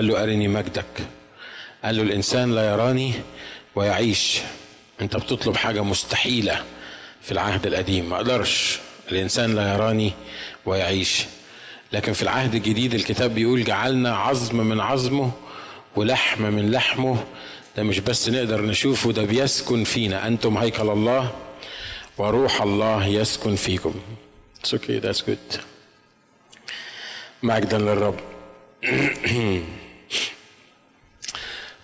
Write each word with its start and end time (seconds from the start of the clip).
قال 0.00 0.08
له 0.08 0.22
أرني 0.22 0.48
مجدك. 0.48 1.06
قال 1.84 1.96
له 1.96 2.02
الإنسان 2.02 2.54
لا 2.54 2.70
يراني 2.70 3.12
ويعيش. 3.74 4.38
أنت 5.00 5.16
بتطلب 5.16 5.56
حاجة 5.56 5.82
مستحيلة 5.82 6.64
في 7.22 7.32
العهد 7.32 7.66
القديم. 7.66 8.08
ما 8.08 8.16
أقدرش. 8.16 8.78
الإنسان 9.12 9.54
لا 9.54 9.74
يراني 9.74 10.12
ويعيش. 10.66 11.24
لكن 11.92 12.12
في 12.12 12.22
العهد 12.22 12.54
الجديد 12.54 12.94
الكتاب 12.94 13.34
بيقول 13.34 13.64
جعلنا 13.64 14.16
عظم 14.16 14.56
من 14.56 14.80
عظمه 14.80 15.30
ولحم 15.96 16.42
من 16.42 16.70
لحمه. 16.70 17.24
ده 17.76 17.82
مش 17.82 17.98
بس 17.98 18.28
نقدر 18.28 18.62
نشوفه 18.62 19.12
ده 19.12 19.24
بيسكن 19.24 19.84
فينا. 19.84 20.26
أنتم 20.26 20.56
هيكل 20.56 20.90
الله 20.90 21.32
وروح 22.18 22.62
الله 22.62 23.06
يسكن 23.06 23.56
فيكم. 23.56 23.94
It's 24.62 24.72
okay, 24.72 25.00
that's 25.06 25.20
good. 25.20 25.58
مجدا 27.42 27.78
للرب. 27.78 28.20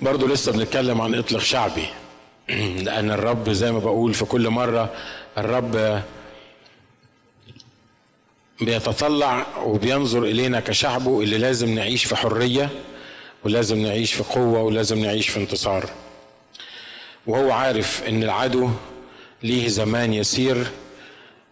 برضو 0.01 0.27
لسه 0.27 0.53
بنتكلم 0.53 1.01
عن 1.01 1.15
اطلق 1.15 1.41
شعبي. 1.41 1.87
لأن 2.87 3.11
الرب 3.11 3.51
زي 3.51 3.73
ما 3.73 3.79
بقول 3.79 4.15
في 4.15 4.25
كل 4.25 4.51
مرة 4.51 4.93
الرب 5.39 6.03
بيتطلع 8.61 9.47
وبينظر 9.65 10.25
إلينا 10.25 10.61
كشعبه 10.61 11.21
اللي 11.21 11.39
لازم 11.39 11.75
نعيش 11.75 12.05
في 12.05 12.17
حرية 12.17 12.71
ولازم 13.45 13.79
نعيش 13.79 14.13
في 14.13 14.23
قوة 14.23 14.63
ولازم 14.63 14.99
نعيش 14.99 15.29
في 15.29 15.41
انتصار. 15.41 15.91
وهو 17.27 17.53
عارف 17.53 18.03
إن 18.09 18.23
العدو 18.23 18.71
ليه 19.43 19.69
زمان 19.69 20.15
يسير 20.15 20.67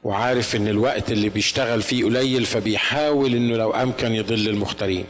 وعارف 0.04 0.56
إن 0.56 0.68
الوقت 0.68 1.10
اللي 1.12 1.28
بيشتغل 1.28 1.82
فيه 1.82 2.04
قليل 2.04 2.46
فبيحاول 2.46 3.34
إنه 3.34 3.56
لو 3.56 3.70
أمكن 3.70 4.12
يضل 4.12 4.48
المختارين. 4.48 5.06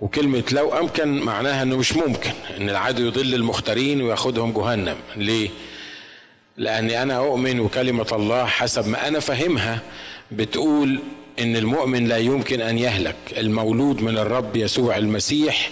وكلمة 0.00 0.44
لو 0.52 0.78
أمكن 0.78 1.20
معناها 1.20 1.62
أنه 1.62 1.76
مش 1.76 1.92
ممكن 1.96 2.30
أن 2.60 2.70
العدو 2.70 3.06
يضل 3.06 3.34
المختارين 3.34 4.02
وياخدهم 4.02 4.52
جهنم. 4.52 4.96
ليه؟ 5.16 5.48
لأني 6.56 7.02
أنا 7.02 7.16
أؤمن 7.16 7.60
وكلمة 7.60 8.06
الله 8.12 8.44
حسب 8.44 8.88
ما 8.88 9.08
أنا 9.08 9.20
فهمها 9.20 9.80
بتقول 10.32 11.00
أن 11.38 11.56
المؤمن 11.56 12.06
لا 12.06 12.16
يمكن 12.18 12.60
أن 12.60 12.78
يهلك. 12.78 13.16
المولود 13.38 14.02
من 14.02 14.18
الرب 14.18 14.56
يسوع 14.56 14.96
المسيح 14.96 15.70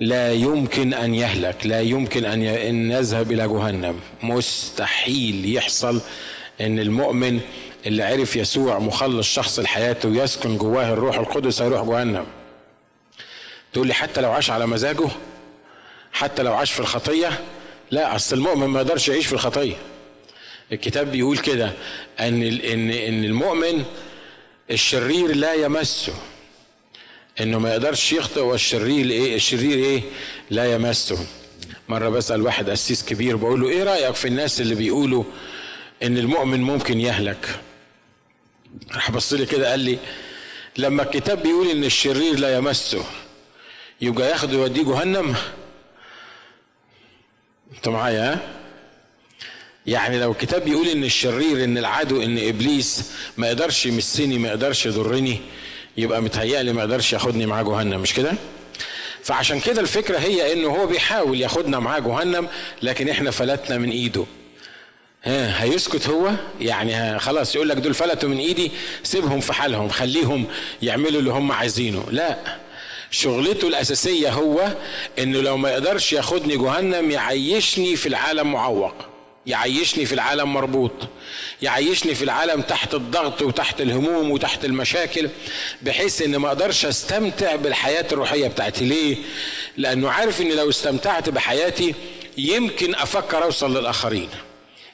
لا 0.00 0.32
يمكن 0.32 0.94
أن 0.94 1.14
يهلك 1.14 1.66
لا 1.66 1.80
يمكن 1.80 2.24
أن 2.24 2.90
يذهب 2.90 3.32
إلى 3.32 3.48
جهنم. 3.48 3.94
مستحيل 4.22 5.54
يحصل 5.54 6.00
أن 6.60 6.78
المؤمن 6.78 7.40
اللي 7.86 8.02
عرف 8.02 8.36
يسوع 8.36 8.78
مخلص 8.78 9.26
شخص 9.26 9.58
لحياته 9.60 10.08
ويسكن 10.08 10.56
جواه 10.56 10.92
الروح 10.92 11.18
القدس 11.18 11.62
هيروح 11.62 11.82
جهنم. 11.88 12.24
تقول 13.72 13.86
لي 13.86 13.94
حتى 13.94 14.20
لو 14.20 14.32
عاش 14.32 14.50
على 14.50 14.66
مزاجه 14.66 15.08
حتى 16.12 16.42
لو 16.42 16.54
عاش 16.54 16.72
في 16.72 16.80
الخطية 16.80 17.44
لا 17.90 18.16
أصل 18.16 18.36
المؤمن 18.36 18.66
ما 18.66 18.80
يقدرش 18.80 19.08
يعيش 19.08 19.26
في 19.26 19.32
الخطية. 19.32 19.76
الكتاب 20.72 21.10
بيقول 21.12 21.38
كده 21.38 21.72
إن 22.20 22.42
ان 22.42 22.90
إن 22.90 23.24
المؤمن 23.24 23.84
الشرير 24.70 25.36
لا 25.36 25.54
يمسه. 25.54 26.12
إنه 27.40 27.58
ما 27.58 27.70
يقدرش 27.70 28.12
يخطئ 28.12 28.40
والشرير 28.40 29.10
إيه 29.10 29.36
الشرير 29.36 29.78
إيه؟ 29.78 30.02
لا 30.50 30.72
يمسه. 30.74 31.26
مرة 31.88 32.08
بسأل 32.08 32.42
واحد 32.42 32.70
قسيس 32.70 33.04
كبير 33.04 33.36
بقول 33.36 33.60
له 33.60 33.68
إيه 33.68 33.84
رأيك 33.84 34.14
في 34.14 34.28
الناس 34.28 34.60
اللي 34.60 34.74
بيقولوا 34.74 35.24
إن 36.02 36.18
المؤمن 36.18 36.60
ممكن 36.62 37.00
يهلك؟ 37.00 37.60
راح 38.94 39.10
بص 39.10 39.32
لي 39.32 39.46
كده 39.46 39.70
قال 39.70 39.80
لي 39.80 39.98
لما 40.76 41.02
الكتاب 41.02 41.42
بيقول 41.42 41.68
إن 41.68 41.84
الشرير 41.84 42.38
لا 42.38 42.56
يمسه 42.56 43.04
يبقى 44.02 44.30
ياخده 44.30 44.52
يوديه 44.52 44.82
جهنم. 44.82 45.34
انت 47.76 47.88
معايا 47.88 48.32
ها؟ 48.32 48.38
يعني 49.86 50.20
لو 50.20 50.32
الكتاب 50.32 50.64
بيقول 50.64 50.88
إن 50.88 51.04
الشرير 51.04 51.64
إن 51.64 51.78
العدو 51.78 52.22
إن 52.22 52.38
إبليس 52.48 53.10
ما 53.36 53.46
يقدرش 53.46 53.86
يمسني 53.86 54.38
ما 54.38 54.48
يقدرش 54.48 54.86
يضرني 54.86 55.40
يبقى 55.96 56.22
متهيألي 56.22 56.72
ما 56.72 56.80
يقدرش 56.80 57.12
ياخدني 57.12 57.46
معاه 57.46 57.62
جهنم 57.62 58.00
مش 58.00 58.14
كده؟ 58.14 58.32
فعشان 59.22 59.60
كده 59.60 59.80
الفكرة 59.80 60.18
هي 60.18 60.52
إنه 60.52 60.68
هو 60.68 60.86
بيحاول 60.86 61.40
ياخدنا 61.40 61.78
معاه 61.78 61.98
جهنم 61.98 62.48
لكن 62.82 63.08
إحنا 63.08 63.30
فلتنا 63.30 63.78
من 63.78 63.90
إيده. 63.90 64.24
ها 65.24 65.62
هيسكت 65.62 66.08
هو؟ 66.08 66.30
يعني 66.60 67.18
خلاص 67.18 67.54
يقول 67.54 67.68
لك 67.68 67.76
دول 67.76 67.94
فلتوا 67.94 68.28
من 68.28 68.38
إيدي 68.38 68.70
سيبهم 69.02 69.40
في 69.40 69.52
حالهم 69.52 69.88
خليهم 69.88 70.46
يعملوا 70.82 71.20
اللي 71.20 71.30
هم 71.32 71.52
عايزينه. 71.52 72.04
لا 72.10 72.36
شغلته 73.12 73.68
الأساسية 73.68 74.30
هو 74.30 74.72
إنه 75.18 75.40
لو 75.40 75.56
ما 75.56 75.70
يقدرش 75.70 76.12
ياخدني 76.12 76.56
جهنم 76.56 77.10
يعيشني 77.10 77.96
في 77.96 78.06
العالم 78.08 78.52
معوق 78.52 78.94
يعيشني 79.46 80.06
في 80.06 80.12
العالم 80.12 80.52
مربوط 80.52 80.92
يعيشني 81.62 82.14
في 82.14 82.24
العالم 82.24 82.62
تحت 82.62 82.94
الضغط 82.94 83.42
وتحت 83.42 83.80
الهموم 83.80 84.30
وتحت 84.30 84.64
المشاكل 84.64 85.28
بحيث 85.82 86.22
ان 86.22 86.36
ما 86.36 86.48
أقدرش 86.48 86.86
أستمتع 86.86 87.56
بالحياة 87.56 88.06
الروحية 88.12 88.48
بتاعتي. 88.48 88.84
ليه؟ 88.84 89.16
لأنه 89.76 90.10
عارف 90.10 90.40
ان 90.40 90.52
لو 90.52 90.68
استمتعت 90.68 91.28
بحياتي 91.28 91.94
يمكن 92.38 92.94
أفكر 92.94 93.44
أوصل 93.44 93.78
للآخرين. 93.78 94.28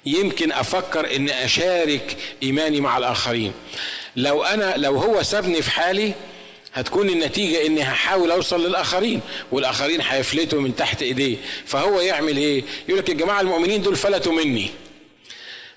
يمكن 0.06 0.52
أفكر 0.52 1.16
ان 1.16 1.30
أشارك 1.30 2.16
إيماني 2.42 2.80
مع 2.80 2.98
الآخرين. 2.98 3.52
لو 4.16 4.44
أنا 4.44 4.74
لو 4.76 4.96
هو 4.96 5.22
سابني 5.22 5.62
في 5.62 5.70
حالي 5.70 6.12
هتكون 6.74 7.08
النتيجة 7.08 7.66
إني 7.66 7.82
هحاول 7.82 8.30
أوصل 8.30 8.66
للآخرين 8.66 9.20
والآخرين 9.52 10.00
هيفلتوا 10.00 10.60
من 10.60 10.76
تحت 10.76 11.02
إيديه. 11.02 11.36
فهو 11.66 12.00
يعمل 12.00 12.36
إيه؟ 12.36 12.64
يقول 12.88 12.98
لك 13.00 13.08
يا 13.08 13.14
جماعة 13.14 13.40
المؤمنين 13.40 13.82
دول 13.82 13.96
فلتوا 13.96 14.32
مني. 14.32 14.70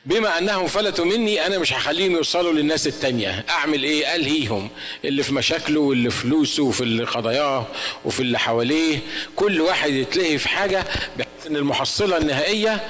بما 0.05 0.37
أنهم 0.37 0.67
فلتوا 0.67 1.05
مني 1.05 1.45
أنا 1.45 1.57
مش 1.57 1.73
هخليهم 1.73 2.11
يوصلوا 2.11 2.53
للناس 2.53 2.87
التانية. 2.87 3.45
أعمل 3.49 3.83
إيه؟ 3.83 4.15
ألهيهم. 4.15 4.69
اللي 5.05 5.23
في 5.23 5.33
مشاكله 5.33 5.79
واللي 5.79 6.09
في 6.09 6.17
فلوسه 6.17 6.63
وفي 6.63 6.81
اللي 6.81 7.03
قضاياه 7.03 7.67
وفي 8.05 8.19
اللي 8.19 8.39
حواليه. 8.39 8.99
كل 9.35 9.61
واحد 9.61 9.89
يتلهي 9.93 10.37
في 10.37 10.49
حاجة 10.49 10.85
بحيث 11.17 11.47
إن 11.47 11.55
المحصلة 11.55 12.17
النهائية 12.17 12.83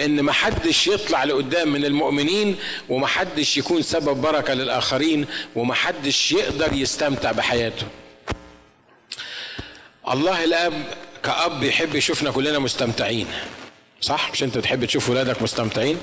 إن 0.00 0.20
ما 0.20 0.32
حدش 0.32 0.86
يطلع 0.86 1.24
لقدام 1.24 1.72
من 1.72 1.84
المؤمنين 1.84 2.56
وما 2.88 3.06
حدش 3.06 3.56
يكون 3.56 3.82
سبب 3.82 4.16
بركة 4.16 4.54
للآخرين 4.54 5.26
وما 5.56 5.74
حدش 5.74 6.32
يقدر 6.32 6.72
يستمتع 6.72 7.32
بحياته. 7.32 7.86
الله 10.08 10.44
الآب 10.44 10.72
كأب 11.22 11.62
يحب 11.62 11.94
يشوفنا 11.94 12.30
كلنا 12.30 12.58
مستمتعين. 12.58 13.26
صح؟ 14.00 14.30
مش 14.32 14.42
أنت 14.42 14.58
تحب 14.58 14.84
تشوف 14.84 15.10
ولادك 15.10 15.42
مستمتعين؟ 15.42 15.98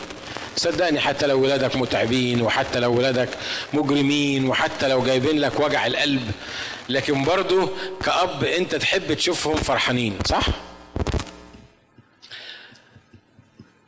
صدقني 0.56 1.00
حتى 1.00 1.28
لو 1.28 1.42
ولادك 1.44 1.76
متعبين 1.76 2.42
وحتى 2.42 2.80
لو 2.80 2.98
ولادك 2.98 3.30
مجرمين 3.74 4.46
وحتى 4.46 4.88
لو 4.88 5.04
جايبين 5.04 5.40
لك 5.40 5.60
وجع 5.60 5.88
القلب 5.88 6.32
لكن 6.90 7.24
برضه 7.24 7.70
كأب 8.06 8.44
أنت 8.44 8.76
تحب 8.76 9.14
تشوفهم 9.14 9.56
فرحانين. 9.56 10.20
صح؟ 10.26 10.46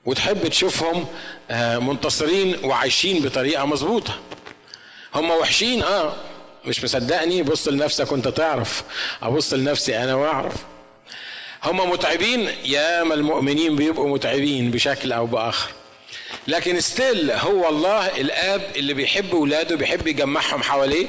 وتحب 0.06 0.48
تشوفهم 0.48 1.06
منتصرين 1.80 2.56
وعايشين 2.64 3.24
بطريقة 3.24 3.66
مظبوطة. 3.66 4.20
هم 5.16 5.32
وحشين 5.32 5.84
آه 5.84 6.14
مش 6.66 6.84
مصدقني. 6.84 7.44
بص 7.44 7.68
لنفسك 7.68 8.12
وأنت 8.12 8.28
تعرف. 8.28 8.84
أبص 9.24 9.54
لنفسي 9.54 9.98
أنا 9.98 10.16
وأعرف. 10.16 10.56
هم 11.64 11.90
متعبين 11.90 12.50
ياما 12.64 13.14
المؤمنين 13.14 13.76
بيبقوا 13.76 14.10
متعبين 14.10 14.72
بشكل 14.72 15.12
أو 15.14 15.26
بآخر. 15.26 15.70
لكن 16.48 16.82
ستيل 16.82 17.32
هو 17.32 17.70
الله 17.70 18.08
الآب 18.08 18.62
اللي 18.76 18.94
بيحب 18.94 19.34
ولاده 19.34 19.76
بيحب 19.76 20.08
يجمعهم 20.08 20.64
حواليه 20.64 21.08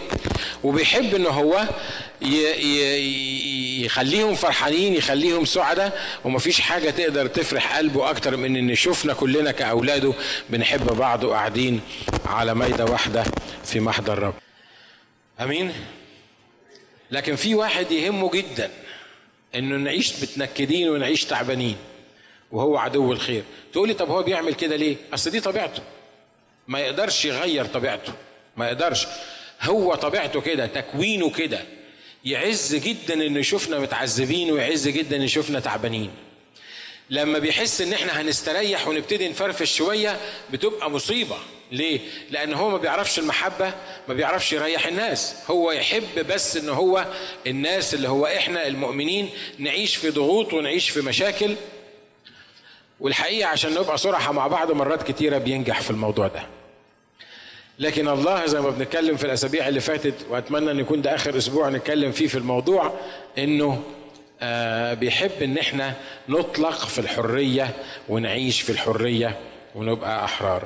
وبيحب 0.64 1.14
ان 1.14 1.26
هو 1.26 1.64
يخليهم 3.84 4.34
فرحانين 4.34 4.94
يخليهم 4.94 5.44
سعداء 5.44 6.00
ومفيش 6.24 6.60
حاجة 6.60 6.90
تقدر 6.90 7.26
تفرح 7.26 7.76
قلبه 7.76 8.10
أكتر 8.10 8.36
من 8.36 8.56
إن 8.56 8.74
شفنا 8.74 9.14
كلنا 9.14 9.52
كأولاده 9.52 10.12
بنحب 10.50 10.86
بعض 10.86 11.24
وقاعدين 11.24 11.80
على 12.26 12.54
ميدة 12.54 12.84
واحدة 12.84 13.24
في 13.64 13.80
محضر 13.80 14.12
الرب. 14.12 14.34
أمين؟ 15.40 15.72
لكن 17.10 17.36
في 17.36 17.54
واحد 17.54 17.92
يهمه 17.92 18.30
جدا 18.30 18.70
إنه 19.54 19.76
نعيش 19.76 20.22
متنكدين 20.22 20.88
ونعيش 20.88 21.24
تعبانين 21.24 21.76
وهو 22.52 22.76
عدو 22.76 23.12
الخير. 23.12 23.42
تقولي 23.72 23.94
طب 23.94 24.10
هو 24.10 24.22
بيعمل 24.22 24.54
كده 24.54 24.76
ليه؟ 24.76 24.96
أصل 25.14 25.30
دي 25.30 25.40
طبيعته. 25.40 25.82
ما 26.68 26.78
يقدرش 26.78 27.24
يغير 27.24 27.64
طبيعته. 27.64 28.12
ما 28.56 28.66
يقدرش. 28.66 29.06
هو 29.62 29.94
طبيعته 29.94 30.40
كده 30.40 30.66
تكوينه 30.66 31.30
كده. 31.30 31.60
يعز 32.26 32.74
جدا 32.74 33.14
إنه 33.14 33.40
يشوفنا 33.40 33.78
متعذبين 33.78 34.52
ويعز 34.52 34.88
جدا 34.88 35.16
إنه 35.16 35.24
يشوفنا 35.24 35.60
تعبانين. 35.60 36.10
لما 37.10 37.38
بيحس 37.38 37.80
إن 37.80 37.92
إحنا 37.92 38.20
هنستريح 38.20 38.88
ونبتدي 38.88 39.28
نفرفش 39.28 39.76
شوية 39.76 40.20
بتبقى 40.52 40.90
مصيبة. 40.90 41.36
ليه؟ 41.72 42.00
لأن 42.30 42.54
هو 42.54 42.70
ما 42.70 42.76
بيعرفش 42.76 43.18
المحبة 43.18 43.72
ما 44.08 44.14
بيعرفش 44.14 44.52
يريح 44.52 44.86
الناس. 44.86 45.34
هو 45.50 45.72
يحب 45.72 46.26
بس 46.28 46.56
إن 46.56 46.68
هو 46.68 47.06
الناس 47.46 47.94
اللي 47.94 48.08
هو 48.08 48.26
إحنا 48.26 48.66
المؤمنين 48.66 49.30
نعيش 49.58 49.96
في 49.96 50.10
ضغوط 50.10 50.52
ونعيش 50.52 50.90
في 50.90 51.00
مشاكل. 51.00 51.54
والحقيقة 53.00 53.48
عشان 53.48 53.74
نبقى 53.74 53.98
صراحة 53.98 54.32
مع 54.32 54.46
بعض 54.46 54.72
مرات 54.72 55.02
كتيرة 55.10 55.38
بينجح 55.38 55.80
في 55.80 55.90
الموضوع 55.90 56.26
ده. 56.26 56.55
لكن 57.78 58.08
الله 58.08 58.46
زي 58.46 58.60
ما 58.60 58.70
بنتكلم 58.70 59.16
في 59.16 59.24
الأسابيع 59.24 59.68
اللي 59.68 59.80
فاتت 59.80 60.14
وأتمنى 60.30 60.70
أن 60.70 60.78
يكون 60.80 61.02
ده 61.02 61.14
آخر 61.14 61.36
أسبوع 61.38 61.68
نتكلم 61.68 62.12
فيه 62.12 62.26
في 62.26 62.38
الموضوع 62.38 62.92
إنه 63.38 63.82
آه 64.42 64.94
بيحب 64.94 65.30
إن 65.42 65.58
إحنا 65.58 65.94
نطلق 66.28 66.78
في 66.86 66.98
الحرية 66.98 67.70
ونعيش 68.08 68.60
في 68.60 68.70
الحرية 68.70 69.36
ونبقى 69.74 70.24
أحرار. 70.24 70.62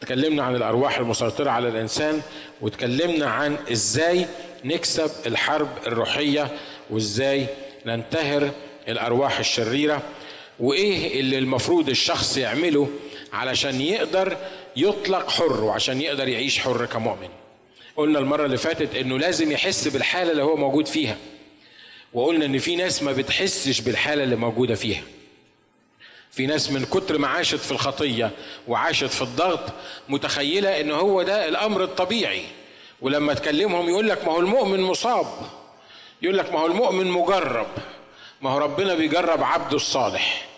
تكلمنا 0.00 0.42
عن 0.42 0.56
الأرواح 0.56 0.98
المسيطرة 0.98 1.50
على 1.50 1.68
الإنسان 1.68 2.20
وتكلمنا 2.60 3.26
عن 3.26 3.56
إزاي 3.72 4.26
نكسب 4.64 5.10
الحرب 5.26 5.68
الروحية 5.86 6.48
وإزاي 6.90 7.46
ننتهر 7.86 8.50
الأرواح 8.88 9.38
الشريرة 9.38 10.02
وإيه 10.60 11.20
اللي 11.20 11.38
المفروض 11.38 11.88
الشخص 11.88 12.36
يعمله 12.36 12.88
علشان 13.32 13.80
يقدر 13.80 14.36
يطلق 14.76 15.30
حر 15.30 15.64
وعشان 15.64 16.00
يقدر 16.00 16.28
يعيش 16.28 16.58
حر 16.58 16.86
كمؤمن. 16.86 17.28
قلنا 17.96 18.18
المرة 18.18 18.44
اللي 18.44 18.56
فاتت 18.58 18.94
إنه 18.94 19.18
لازم 19.18 19.52
يحس 19.52 19.88
بالحالة 19.88 20.32
اللي 20.32 20.42
هو 20.42 20.56
موجود 20.56 20.86
فيها. 20.86 21.16
وقلنا 22.12 22.44
إن 22.44 22.58
في 22.58 22.76
ناس 22.76 23.02
ما 23.02 23.12
بتحسش 23.12 23.80
بالحالة 23.80 24.24
اللي 24.24 24.36
موجودة 24.36 24.74
فيها. 24.74 25.02
في 26.30 26.46
ناس 26.46 26.70
من 26.70 26.84
كتر 26.84 27.18
ما 27.18 27.28
عاشت 27.28 27.58
في 27.58 27.72
الخطية 27.72 28.30
وعاشت 28.68 29.04
في 29.10 29.22
الضغط 29.22 29.72
متخيلة 30.08 30.80
إن 30.80 30.90
هو 30.90 31.22
ده 31.22 31.48
الأمر 31.48 31.84
الطبيعي. 31.84 32.42
ولما 33.00 33.34
تكلمهم 33.34 33.88
يقول 33.88 34.08
لك 34.08 34.24
ما 34.24 34.32
هو 34.32 34.40
المؤمن 34.40 34.80
مصاب. 34.80 35.26
يقول 36.22 36.38
لك 36.38 36.52
ما 36.52 36.60
هو 36.60 36.66
المؤمن 36.66 37.06
مجرب. 37.06 37.66
ما 38.42 38.50
هو 38.50 38.58
ربنا 38.58 38.94
بيجرب 38.94 39.42
عبده 39.42 39.76
الصالح. 39.76 40.51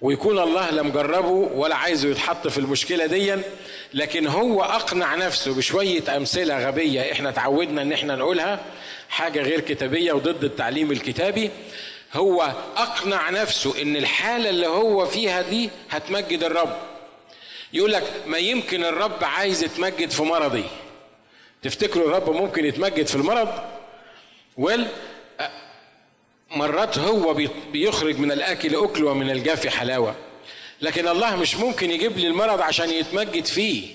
ويكون 0.00 0.38
الله 0.38 0.70
لا 0.70 0.82
مجربه 0.82 1.28
ولا 1.30 1.74
عايزه 1.76 2.08
يتحط 2.08 2.48
في 2.48 2.58
المشكلة 2.58 3.06
دي 3.06 3.34
لكن 3.94 4.26
هو 4.26 4.62
أقنع 4.62 5.14
نفسه 5.14 5.54
بشوية 5.54 6.16
أمثلة 6.16 6.66
غبية 6.66 7.12
إحنا 7.12 7.30
تعودنا 7.30 7.82
إن 7.82 7.92
إحنا 7.92 8.16
نقولها 8.16 8.60
حاجة 9.08 9.42
غير 9.42 9.60
كتابية 9.60 10.12
وضد 10.12 10.44
التعليم 10.44 10.92
الكتابي. 10.92 11.50
هو 12.14 12.52
أقنع 12.76 13.30
نفسه 13.30 13.82
إن 13.82 13.96
الحالة 13.96 14.50
اللي 14.50 14.66
هو 14.66 15.06
فيها 15.06 15.42
دي 15.42 15.70
هتمجد 15.90 16.42
الرب. 16.44 16.76
يقول 17.72 17.92
لك 17.92 18.02
ما 18.26 18.38
يمكن 18.38 18.84
الرب 18.84 19.24
عايز 19.24 19.62
يتمجد 19.64 20.10
في 20.10 20.22
مرضي. 20.22 20.64
تفتكروا 21.62 22.08
الرب 22.08 22.30
ممكن 22.30 22.64
يتمجد 22.64 23.06
في 23.06 23.14
المرض؟ 23.14 23.48
ويل 24.56 24.86
مرات 26.50 26.98
هو 26.98 27.36
بيخرج 27.72 28.18
من 28.18 28.32
الأكل 28.32 28.76
أكل 28.76 29.04
ومن 29.04 29.30
الجاف 29.30 29.66
حلاوة. 29.66 30.14
لكن 30.80 31.08
الله 31.08 31.36
مش 31.36 31.54
ممكن 31.56 31.90
يجيب 31.90 32.18
لي 32.18 32.26
المرض 32.26 32.60
عشان 32.60 32.90
يتمجد 32.90 33.44
فيه. 33.46 33.88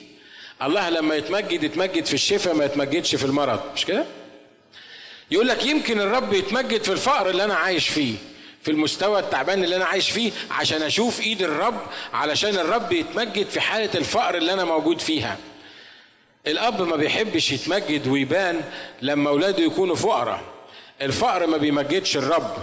الله 0.62 0.90
لما 0.90 1.16
يتمجد 1.16 1.64
يتمجد 1.64 2.06
في 2.06 2.14
الشفاء 2.14 2.56
ما 2.56 2.66
يتمجدش 2.66 3.16
في 3.16 3.26
المرض. 3.26 3.60
مش 3.76 3.86
كده؟ 3.86 4.06
يقول 5.32 5.48
لك 5.48 5.66
يمكن 5.66 6.00
الرب 6.02 6.34
يتمجد 6.34 6.84
في 6.84 6.92
الفقر 6.92 7.30
اللي 7.30 7.44
أنا 7.44 7.56
عايش 7.56 7.90
فيه 7.90 8.16
في 8.62 8.72
المستوى 8.72 9.20
التعبان 9.20 9.64
اللي 9.64 9.76
أنا 9.76 9.86
عايش 9.86 10.12
فيه 10.12 10.32
عشان 10.52 10.82
أشوف 10.82 11.22
إيد 11.22 11.42
الرب 11.42 11.82
علشان 12.14 12.56
الرب 12.56 12.92
يتمجد 12.92 13.50
في 13.50 13.60
حالة 13.62 13.90
الفقر 13.96 14.36
اللي 14.38 14.54
أنا 14.54 14.64
موجود 14.66 15.02
فيها. 15.02 15.38
الأب 16.48 16.82
ما 16.82 16.96
بيحبش 16.96 17.52
يتمجد 17.52 18.08
ويبان 18.08 18.62
لما 19.02 19.30
أولاده 19.30 19.64
يكونوا 19.64 19.96
فقراء. 19.96 20.53
الفقر 21.02 21.48
ما 21.48 21.58
بيمجدش 21.58 22.18
الرب. 22.18 22.58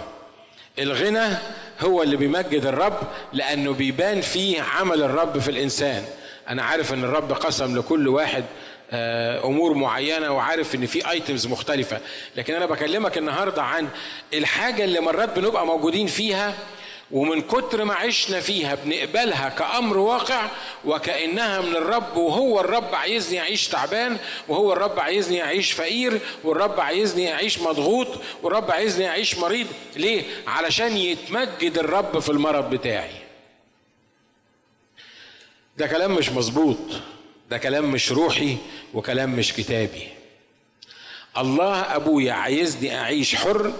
الغنى 0.79 1.37
هو 1.81 2.03
اللي 2.03 2.17
بيمجد 2.17 2.65
الرب 2.65 2.99
لأنه 3.33 3.73
بيبان 3.73 4.21
فيه 4.21 4.61
عمل 4.61 5.03
الرب 5.03 5.39
في 5.39 5.51
الإنسان. 5.51 6.05
أنا 6.49 6.63
عارف 6.63 6.93
إن 6.93 7.03
الرب 7.03 7.31
قسم 7.31 7.77
لكل 7.77 8.07
واحد 8.07 8.43
آه، 8.93 9.45
أمور 9.45 9.73
معينة 9.73 10.31
وعارف 10.31 10.75
إن 10.75 10.85
في 10.85 11.09
ايتمز 11.11 11.47
مختلفة. 11.47 11.99
لكن 12.35 12.53
أنا 12.55 12.65
بكلمك 12.65 13.17
النهارده 13.17 13.63
عن 13.63 13.87
الحاجة 14.33 14.83
اللي 14.83 14.99
مرات 14.99 15.39
بنبقى 15.39 15.65
موجودين 15.65 16.07
فيها 16.07 16.53
ومن 17.13 17.41
كتر 17.41 17.83
ما 17.83 17.93
عشنا 17.93 18.39
فيها 18.39 18.75
بنقبلها 18.75 19.49
كأمر 19.49 19.97
واقع 19.97 20.47
وكأنها 20.85 21.61
من 21.61 21.75
الرب 21.75 22.17
وهو 22.17 22.59
الرب 22.59 22.95
عايزني 22.95 23.39
أعيش 23.39 23.67
تعبان 23.67 24.17
وهو 24.47 24.73
الرب 24.73 24.99
عايزني 24.99 25.43
أعيش 25.43 25.71
فقير 25.71 26.19
والرب 26.43 26.79
عايزني 26.79 27.33
أعيش 27.33 27.59
مضغوط 27.59 28.07
والرب 28.43 28.71
عايزني 28.71 29.07
أعيش 29.09 29.37
مريض. 29.37 29.67
ليه؟ 29.95 30.23
علشان 30.47 30.97
يتمجد 30.97 31.77
الرب 31.77 32.19
في 32.19 32.29
المرض 32.29 32.69
بتاعي. 32.69 33.11
ده 35.77 35.87
كلام 35.87 36.15
مش 36.15 36.29
مظبوط 36.29 36.77
ده 37.49 37.57
كلام 37.57 37.91
مش 37.91 38.11
روحي 38.11 38.57
وكلام 38.93 39.29
مش 39.35 39.53
كتابي. 39.53 40.07
الله 41.37 41.95
أبويا 41.95 42.33
عايزني 42.33 42.99
أعيش 42.99 43.35
حر 43.35 43.73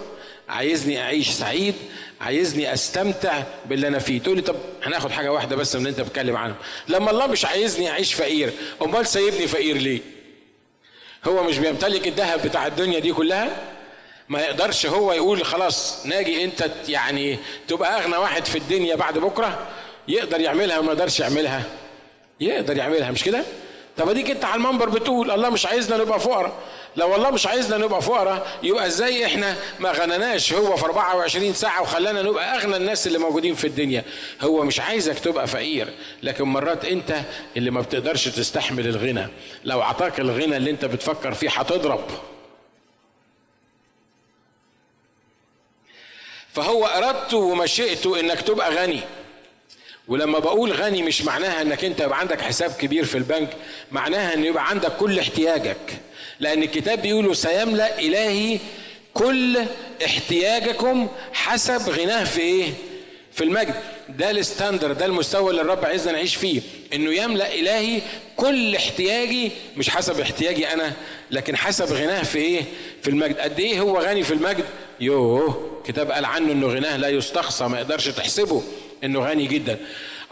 عايزني 0.51 1.01
أعيش 1.01 1.29
سعيد 1.29 1.75
عايزني 2.21 2.73
أستمتع 2.73 3.43
باللي 3.65 3.87
أنا 3.87 3.99
فيه. 3.99 4.19
تقول 4.21 4.35
لي 4.35 4.41
طب 4.41 4.55
هناخد 4.83 5.11
حاجة 5.11 5.31
واحدة 5.31 5.55
بس 5.55 5.75
من 5.75 5.79
اللي 5.81 5.89
أنت 5.89 6.01
بتتكلم 6.01 6.37
عنه. 6.37 6.55
لما 6.87 7.11
الله 7.11 7.27
مش 7.27 7.45
عايزني 7.45 7.89
أعيش 7.89 8.13
فقير 8.13 8.53
أمال 8.81 9.07
سايبني 9.07 9.47
فقير 9.47 9.77
ليه؟ 9.77 9.99
هو 11.27 11.43
مش 11.43 11.57
بيمتلك 11.57 12.07
الذهب 12.07 12.41
بتاع 12.47 12.67
الدنيا 12.67 12.99
دي 12.99 13.13
كلها؟ 13.13 13.49
ما 14.29 14.41
يقدرش 14.41 14.85
هو 14.85 15.13
يقول 15.13 15.45
خلاص 15.45 16.05
ناجي 16.05 16.43
أنت 16.43 16.69
يعني 16.87 17.39
تبقى 17.67 18.01
أغنى 18.03 18.17
واحد 18.17 18.45
في 18.45 18.57
الدنيا 18.57 18.95
بعد 18.95 19.17
بكرة؟ 19.17 19.67
يقدر 20.07 20.41
يعملها 20.41 20.79
وما 20.79 20.91
يقدرش 20.91 21.19
يعملها. 21.19 21.63
يقدر 22.39 22.77
يعملها 22.77 23.11
مش 23.11 23.23
كده؟ 23.23 23.43
طب 23.97 24.09
أديك 24.09 24.31
أنت 24.31 24.45
على 24.45 24.55
المنبر 24.55 24.89
بتقول 24.89 25.31
الله 25.31 25.49
مش 25.49 25.65
عايزنا 25.65 25.97
نبقى 25.97 26.19
فقراء. 26.19 26.53
لو 26.95 27.15
الله 27.15 27.29
مش 27.29 27.47
عايزنا 27.47 27.77
نبقى 27.77 28.01
فقراء 28.01 28.59
يبقى 28.63 28.87
إزاي 28.87 29.25
إحنا 29.25 29.55
ما 29.79 29.91
غنناش؟ 29.91 30.53
هو 30.53 30.75
في 30.75 30.85
24 30.85 31.53
ساعة 31.53 31.81
وخلانا 31.81 32.21
نبقى 32.21 32.55
أغنى 32.57 32.75
الناس 32.77 33.07
اللي 33.07 33.17
موجودين 33.17 33.55
في 33.55 33.67
الدنيا. 33.67 34.03
هو 34.41 34.63
مش 34.63 34.79
عايزك 34.79 35.19
تبقى 35.19 35.47
فقير 35.47 35.87
لكن 36.23 36.43
مرات 36.43 36.85
انت 36.85 37.21
اللي 37.57 37.71
ما 37.71 37.81
بتقدرش 37.81 38.27
تستحمل 38.27 38.87
الغنى. 38.87 39.27
لو 39.63 39.81
اعطاك 39.81 40.19
الغنى 40.19 40.57
اللي 40.57 40.71
انت 40.71 40.85
بتفكر 40.85 41.33
فيه 41.33 41.49
هتضرب. 41.49 42.03
فهو 46.53 46.85
ارادته 46.85 47.37
ومشيئته 47.37 48.19
إنك 48.19 48.41
تبقى 48.41 48.75
غني. 48.75 48.99
ولما 50.07 50.39
بقول 50.39 50.71
غني 50.71 51.03
مش 51.03 51.21
معناها 51.21 51.61
إنك 51.61 51.85
أنت 51.85 51.99
يبقى 52.01 52.19
عندك 52.19 52.41
حساب 52.41 52.71
كبير 52.71 53.05
في 53.05 53.17
البنك 53.17 53.49
معناها 53.91 54.33
إن 54.33 54.45
يبقى 54.45 54.69
عندك 54.69 54.91
كل 54.97 55.19
احتياجك. 55.19 56.01
لأن 56.41 56.63
الكتاب 56.63 57.01
بيقول 57.01 57.35
سيملأ 57.35 57.99
إلهي 57.99 58.57
كل 59.13 59.57
احتياجكم 60.05 61.07
حسب 61.33 61.89
غناه 61.89 62.23
في 62.23 62.41
إيه؟ 62.41 62.69
في 63.33 63.43
المجد. 63.43 63.75
ده 64.09 64.31
الستاندر 64.31 64.91
ده 64.93 65.05
المستوى 65.05 65.51
اللي 65.51 65.61
الرب 65.61 65.85
عايزنا 65.85 66.11
نعيش 66.11 66.35
فيه 66.35 66.61
إنه 66.93 67.13
يملأ 67.13 67.53
إلهي 67.53 68.01
كل 68.37 68.75
احتياجي 68.75 69.51
مش 69.77 69.89
حسب 69.89 70.19
احتياجي 70.19 70.73
أنا 70.73 70.93
لكن 71.31 71.55
حسب 71.57 71.93
غناه 71.93 72.23
في 72.23 72.37
إيه؟ 72.39 72.61
في 73.01 73.09
المجد. 73.09 73.37
قد 73.39 73.59
إيه 73.59 73.79
هو 73.79 73.99
غني 73.99 74.23
في 74.23 74.33
المجد؟ 74.33 74.65
يوه 74.99 75.71
كتاب 75.87 76.11
قال 76.11 76.25
عنه 76.25 76.51
إنه 76.51 76.67
غناه 76.67 76.97
لا 76.97 77.09
يستقصى 77.09 77.63
ما 77.67 77.77
يقدرش 77.77 78.07
تحسبه 78.09 78.63
إنه 79.03 79.19
غني 79.19 79.47
جدا. 79.47 79.77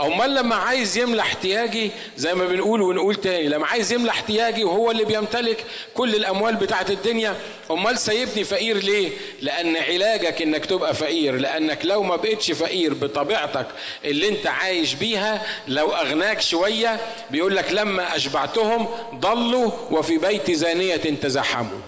أمال 0.01 0.36
لما 0.36 0.56
عايز 0.56 0.98
يملى 0.98 1.22
احتياجي 1.22 1.91
زي 2.18 2.34
ما 2.34 2.46
بنقول 2.46 2.82
ونقول 2.82 3.15
تاني 3.15 3.48
لما 3.50 3.68
عايز 3.68 3.94
يملى 3.94 4.10
احتياجي 4.12 4.63
وهو 4.63 4.91
اللي 4.91 5.06
بيمتلك 5.06 5.65
كل 5.94 6.15
الأموال 6.15 6.56
بتاعت 6.56 6.89
الدنيا 6.91 7.36
أمال 7.72 7.98
سايبني 7.98 8.44
فقير 8.44 8.77
ليه؟ 8.77 9.12
لأن 9.41 9.77
علاجك 9.77 10.41
إنك 10.41 10.65
تبقى 10.65 10.94
فقير 10.94 11.36
لأنك 11.36 11.86
لو 11.86 12.03
ما 12.03 12.15
بقتش 12.15 12.51
فقير 12.51 12.94
بطبيعتك 12.94 13.68
اللي 14.06 14.29
أنت 14.29 14.48
عايش 14.48 14.94
بيها 14.94 15.46
لو 15.68 15.89
أغناك 15.91 16.41
شوية 16.41 17.00
بيقول 17.32 17.56
لك 17.56 17.72
لما 17.72 18.15
أشبعتهم 18.15 18.88
ضلوا 19.15 19.72
وفي 19.91 20.18
بيت 20.18 20.51
زانية 20.51 20.96
تزحموا. 20.98 21.79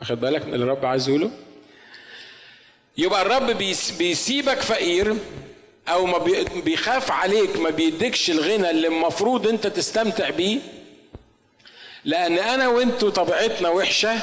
واخد 0.00 0.20
بالك 0.20 0.46
من 0.46 0.54
اللي 0.54 0.64
الرب 0.64 0.86
عايز 0.86 1.08
يقوله؟ 1.08 1.30
يبقى 2.98 3.22
الرب 3.22 3.50
بيسيبك 3.98 4.60
فقير 4.60 5.16
أو 5.88 6.06
ما 6.06 6.18
بيخاف 6.64 7.10
عليك 7.10 7.56
ما 7.56 7.70
بيديكش 7.70 8.30
الغنى 8.30 8.70
اللي 8.70 8.88
المفروض 8.88 9.48
أنت 9.48 9.66
تستمتع 9.66 10.30
بيه. 10.30 10.58
لأن 12.04 12.38
أنا 12.38 12.68
وأنتوا 12.68 13.10
طبيعتنا 13.10 13.68
وحشة 13.68 14.14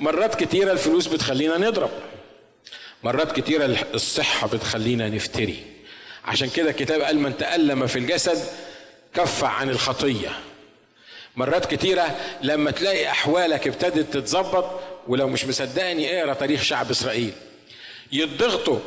مرات 0.00 0.34
كتيرة 0.34 0.72
الفلوس 0.72 1.06
بتخلينا 1.06 1.58
نضرب. 1.58 1.90
مرات 3.04 3.40
كتيرة 3.40 3.76
الصحة 3.94 4.46
بتخلينا 4.46 5.08
نفتري. 5.08 5.62
عشان 6.24 6.48
كده 6.50 6.70
الكتاب 6.70 7.00
قال 7.00 7.18
من 7.18 7.36
تألم 7.36 7.86
في 7.86 7.98
الجسد 7.98 8.44
كف 9.14 9.44
عن 9.44 9.70
الخطية. 9.70 10.38
مرات 11.36 11.74
كتيرة 11.74 12.16
لما 12.42 12.70
تلاقي 12.70 13.08
أحوالك 13.10 13.68
ابتدت 13.68 14.14
تتظبط 14.14 14.80
ولو 15.08 15.28
مش 15.28 15.44
مصدقني 15.44 16.20
اقرأ 16.20 16.34
تاريخ 16.34 16.62
شعب 16.62 16.90
إسرائيل. 16.90 17.32
يضغطوا 18.12 18.78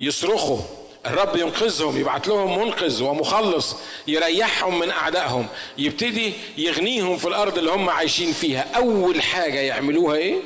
يصرخوا 0.00 0.60
الرب 1.06 1.36
ينقذهم 1.36 2.00
يبعت 2.00 2.28
لهم 2.28 2.58
منقذ 2.58 3.02
ومخلص 3.02 3.76
يريحهم 4.06 4.78
من 4.78 4.90
أعدائهم 4.90 5.46
يبتدي 5.78 6.32
يغنيهم 6.58 7.16
في 7.16 7.28
الأرض 7.28 7.58
اللي 7.58 7.70
هم 7.70 7.90
عايشين 7.90 8.32
فيها. 8.32 8.66
أول 8.76 9.22
حاجة 9.22 9.58
يعملوها 9.58 10.16
إيه؟ 10.16 10.36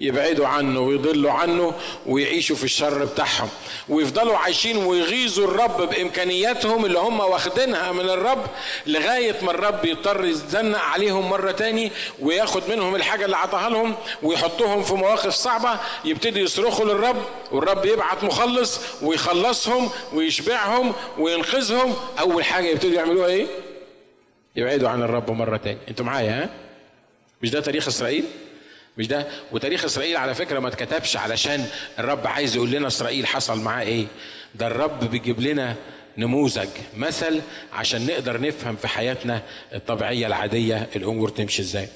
يبعدوا 0.00 0.46
عنه 0.46 0.80
ويضلوا 0.80 1.30
عنه 1.30 1.74
ويعيشوا 2.06 2.56
في 2.56 2.64
الشر 2.64 3.04
بتاعهم 3.04 3.48
ويفضلوا 3.88 4.36
عايشين 4.36 4.76
ويغيظوا 4.76 5.44
الرب 5.44 5.82
بإمكانياتهم 5.88 6.84
اللي 6.84 6.98
هم 6.98 7.20
واخدينها 7.20 7.92
من 7.92 8.10
الرب 8.10 8.46
لغاية 8.86 9.34
ما 9.42 9.50
الرب 9.50 9.84
يضطر 9.84 10.24
يتزنق 10.24 10.78
عليهم 10.80 11.28
مرة 11.30 11.50
تاني 11.52 11.92
وياخد 12.20 12.62
منهم 12.68 12.96
الحاجة 12.96 13.24
اللي 13.24 13.36
عطاها 13.36 13.68
لهم 13.70 13.94
ويحطهم 14.22 14.82
في 14.82 14.94
مواقف 14.94 15.34
صعبة 15.34 15.80
يبتدي 16.04 16.40
يصرخوا 16.40 16.84
للرب 16.84 17.22
والرب 17.52 17.84
يبعت 17.84 18.24
مخلص 18.24 18.80
ويخلصهم 19.02 19.90
ويشبعهم 20.14 20.92
وينقذهم 21.18 21.94
أول 22.20 22.44
حاجة 22.44 22.66
يبتدوا 22.66 22.94
يعملوها 22.94 23.26
إيه؟ 23.28 23.46
يبعدوا 24.56 24.88
عن 24.88 25.02
الرب 25.02 25.30
مرة 25.30 25.56
تاني 25.56 25.78
أنتوا 25.88 26.04
معايا 26.06 26.30
ها؟ 26.30 26.50
مش 27.42 27.50
ده 27.50 27.60
تاريخ 27.60 27.88
إسرائيل؟ 27.88 28.24
مش 28.98 29.06
ده؟ 29.08 29.26
وتاريخ 29.52 29.84
إسرائيل 29.84 30.16
على 30.16 30.34
فكرة 30.34 30.58
ما 30.58 30.68
اتكتبش 30.68 31.16
علشان 31.16 31.66
الرب 31.98 32.26
عايز 32.26 32.56
يقول 32.56 32.70
لنا 32.70 32.86
إسرائيل 32.86 33.26
حصل 33.26 33.60
معاه 33.60 33.84
إيه؟ 33.84 34.06
ده 34.54 34.66
الرب 34.66 35.10
بيجيب 35.10 35.40
لنا 35.40 35.74
نموذج 36.18 36.68
مثل 36.96 37.40
عشان 37.72 38.06
نقدر 38.06 38.40
نفهم 38.40 38.76
في 38.76 38.88
حياتنا 38.88 39.42
الطبيعية 39.74 40.26
العادية 40.26 40.88
الأمور 40.96 41.28
تمشي 41.28 41.62
إزاي. 41.62 41.88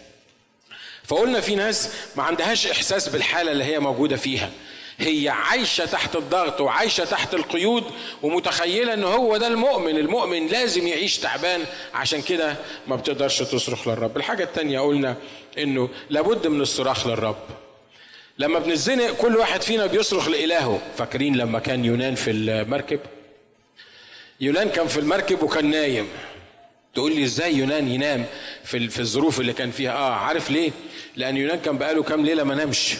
فقلنا 1.04 1.40
في 1.40 1.54
ناس 1.54 1.92
ما 2.16 2.22
عندهاش 2.22 2.66
إحساس 2.66 3.08
بالحالة 3.08 3.52
اللي 3.52 3.64
هي 3.64 3.78
موجودة 3.78 4.16
فيها. 4.16 4.50
هي 4.98 5.28
عايشة 5.28 5.84
تحت 5.84 6.16
الضغط 6.16 6.60
وعايشة 6.60 7.04
تحت 7.04 7.34
القيود 7.34 7.84
ومتخيلة 8.22 8.94
إن 8.94 9.04
هو 9.04 9.36
ده 9.36 9.46
المؤمن. 9.46 9.96
المؤمن 9.96 10.46
لازم 10.46 10.86
يعيش 10.86 11.18
تعبان 11.18 11.64
عشان 11.94 12.22
كده 12.22 12.56
ما 12.86 12.96
بتقدرش 12.96 13.38
تصرخ 13.38 13.88
للرب. 13.88 14.16
الحاجة 14.16 14.44
التانية 14.44 14.80
قلنا 14.80 15.16
إنه 15.58 15.88
لابد 16.10 16.46
من 16.46 16.60
الصراخ 16.60 17.06
للرب. 17.06 17.44
لما 18.38 18.58
بنزنق 18.58 19.10
كل 19.10 19.36
واحد 19.36 19.62
فينا 19.62 19.86
بيصرخ 19.86 20.28
لإلهه. 20.28 20.80
فاكرين 20.96 21.36
لما 21.36 21.58
كان 21.58 21.84
يونان 21.84 22.14
في 22.14 22.30
المركب؟ 22.30 23.00
يونان 24.40 24.68
كان 24.68 24.86
في 24.86 25.00
المركب 25.00 25.42
وكان 25.42 25.70
نايم. 25.70 26.08
تقول 26.94 27.16
لي 27.16 27.24
إزاي 27.24 27.56
يونان 27.56 27.88
ينام 27.88 28.24
في 28.64 28.88
في 28.88 29.00
الظروف 29.00 29.40
اللي 29.40 29.52
كان 29.52 29.70
فيها؟ 29.70 29.92
آه 29.92 30.14
عارف 30.14 30.50
ليه؟ 30.50 30.70
لأن 31.16 31.36
يونان 31.36 31.60
كان 31.60 31.78
بقاله 31.78 32.02
كام 32.02 32.26
ليلة 32.26 32.44
ما 32.44 32.54
نامش. 32.54 32.94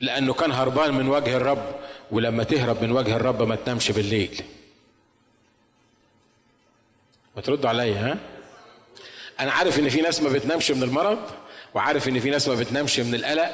لأنه 0.00 0.34
كان 0.34 0.52
هربان 0.52 0.94
من 0.94 1.08
وجه 1.08 1.36
الرب 1.36 1.74
ولما 2.10 2.44
تهرب 2.44 2.82
من 2.82 2.92
وجه 2.92 3.16
الرب 3.16 3.42
ما 3.42 3.56
تنامش 3.56 3.90
بالليل. 3.90 4.42
ما 7.36 7.42
تردوا 7.42 7.68
عليا 7.70 7.94
ها؟ 7.94 8.18
أنا 9.40 9.52
عارف 9.52 9.78
إن 9.78 9.88
في 9.88 10.00
ناس 10.00 10.22
ما 10.22 10.28
بتنامش 10.28 10.70
من 10.70 10.82
المرض 10.82 11.18
وعارف 11.74 12.08
إن 12.08 12.20
في 12.20 12.30
ناس 12.30 12.48
ما 12.48 12.54
بتنامش 12.54 13.00
من 13.00 13.14
القلق 13.14 13.50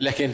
لكن 0.00 0.30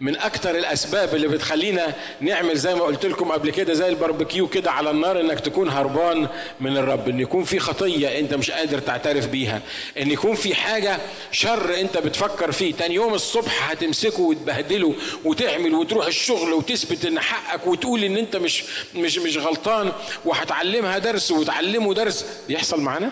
من 0.00 0.16
أكتر 0.16 0.50
الأسباب 0.58 1.14
اللي 1.14 1.28
بتخلينا 1.28 1.94
نعمل 2.20 2.56
زي 2.56 2.74
ما 2.74 2.80
قلت 2.82 3.06
لكم 3.06 3.32
قبل 3.32 3.50
كده 3.50 3.74
زي 3.74 3.88
الباربيكيو 3.88 4.48
كده 4.48 4.70
على 4.70 4.90
النار 4.90 5.20
إنك 5.20 5.40
تكون 5.40 5.68
هربان 5.68 6.28
من 6.60 6.76
الرب 6.76 7.08
إن 7.08 7.20
يكون 7.20 7.44
في 7.44 7.58
خطية 7.58 8.18
أنت 8.18 8.34
مش 8.34 8.50
قادر 8.50 8.78
تعترف 8.78 9.26
بيها 9.26 9.60
إن 9.98 10.10
يكون 10.10 10.34
في 10.34 10.54
حاجة 10.54 10.98
شر 11.32 11.80
أنت 11.80 11.98
بتفكر 11.98 12.52
فيه. 12.52 12.74
تاني 12.74 12.94
يوم 12.94 13.14
الصبح 13.14 13.70
هتمسكه 13.70 14.20
وتبهدله 14.22 14.94
وتعمل 15.24 15.74
وتروح 15.74 16.06
الشغل 16.06 16.52
وتثبت 16.52 17.04
إن 17.04 17.20
حقك 17.20 17.66
وتقول 17.66 18.04
إن 18.04 18.16
أنت 18.16 18.36
مش 18.36 18.64
مش 18.94 19.18
مش 19.18 19.36
غلطان 19.36 19.92
وهتعلمها 20.24 20.98
درس 20.98 21.30
وتعلمه 21.30 21.94
درس. 21.94 22.26
يحصل 22.48 22.80
معانا؟ 22.80 23.10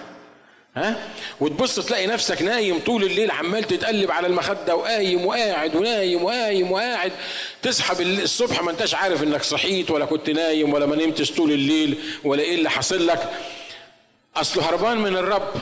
ها؟ 0.76 1.08
وتبص 1.40 1.80
تلاقي 1.80 2.06
نفسك 2.06 2.42
نايم 2.42 2.78
طول 2.78 3.04
الليل 3.04 3.30
عمال 3.30 3.64
تتقلب 3.64 4.10
على 4.10 4.26
المخدة 4.26 4.76
وقايم 4.76 5.26
وقاعد 5.26 5.76
ونايم 5.76 6.24
وقايم 6.24 6.72
وقاعد. 6.72 7.12
تصحى 7.62 8.02
الصبح 8.02 8.62
ما 8.62 8.70
انتش 8.70 8.94
عارف 8.94 9.22
إنك 9.22 9.42
صحيت 9.42 9.90
ولا 9.90 10.04
كنت 10.04 10.30
نايم 10.30 10.72
ولا 10.72 10.86
ما 10.86 10.96
نمتش 10.96 11.32
طول 11.32 11.52
الليل 11.52 11.98
ولا 12.24 12.42
إيه 12.42 12.54
اللي 12.54 12.70
حاصل 12.70 13.06
لك. 13.06 13.30
اصله 14.36 14.68
هربان 14.68 14.98
من 14.98 15.16
الرب. 15.16 15.52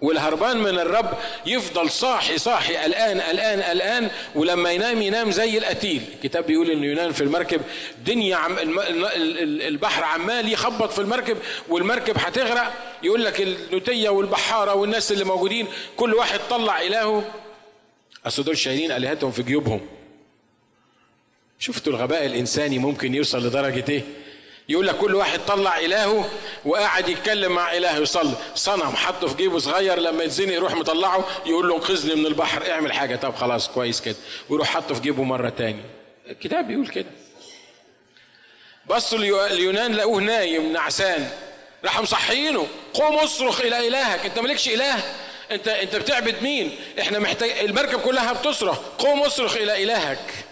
والهربان 0.00 0.56
من 0.56 0.78
الرب 0.78 1.10
يفضل 1.46 1.90
صاحي 1.90 2.38
صاحي 2.38 2.76
قلقان 2.76 3.20
قلقان 3.20 3.62
قلقان 3.62 4.10
ولما 4.34 4.70
ينام 4.72 5.02
ينام 5.02 5.30
زي 5.30 5.58
القتيل. 5.58 6.02
الكتاب 6.14 6.46
بيقول 6.46 6.70
انه 6.70 6.86
ينام 6.86 7.12
في 7.12 7.20
المركب 7.20 7.60
دنيا 8.06 8.36
عم 8.36 8.56
البحر 8.58 10.04
عمال 10.04 10.52
يخبط 10.52 10.92
في 10.92 10.98
المركب 10.98 11.36
والمركب 11.68 12.18
هتغرق. 12.18 12.72
يقول 13.02 13.24
لك 13.24 13.40
النوتية 13.40 14.08
والبحارة 14.08 14.74
والناس 14.74 15.12
اللي 15.12 15.24
موجودين 15.24 15.66
كل 15.96 16.14
واحد 16.14 16.40
طلع 16.50 16.80
إلهه. 16.80 17.24
اصل 18.26 18.42
دول 18.42 18.58
شايلين 18.58 18.92
آلهتهم 18.92 19.30
في 19.30 19.42
جيوبهم. 19.42 19.80
شفتوا 21.58 21.92
الغباء 21.92 22.26
الإنساني 22.26 22.78
ممكن 22.78 23.14
يوصل 23.14 23.46
لدرجة 23.46 23.84
إيه؟ 23.88 24.02
يقول 24.68 24.86
لك 24.86 24.96
كل 24.96 25.14
واحد 25.14 25.40
طلع 25.46 25.78
إلهه. 25.78 26.28
وقاعد 26.66 27.08
يتكلم 27.08 27.52
مع 27.52 27.76
إله 27.76 27.98
يصلي. 27.98 28.34
صنم 28.54 28.96
حطه 28.96 29.26
في 29.26 29.36
جيبه 29.36 29.58
صغير 29.58 29.98
لما 29.98 30.24
يتزنق 30.24 30.52
يروح 30.52 30.74
مطلعه 30.74 31.24
يقول 31.46 31.68
له 31.68 31.74
انقذني 31.76 32.14
من 32.14 32.26
البحر 32.26 32.70
اعمل 32.70 32.92
حاجة. 32.92 33.16
طب 33.16 33.34
خلاص 33.34 33.68
كويس 33.68 34.00
كده. 34.00 34.16
ويروح 34.48 34.68
حطه 34.68 34.94
في 34.94 35.00
جيبه 35.00 35.22
مرة 35.22 35.48
تاني. 35.48 35.82
الكتاب 36.30 36.68
بيقول 36.68 36.88
كده. 36.88 37.06
بصوا 38.86 39.18
اليونان 39.46 39.94
لقوه 39.94 40.20
نايم 40.20 40.72
نعسان. 40.72 41.30
راحوا 41.84 42.02
مصحيينه 42.02 42.66
قوم 42.94 43.14
اصرخ 43.14 43.60
إلى 43.60 43.88
إلهك. 43.88 44.26
أنت 44.26 44.38
مالكش 44.38 44.68
إله؟ 44.68 44.94
أنت 45.50 45.68
أنت 45.68 45.96
بتعبد 45.96 46.42
مين؟ 46.42 46.76
إحنا 47.00 47.18
محتاج 47.18 47.50
المركب 47.50 48.00
كلها 48.00 48.32
بتصرخ. 48.32 48.78
قوم 48.98 49.22
اصرخ 49.22 49.56
إلى 49.56 49.82
إلهك. 49.82 50.45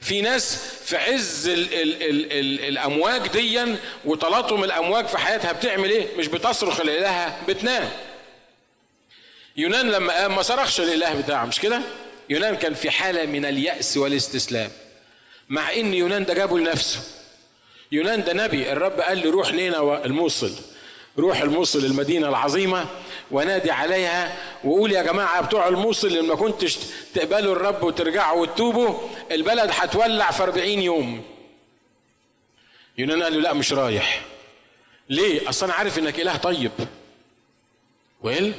في 0.00 0.20
ناس 0.20 0.56
في 0.84 0.96
عز 0.96 1.48
ال 1.48 1.74
ال 1.74 2.02
ال 2.02 2.32
ال 2.32 2.60
الأمواج 2.68 3.28
ديا 3.28 3.76
وتلاطم 4.04 4.64
الأمواج 4.64 5.06
في 5.06 5.18
حياتها 5.18 5.52
بتعمل 5.52 5.90
إيه؟ 5.90 6.16
مش 6.16 6.26
بتصرخ 6.26 6.80
لإلهها 6.80 7.38
بتنام. 7.48 7.90
يونان 9.56 9.90
لما 9.90 10.12
قام 10.12 10.36
ما 10.36 10.42
صرخش 10.42 10.80
للاله 10.80 11.20
بتاعه 11.20 11.44
مش 11.44 11.60
كده؟ 11.60 11.80
يونان 12.30 12.56
كان 12.56 12.74
في 12.74 12.90
حالة 12.90 13.26
من 13.26 13.44
اليأس 13.44 13.96
والاستسلام 13.96 14.70
مع 15.48 15.72
إن 15.72 15.94
يونان 15.94 16.24
ده 16.24 16.34
جابه 16.34 16.58
لنفسه. 16.58 17.00
يونان 17.92 18.24
ده 18.24 18.32
نبي 18.32 18.72
الرب 18.72 19.00
قال 19.00 19.18
له 19.24 19.30
روح 19.30 19.52
نينا 19.52 20.04
الموصل 20.04 20.54
روح 21.20 21.40
الموصل 21.40 21.84
المدينة 21.84 22.28
العظيمة 22.28 22.86
ونادي 23.30 23.70
عليها 23.70 24.36
وقول 24.64 24.92
يا 24.92 25.02
جماعة 25.02 25.42
بتوع 25.46 25.68
الموصل 25.68 26.06
اللي 26.06 26.22
ما 26.22 26.34
كنتش 26.34 26.78
تقبلوا 27.14 27.52
الرب 27.56 27.82
وترجعوا 27.82 28.42
وتتوبوا 28.42 28.98
البلد 29.30 29.70
هتولع 29.74 30.30
في 30.30 30.42
40 30.42 30.68
يوم. 30.68 31.22
يونان 32.98 33.22
قال 33.22 33.32
له 33.34 33.40
لا 33.40 33.52
مش 33.52 33.72
رايح. 33.72 34.22
ليه؟ 35.08 35.48
أصل 35.48 35.66
أنا 35.66 35.74
عارف 35.74 35.98
إنك 35.98 36.20
إله 36.20 36.36
طيب. 36.36 36.70
ويل 38.22 38.52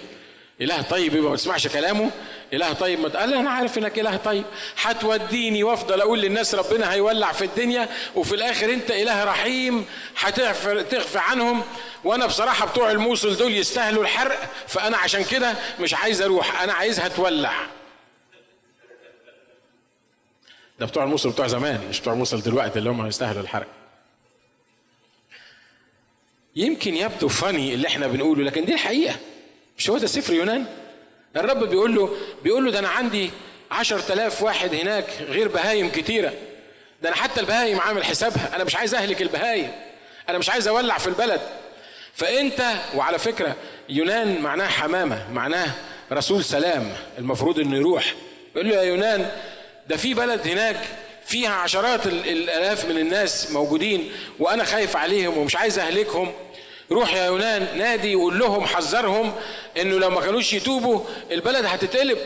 إله 0.61 0.81
طيب 0.81 1.15
يبقى 1.15 1.31
ما 1.31 1.37
تسمعش 1.37 1.67
كلامه. 1.67 2.11
إله 2.53 2.73
طيب 2.73 2.99
ما 2.99 3.09
قال 3.09 3.33
أنا 3.33 3.49
عارف 3.49 3.77
إنك 3.77 3.99
إله 3.99 4.17
طيب. 4.17 4.43
هتوديني 4.81 5.63
وأفضل 5.63 6.01
أقول 6.01 6.21
للناس 6.21 6.55
ربنا 6.55 6.93
هيولع 6.93 7.31
في 7.31 7.45
الدنيا 7.45 7.89
وفي 8.15 8.35
الآخر 8.35 8.73
أنت 8.73 8.91
إله 8.91 9.23
رحيم 9.23 9.85
هتغفر 10.17 10.81
تغفى 10.81 11.19
عنهم. 11.19 11.63
وأنا 12.03 12.25
بصراحة 12.25 12.65
بتوع 12.67 12.91
الموصل 12.91 13.35
دول 13.37 13.51
يستاهلوا 13.51 14.03
الحرق. 14.03 14.49
فأنا 14.67 14.97
عشان 14.97 15.23
كده 15.23 15.55
مش 15.79 15.93
عايز 15.93 16.21
أروح 16.21 16.61
أنا 16.61 16.73
عايزها 16.73 17.07
تولع 17.07 17.53
ده 20.79 20.85
بتوع 20.85 21.03
الموصل 21.03 21.29
بتوع 21.29 21.47
زمان 21.47 21.87
مش 21.89 21.99
بتوع 21.99 22.13
الموصل 22.13 22.41
دلوقتي 22.41 22.79
اللي 22.79 22.89
هم 22.89 23.07
يستاهلوا 23.07 23.41
الحرق. 23.41 23.67
يمكن 26.55 26.95
يبدو 26.95 27.27
فاني 27.27 27.73
اللي 27.73 27.87
إحنا 27.87 28.07
بنقوله 28.07 28.43
لكن 28.43 28.65
دي 28.65 28.73
الحقيقة. 28.73 29.15
مش 29.77 29.89
هو 29.89 29.97
ده 29.97 30.07
سفر 30.07 30.33
يونان؟ 30.33 30.65
الرب 31.35 31.63
بيقول 31.69 31.95
له 31.95 32.17
بيقول 32.43 32.65
له 32.65 32.71
ده 32.71 32.79
أنا 32.79 32.89
عندي 32.89 33.31
عشر 33.71 33.99
تلاف 33.99 34.43
واحد 34.43 34.75
هناك 34.75 35.05
غير 35.29 35.47
بهايم 35.47 35.89
كتيرة. 35.89 36.33
ده 37.01 37.09
أنا 37.09 37.15
حتى 37.17 37.39
البهايم 37.39 37.79
عامل 37.79 38.03
حسابها. 38.03 38.55
أنا 38.55 38.63
مش 38.63 38.75
عايز 38.75 38.95
أهلك 38.95 39.21
البهايم. 39.21 39.71
أنا 40.29 40.37
مش 40.37 40.49
عايز 40.49 40.67
أولع 40.67 40.97
في 40.97 41.07
البلد. 41.07 41.41
فانت 42.13 42.61
وعلى 42.95 43.19
فكرة 43.19 43.55
يونان 43.89 44.41
معناه 44.41 44.67
حمامة 44.67 45.31
معناه 45.31 45.71
رسول 46.11 46.43
سلام 46.43 46.93
المفروض 47.17 47.59
إنه 47.59 47.77
يروح. 47.77 48.13
يقول 48.55 48.69
له 48.69 48.75
يا 48.75 48.81
يونان 48.81 49.31
ده 49.87 49.97
في 49.97 50.13
بلد 50.13 50.47
هناك 50.47 50.77
فيها 51.25 51.51
عشرات 51.51 52.05
الآلاف 52.07 52.85
من 52.85 52.97
الناس 52.97 53.51
موجودين 53.51 54.11
وأنا 54.39 54.63
خايف 54.63 54.97
عليهم 54.97 55.37
ومش 55.37 55.55
عايز 55.55 55.79
أهلكهم. 55.79 56.33
روح 56.91 57.13
يا 57.13 57.25
يونان 57.25 57.77
نادي 57.77 58.15
وقول 58.15 58.39
لهم 58.39 58.65
حذرهم 58.65 59.33
إنه 59.77 59.99
لو 59.99 60.09
ما 60.09 60.21
كانوش 60.21 60.53
يتوبوا 60.53 61.01
البلد 61.31 61.65
هتتقلب. 61.65 62.17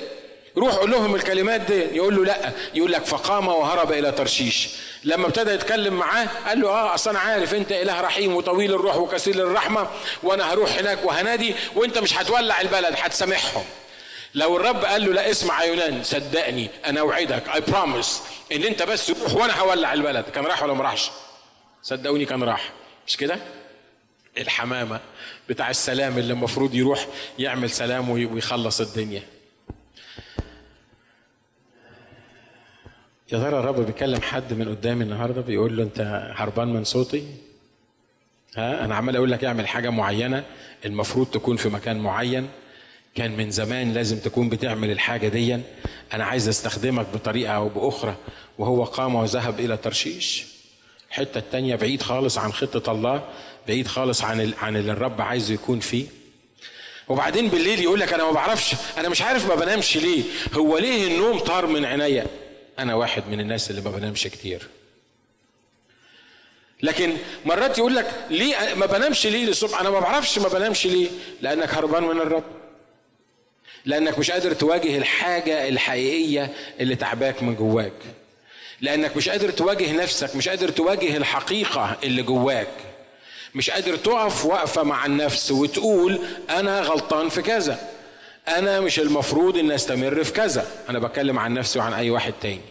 روح 0.58 0.76
قول 0.76 0.92
لهم 0.92 1.16
الكلمات 1.16 1.62
دي 1.62 1.80
يقول 1.80 2.16
له 2.16 2.26
لأ 2.26 2.52
يقول 2.74 2.92
لك 2.92 3.06
فقام 3.06 3.48
وهرب 3.48 3.92
إلى 3.92 4.12
ترشيش. 4.12 4.70
لما 5.04 5.26
ابتدى 5.28 5.52
يتكلم 5.52 5.94
معاه 5.94 6.28
قال 6.48 6.62
له 6.62 6.70
آه 6.70 6.94
أصل 6.96 7.10
أنا 7.10 7.20
عارف 7.20 7.54
أنت 7.54 7.72
إله 7.72 8.02
رحيم 8.02 8.36
وطويل 8.36 8.74
الروح 8.74 8.96
وكثير 8.96 9.36
الرحمة 9.36 9.88
وأنا 10.24 10.54
هروح 10.54 10.78
هناك 10.78 11.06
وهنادي 11.06 11.56
وأنت 11.76 11.98
مش 11.98 12.18
هتولع 12.18 12.62
البلد 12.62 12.96
هتسامحهم. 12.98 13.64
لو 14.34 14.58
الرب 14.58 14.86
قال 14.86 15.06
له 15.06 15.14
لا 15.14 15.32
اسمع 15.32 15.64
يا 15.64 15.68
يونان 15.70 16.04
صدقني 16.04 16.70
أنا 16.86 17.00
أوعدك 17.00 17.44
اي 17.56 17.62
بروميس 17.62 18.22
إن 18.52 18.64
أنت 18.64 18.84
بس 18.84 19.10
روح 19.10 19.34
وأنا 19.36 19.60
هولع 19.60 19.94
البلد. 19.94 20.26
كان 20.36 20.46
راح 20.46 20.64
ولا 20.64 20.74
ما 20.74 20.84
راحش؟ 20.84 21.12
صدقوني 21.84 22.26
كان 22.26 22.44
راح. 22.44 22.70
مش 23.08 23.18
كده؟ 23.18 23.38
الحمامة 24.38 25.00
بتاع 25.50 25.70
السلام 25.70 26.18
اللي 26.18 26.34
المفروض 26.34 26.75
يروح 26.75 27.08
يعمل 27.39 27.70
سلام 27.70 28.10
ويخلص 28.10 28.82
الدنيا. 28.82 29.22
يا 33.32 33.39
ترى 33.39 33.60
الرب 33.60 33.86
بيكلم 33.86 34.22
حد 34.22 34.54
من 34.54 34.70
قدامي 34.70 35.04
النهارده 35.04 35.42
بيقول 35.42 35.77
له 35.77 35.84
أنت 35.84 36.32
هربان 36.36 36.74
من 36.74 36.84
صوتي؟ 36.84 37.24
ها؟ 38.56 38.86
أنا 38.86 38.96
عمال 38.96 39.15
أقول 39.15 39.32
لك 39.32 39.44
اعمل 39.44 39.68
حاجة 39.68 39.89
معينة 39.89 40.44
المفروض 40.86 41.27
تكون 41.27 41.58
في 41.58 41.70
مكان 41.70 42.00
معين. 42.00 42.50
كان 43.15 43.38
من 43.38 43.51
زمان 43.51 43.94
لازم 43.94 44.20
تكون 44.20 44.50
بتعمل 44.50 44.92
الحاجة 44.92 45.27
دي. 45.27 45.60
أنا 46.13 46.25
عايز 46.25 46.48
أستخدمك 46.48 47.08
بطريقة 47.13 47.54
أو 47.54 47.70
بأخرى. 47.70 48.15
وهو 48.58 48.84
قام 48.84 49.15
وذهب 49.15 49.60
إلى 49.60 49.77
ترشيش. 49.77 50.46
الحتة 51.10 51.38
التانية 51.38 51.75
بعيد 51.75 52.01
خالص 52.01 52.38
عن 52.38 52.54
خطة 52.54 52.92
الله. 52.92 53.24
بعيد 53.68 53.88
خالص 53.88 54.22
عن 54.24 54.54
عن 54.62 54.76
اللي 54.76 54.92
الرب 54.92 55.22
عايزه 55.22 55.54
يكون 55.54 55.80
فيه. 55.80 56.06
وبعدين 57.08 57.48
بالليل 57.48 57.80
يقول 57.82 58.00
لك 58.00 58.14
أنا 58.14 58.24
ما 58.24 58.32
بعرفش 58.32 58.76
أنا 58.98 59.10
مش 59.10 59.22
عارف 59.22 59.48
ما 59.50 59.56
بنامش 59.56 59.98
ليه. 59.98 60.24
هو 60.54 60.78
ليه 60.78 61.08
النوم 61.08 61.40
طار 61.40 61.68
من 61.68 61.86
عينيا؟ 61.86 62.28
أنا 62.80 62.96
واحد 62.96 63.24
من 63.30 63.40
الناس 63.40 63.70
اللي 63.70 63.82
ما 63.82 63.90
بنامش 63.92 64.24
كتير. 64.28 64.68
لكن 66.82 67.18
مرات 67.46 67.78
يقول 67.78 67.96
لك 67.96 68.14
ليه 68.30 68.74
ما 68.74 68.86
بنامش 68.86 69.28
ليه 69.28 69.46
للصبح؟ 69.46 69.80
أنا 69.82 69.90
ما 69.90 70.00
بعرفش 70.00 70.40
ما 70.40 70.48
بنامش 70.48 70.86
ليه؟ 70.88 71.08
لأنك 71.42 71.74
هربان 71.74 72.04
من 72.04 72.18
الرب. 72.22 72.44
لأنك 73.86 74.20
مش 74.20 74.32
قادر 74.32 74.54
تواجه 74.54 74.98
الحاجة 74.98 75.68
الحقيقية 75.70 76.54
اللي 76.80 76.96
تعباك 76.96 77.44
من 77.44 77.56
جواك. 77.56 77.94
لأنك 78.82 79.18
مش 79.18 79.30
قادر 79.30 79.52
تواجه 79.52 79.92
نفسك 79.92 80.36
مش 80.36 80.50
قادر 80.50 80.70
تواجه 80.70 81.18
الحقيقة 81.18 81.98
اللي 82.04 82.22
جواك. 82.24 82.68
مش 83.56 83.70
قادر 83.70 83.96
تقف 83.96 84.46
وقفه 84.46 84.84
مع 84.84 85.06
النفس 85.06 85.52
وتقول 85.52 86.20
أنا 86.50 86.82
غلطان 86.82 87.30
في 87.30 87.42
كذا. 87.42 87.90
أنا 88.48 88.80
مش 88.80 89.00
المفروض 89.00 89.58
إن 89.58 89.72
أستمر 89.72 90.24
في 90.24 90.32
كذا. 90.32 90.68
أنا 90.90 91.00
بتكلم 91.00 91.40
عن 91.40 91.54
نفسي 91.54 91.80
وعن 91.80 91.94
أي 91.94 92.10
واحد 92.10 92.34
تاني. 92.42 92.62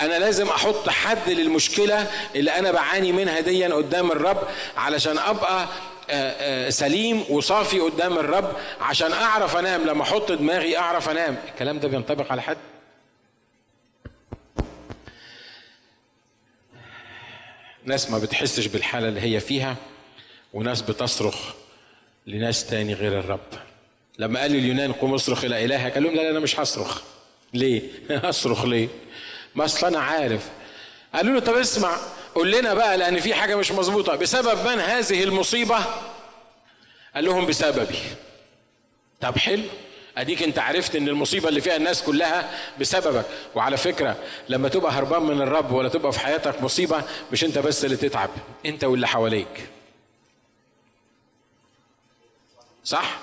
أنا 0.00 0.18
لازم 0.18 0.48
أحط 0.48 0.88
حد 0.88 1.30
للمشكلة 1.30 2.10
اللي 2.34 2.50
أنا 2.50 2.72
بعاني 2.72 3.12
منها 3.12 3.40
ديا 3.40 3.68
قدام 3.68 4.12
الرب 4.12 4.48
علشان 4.76 5.18
أبقى 5.18 5.68
سليم 6.72 7.24
وصافي 7.30 7.80
قدام 7.80 8.18
الرب 8.18 8.56
عشان 8.80 9.12
أعرف 9.12 9.56
أنام. 9.56 9.84
لما 9.84 10.02
أحط 10.02 10.32
دماغي 10.32 10.78
أعرف 10.78 11.08
أنام. 11.08 11.36
الكلام 11.48 11.80
ده 11.80 11.88
بينطبق 11.88 12.32
على 12.32 12.42
حد؟ 12.42 12.56
ناس 17.84 18.10
ما 18.10 18.18
بتحسش 18.18 18.66
بالحالة 18.66 19.08
اللي 19.08 19.20
هي 19.20 19.40
فيها. 19.40 19.76
وناس 20.52 20.82
بتصرخ 20.82 21.36
لناس 22.26 22.66
تاني 22.66 22.94
غير 22.94 23.18
الرب. 23.18 23.40
لما 24.18 24.40
قال 24.40 24.54
اليونان 24.56 24.92
قوم 24.92 25.14
اصرخ 25.14 25.44
إلى 25.44 25.64
إلهك 25.64 25.94
قال 25.94 26.02
لهم 26.02 26.14
لا, 26.14 26.22
لا 26.22 26.30
أنا 26.30 26.40
مش 26.40 26.60
هصرخ. 26.60 27.02
ليه؟ 27.54 27.82
هصرخ 28.24 28.64
ليه؟ 28.64 28.88
ما 29.54 29.64
أصل 29.64 29.86
أنا 29.86 29.98
عارف. 29.98 30.48
قالوا 31.14 31.34
له 31.34 31.40
طب 31.40 31.54
اسمع 31.54 31.96
قول 32.34 32.52
لنا 32.52 32.74
بقى 32.74 32.96
لأن 32.98 33.20
في 33.20 33.34
حاجة 33.34 33.56
مش 33.56 33.72
مظبوطة. 33.72 34.16
بسبب 34.16 34.66
من 34.66 34.80
هذه 34.80 35.24
المصيبة؟ 35.24 35.78
قال 37.14 37.24
لهم 37.24 37.46
بسببي. 37.46 37.98
طب 39.20 39.38
حلو. 39.38 39.62
أديك 40.18 40.42
أنت 40.42 40.58
عرفت 40.58 40.96
إن 40.96 41.08
المصيبة 41.08 41.48
اللي 41.48 41.60
فيها 41.60 41.76
الناس 41.76 42.02
كلها 42.02 42.50
بسببك. 42.80 43.24
وعلى 43.54 43.76
فكرة 43.76 44.16
لما 44.48 44.68
تبقى 44.68 44.92
هربان 44.92 45.22
من 45.22 45.42
الرب 45.42 45.72
ولا 45.72 45.88
تبقى 45.88 46.12
في 46.12 46.20
حياتك 46.20 46.62
مصيبة 46.62 47.02
مش 47.32 47.44
أنت 47.44 47.58
بس 47.58 47.84
اللي 47.84 47.96
تتعب 47.96 48.30
أنت 48.66 48.84
واللي 48.84 49.08
حواليك. 49.08 49.68
صح؟ 52.84 53.18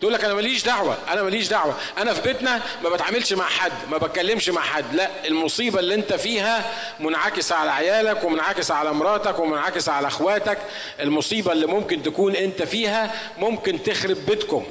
تقول 0.00 0.12
لك 0.14 0.24
أنا 0.24 0.34
ماليش 0.34 0.64
دعوة 0.64 0.98
أنا 1.08 1.22
ماليش 1.22 1.48
دعوة. 1.48 1.74
أنا 1.98 2.14
في 2.14 2.22
بيتنا 2.22 2.62
ما 2.82 2.88
بتعاملش 2.88 3.32
مع 3.32 3.44
حد 3.44 3.72
ما 3.90 3.98
بتكلمش 3.98 4.48
مع 4.48 4.60
حد. 4.60 4.94
لا 4.94 5.26
المصيبة 5.26 5.78
اللي 5.80 5.94
أنت 5.94 6.12
فيها 6.12 6.72
منعكسه 7.00 7.56
على 7.56 7.70
عيالك 7.70 8.24
ومنعكسه 8.24 8.74
على 8.74 8.92
مراتك 8.92 9.38
ومنعكسه 9.38 9.92
على 9.92 10.06
أخواتك. 10.06 10.58
المصيبة 11.00 11.52
اللي 11.52 11.66
ممكن 11.66 12.02
تكون 12.02 12.36
أنت 12.36 12.62
فيها 12.62 13.14
ممكن 13.38 13.82
تخرب 13.82 14.16
بيتكم. 14.26 14.66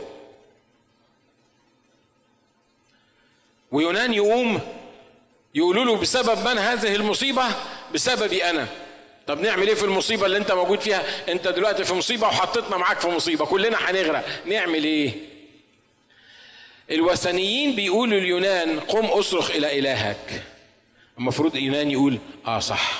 ويونان 3.72 4.14
يقوم 4.14 4.60
يقولوا 5.56 5.86
له 5.86 5.96
بسبب 5.96 6.48
من 6.48 6.58
هذه 6.58 6.96
المصيبة؟ 6.96 7.46
بسببي 7.94 8.50
أنا. 8.50 8.68
طب 9.32 9.40
نعمل 9.40 9.68
إيه 9.68 9.76
في 9.76 9.84
المصيبة 9.84 10.26
اللي 10.26 10.38
انت 10.38 10.52
موجود 10.52 10.80
فيها؟ 10.80 11.04
انت 11.32 11.48
دلوقتي 11.48 11.84
في 11.84 11.94
مصيبة 11.94 12.28
وحطيتنا 12.28 12.78
معاك 12.78 13.00
في 13.00 13.08
مصيبة 13.08 13.46
كلنا 13.46 13.78
هنغرق. 13.78 14.26
نعمل 14.46 14.84
إيه؟ 14.84 15.12
الوثنيين 16.92 17.76
بيقولوا 17.76 18.20
اليونان 18.20 18.80
قم 18.80 19.06
اصرخ 19.06 19.52
إلى 19.52 19.80
إلهك. 19.80 20.44
المفروض 21.20 21.56
اليونان 21.56 21.92
يقول 21.92 22.18
آه 22.48 22.60
صح. 22.60 23.00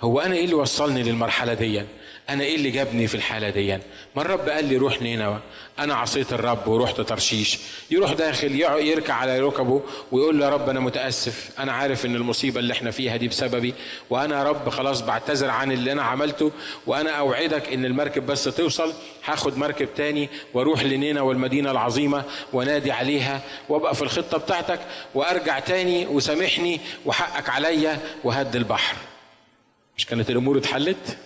هو 0.00 0.20
أنا 0.20 0.34
إيه 0.34 0.44
اللي 0.44 0.54
وصلني 0.54 1.02
للمرحلة 1.02 1.54
دي؟ 1.54 1.82
أنا 2.30 2.44
إيه 2.44 2.56
اللي 2.56 2.70
جابني 2.70 3.06
في 3.06 3.14
الحالة 3.14 3.50
دي؟ 3.50 3.78
ما 4.16 4.22
الرب 4.22 4.48
قال 4.48 4.64
لي 4.64 4.76
روح 4.76 5.02
نينوى. 5.02 5.38
أنا 5.78 5.94
عصيت 5.94 6.32
الرب 6.32 6.68
ورحت 6.68 7.00
ترشيش. 7.00 7.58
يروح 7.90 8.12
داخل 8.12 8.60
يركع 8.60 9.14
على 9.14 9.40
ركبه 9.40 9.82
ويقول 10.12 10.38
له 10.38 10.44
يا 10.44 10.50
رب 10.50 10.68
أنا 10.68 10.80
متأسف. 10.80 11.50
أنا 11.58 11.72
عارف 11.72 12.06
إن 12.06 12.14
المصيبة 12.16 12.60
اللي 12.60 12.72
إحنا 12.72 12.90
فيها 12.90 13.16
دي 13.16 13.28
بسببي. 13.28 13.74
وأنا 14.10 14.38
يا 14.38 14.44
رب 14.44 14.68
خلاص 14.68 15.00
بعتذر 15.00 15.50
عن 15.50 15.72
اللي 15.72 15.92
أنا 15.92 16.02
عملته. 16.02 16.52
وأنا 16.86 17.10
أوعدك 17.10 17.72
إن 17.72 17.84
المركب 17.84 18.26
بس 18.26 18.44
توصل. 18.44 18.92
هاخد 19.24 19.58
مركب 19.58 19.88
تاني 19.96 20.28
وأروح 20.54 20.82
لنينا 20.82 21.20
والمدينه 21.20 21.70
العظيمة 21.70 22.24
وأنادي 22.52 22.92
عليها 22.92 23.40
وأبقى 23.68 23.94
في 23.94 24.02
الخطة 24.02 24.38
بتاعتك 24.38 24.80
وأرجع 25.14 25.58
تاني 25.58 26.06
وسامحني 26.06 26.80
وحقك 27.06 27.48
عليا 27.48 27.98
وهد 28.24 28.56
البحر. 28.56 28.96
مش 29.96 30.06
كانت 30.06 30.30
الأمور 30.30 30.58
اتحلت؟ 30.58 31.18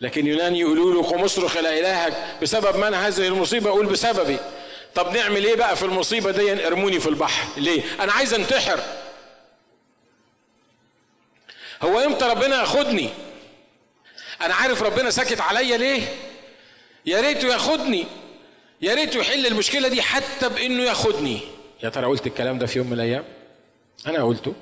لكن 0.00 0.26
يونان 0.26 0.56
يقولوا 0.56 0.94
له 0.94 1.02
قم 1.02 1.24
اصرخ 1.24 1.56
إلى 1.56 1.80
إلهك 1.80 2.36
بسبب 2.42 2.76
من 2.76 2.94
هذه 2.94 3.28
المصيبة؟ 3.28 3.70
قول 3.70 3.86
بسببي. 3.86 4.38
طب 4.94 5.16
نعمل 5.16 5.44
إيه 5.44 5.54
بقى 5.54 5.76
في 5.76 5.82
المصيبة 5.82 6.30
دي؟ 6.30 6.66
ارموني 6.66 7.00
في 7.00 7.08
البحر. 7.08 7.60
ليه؟ 7.60 7.82
أنا 8.00 8.12
عايز 8.12 8.34
انتحر. 8.34 8.80
هو 11.82 11.98
إمتى 11.98 12.24
ربنا 12.24 12.60
ياخدني؟ 12.60 13.08
أنا 14.40 14.54
عارف 14.54 14.82
ربنا 14.82 15.10
ساكت 15.10 15.40
عليا 15.40 15.76
ليه؟ 15.76 16.02
يا 17.06 17.20
ريته 17.20 17.48
ياخدني. 17.48 18.06
يا 18.82 18.94
ريته 18.94 19.18
يحل 19.20 19.46
المشكلة 19.46 19.88
دي 19.88 20.02
حتى 20.02 20.48
بإنه 20.48 20.82
ياخدني. 20.82 21.40
يا 21.82 21.88
ترى 21.88 22.06
قلت 22.06 22.26
الكلام 22.26 22.58
ده 22.58 22.66
في 22.66 22.78
يوم 22.78 22.86
من 22.86 22.92
الأيام؟ 22.92 23.24
أنا 24.06 24.24
قلته. 24.24 24.54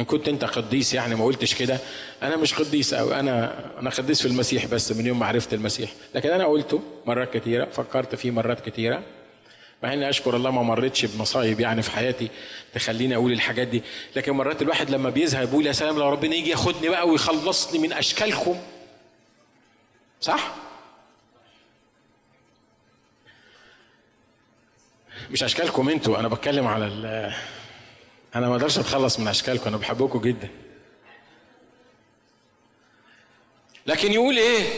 إن 0.00 0.04
كنت 0.04 0.28
أنت 0.28 0.44
قديس 0.44 0.94
يعني 0.94 1.14
ما 1.14 1.24
قلتش 1.24 1.54
كده 1.54 1.78
أنا 2.22 2.36
مش 2.36 2.54
قديس 2.54 2.94
أو 2.94 3.12
أنا 3.12 3.54
أنا 3.80 3.90
قديس 3.90 4.22
في 4.22 4.28
المسيح 4.28 4.66
بس 4.66 4.92
من 4.92 5.06
يوم 5.06 5.18
ما 5.18 5.26
عرفت 5.26 5.54
المسيح. 5.54 5.90
لكن 6.14 6.30
أنا 6.30 6.44
قلته 6.46 6.82
مرات 7.06 7.36
كتيرة 7.36 7.64
فكرت 7.64 8.14
فيه 8.14 8.30
مرات 8.30 8.68
كتيرة. 8.68 9.02
مع 9.82 9.92
إني 9.92 10.08
أشكر 10.08 10.36
الله 10.36 10.50
ما 10.50 10.62
مرتش 10.62 11.04
بمصايب 11.04 11.60
يعني 11.60 11.82
في 11.82 11.90
حياتي 11.90 12.28
تخليني 12.74 13.14
أقول 13.14 13.32
الحاجات 13.32 13.68
دي. 13.68 13.82
لكن 14.16 14.32
مرات 14.32 14.62
الواحد 14.62 14.90
لما 14.90 15.10
بيزهق 15.10 15.42
يقول 15.42 15.66
يا 15.66 15.72
سلام 15.72 15.98
لو 15.98 16.08
ربنا 16.08 16.34
يجي 16.34 16.50
ياخدني 16.50 16.88
بقى 16.88 17.08
ويخلصني 17.08 17.78
من 17.78 17.92
أشكالكم. 17.92 18.56
صح؟ 20.20 20.54
مش 25.30 25.42
أشكالكم 25.42 25.88
أنتوا 25.88 26.20
أنا 26.20 26.28
بتكلم 26.28 26.66
على 26.66 26.86
أنا 28.36 28.48
ما 28.48 28.54
أقدرش 28.54 28.78
أتخلص 28.78 29.18
من 29.18 29.28
أشكالكم 29.28 29.68
أنا 29.68 29.76
بحبكم 29.76 30.20
جدا. 30.20 30.48
لكن 33.86 34.12
يقول 34.12 34.36
إيه؟ 34.36 34.68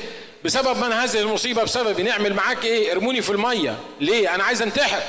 بسبب 0.44 0.76
من 0.76 0.92
هذه 0.92 1.20
المصيبة 1.20 1.62
بسببي 1.62 2.02
نعمل 2.02 2.34
معاك 2.34 2.64
إيه؟ 2.64 2.92
ارموني 2.92 3.22
في 3.22 3.30
المية. 3.30 3.78
ليه؟ 4.00 4.34
أنا 4.34 4.44
عايز 4.44 4.62
أنتحر. 4.62 5.02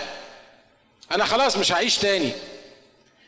أنا 1.12 1.26
خلاص 1.26 1.58
مش 1.58 1.72
هعيش 1.72 1.98
تاني. 1.98 2.32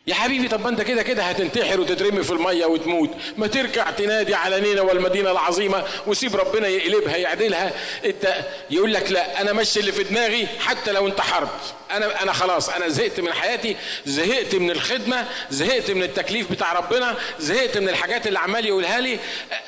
يا 0.10 0.14
حبيبي 0.16 0.48
طب 0.48 0.62
ما 0.62 0.70
انت 0.70 0.82
كده 0.82 1.04
كده 1.04 1.24
هتنتحر 1.24 1.80
وتترمي 1.80 2.24
في 2.24 2.32
المية 2.32 2.66
وتموت. 2.66 3.10
ما 3.38 3.48
ترجع 3.48 3.92
تنادي 3.92 4.36
على 4.36 4.62
نينا 4.62 4.82
والمدينة 4.82 5.32
العظيمة 5.32 5.84
وسيب 6.08 6.36
ربنا 6.36 6.68
يقلبها 6.68 7.18
يعدلها. 7.18 7.72
انت 8.06 8.46
يقول 8.70 8.94
لك 8.94 9.12
لا 9.12 9.42
أنا 9.42 9.54
ماشي 9.54 9.80
اللي 9.80 9.92
في 9.92 10.04
دماغي 10.04 10.48
حتى 10.60 10.92
لو 10.92 11.08
انتحرت. 11.08 11.74
أنا 11.92 12.24
أنا 12.24 12.34
خلاص 12.34 12.70
أنا 12.70 12.88
زهقت 12.88 13.20
من 13.20 13.34
حياتي 13.34 13.76
زهقت 14.06 14.56
من 14.56 14.72
الخدمة 14.72 15.26
زهقت 15.50 15.92
من 15.92 16.04
التكليف 16.04 16.52
بتاع 16.52 16.74
ربنا 16.74 17.16
زهقت 17.40 17.78
من 17.78 17.90
الحاجات 17.90 18.28
اللي 18.28 18.40
عمال 18.40 18.66
يقولها 18.66 19.00
لي. 19.00 19.20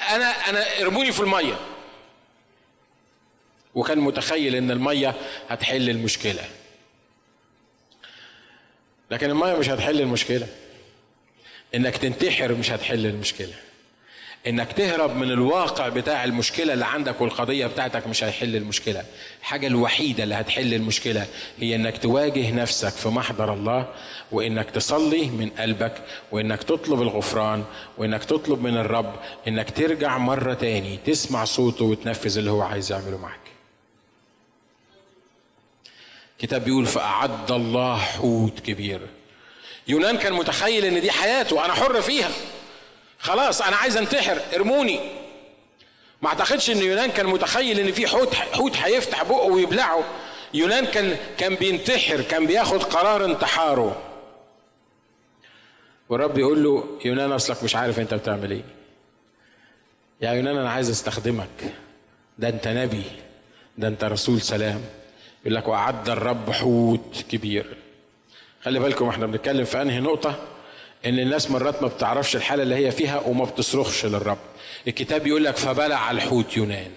أنا 0.09 0.49
أنا 0.49 0.81
ارموني 0.81 1.11
في 1.11 1.19
المية. 1.19 1.55
وكان 3.75 3.97
متخيل 3.99 4.55
إن 4.55 4.71
المية 4.71 5.15
هتحل 5.49 5.89
المشكلة. 5.89 6.43
لكن 9.11 9.29
الميه 9.29 9.53
مش 9.53 9.69
هتحل 9.69 10.01
المشكلة. 10.01 10.47
إنك 11.75 11.97
تنتحر 11.97 12.53
مش 12.53 12.71
هتحل 12.71 13.05
المشكلة. 13.05 13.53
إنك 14.47 14.71
تهرب 14.73 15.15
من 15.15 15.31
الواقع 15.31 15.89
بتاع 15.89 16.23
المشكلة 16.23 16.73
اللي 16.73 16.85
عندك 16.85 17.21
والقضية 17.21 17.67
بتاعتك 17.67 18.07
مش 18.07 18.23
هيحل 18.23 18.55
المشكلة. 18.55 19.03
الحاجة 19.39 19.67
الوحيدة 19.67 20.23
اللي 20.23 20.35
هتحل 20.35 20.73
المشكلة 20.73 21.25
هي 21.59 21.75
إنك 21.75 21.97
تواجه 21.97 22.51
نفسك 22.51 22.89
في 22.89 23.09
محضر 23.09 23.53
الله 23.53 23.87
وإنك 24.31 24.69
تصلي 24.69 25.25
من 25.25 25.49
قلبك 25.49 25.93
وإنك 26.31 26.63
تطلب 26.63 27.01
الغفران 27.01 27.63
وإنك 27.97 28.23
تطلب 28.23 28.61
من 28.61 28.77
الرب 28.77 29.15
إنك 29.47 29.71
ترجع 29.71 30.17
مرة 30.17 30.53
تاني 30.53 30.97
تسمع 31.05 31.45
صوته 31.45 31.85
وتنفذ 31.85 32.37
اللي 32.37 32.51
هو 32.51 32.61
عايز 32.61 32.91
يعمله 32.91 33.17
معاك. 33.17 33.40
كتاب 36.41 36.63
بيقول 36.63 36.85
فأعد 36.85 37.51
الله 37.51 37.97
حوت 37.97 38.59
كبير. 38.59 39.01
يونان 39.87 40.17
كان 40.17 40.33
متخيل 40.33 40.85
إن 40.85 41.01
دي 41.01 41.11
حياته 41.11 41.65
أنا 41.65 41.73
حر 41.73 42.01
فيها. 42.01 42.31
خلاص 43.19 43.61
أنا 43.61 43.75
عايز 43.75 43.97
انتحر 43.97 44.41
ارموني. 44.55 44.99
ما 46.21 46.29
أعتقدش 46.29 46.69
إن 46.69 46.77
يونان 46.77 47.11
كان 47.11 47.25
متخيل 47.25 47.79
إن 47.79 47.91
في 47.91 48.07
حوت 48.07 48.35
حوت 48.35 48.77
هيفتح 48.77 49.23
بقه 49.23 49.45
ويبلعه. 49.45 50.03
يونان 50.53 50.85
كان 50.85 51.17
كان 51.37 51.55
بينتحر 51.55 52.21
كان 52.21 52.47
بياخد 52.47 52.83
قرار 52.83 53.25
انتحاره. 53.25 54.01
والرب 56.09 56.37
يقول 56.37 56.63
له 56.63 56.99
يونان 57.05 57.31
أصلك 57.31 57.63
مش 57.63 57.75
عارف 57.75 57.99
أنت 57.99 58.13
بتعمل 58.13 58.51
إيه. 58.51 58.63
يا 60.21 60.31
يونان 60.31 60.57
أنا 60.57 60.71
عايز 60.71 60.89
أستخدمك. 60.89 61.73
ده 62.37 62.49
أنت 62.49 62.67
نبي 62.67 63.03
ده 63.77 63.87
أنت 63.87 64.03
رسول 64.03 64.41
سلام. 64.41 64.81
يقول 65.45 65.55
لك 65.55 65.67
وأعد 65.67 66.09
الرب 66.09 66.51
حوت 66.51 67.25
كبير. 67.31 67.77
خلي 68.63 68.79
بالكم 68.79 69.07
إحنا 69.09 69.25
بنتكلم 69.25 69.65
في 69.65 69.81
أنهي 69.81 69.99
نقطة؟ 69.99 70.35
إن 71.05 71.19
الناس 71.19 71.51
مرات 71.51 71.81
ما 71.81 71.87
بتعرفش 71.87 72.35
الحالة 72.35 72.63
اللي 72.63 72.75
هي 72.75 72.91
فيها 72.91 73.19
وما 73.19 73.45
بتصرخش 73.45 74.05
للرب. 74.05 74.37
الكتاب 74.87 75.27
يقول 75.27 75.43
لك 75.43 75.57
فبلع 75.57 76.11
الحوت 76.11 76.57
يونان. 76.57 76.91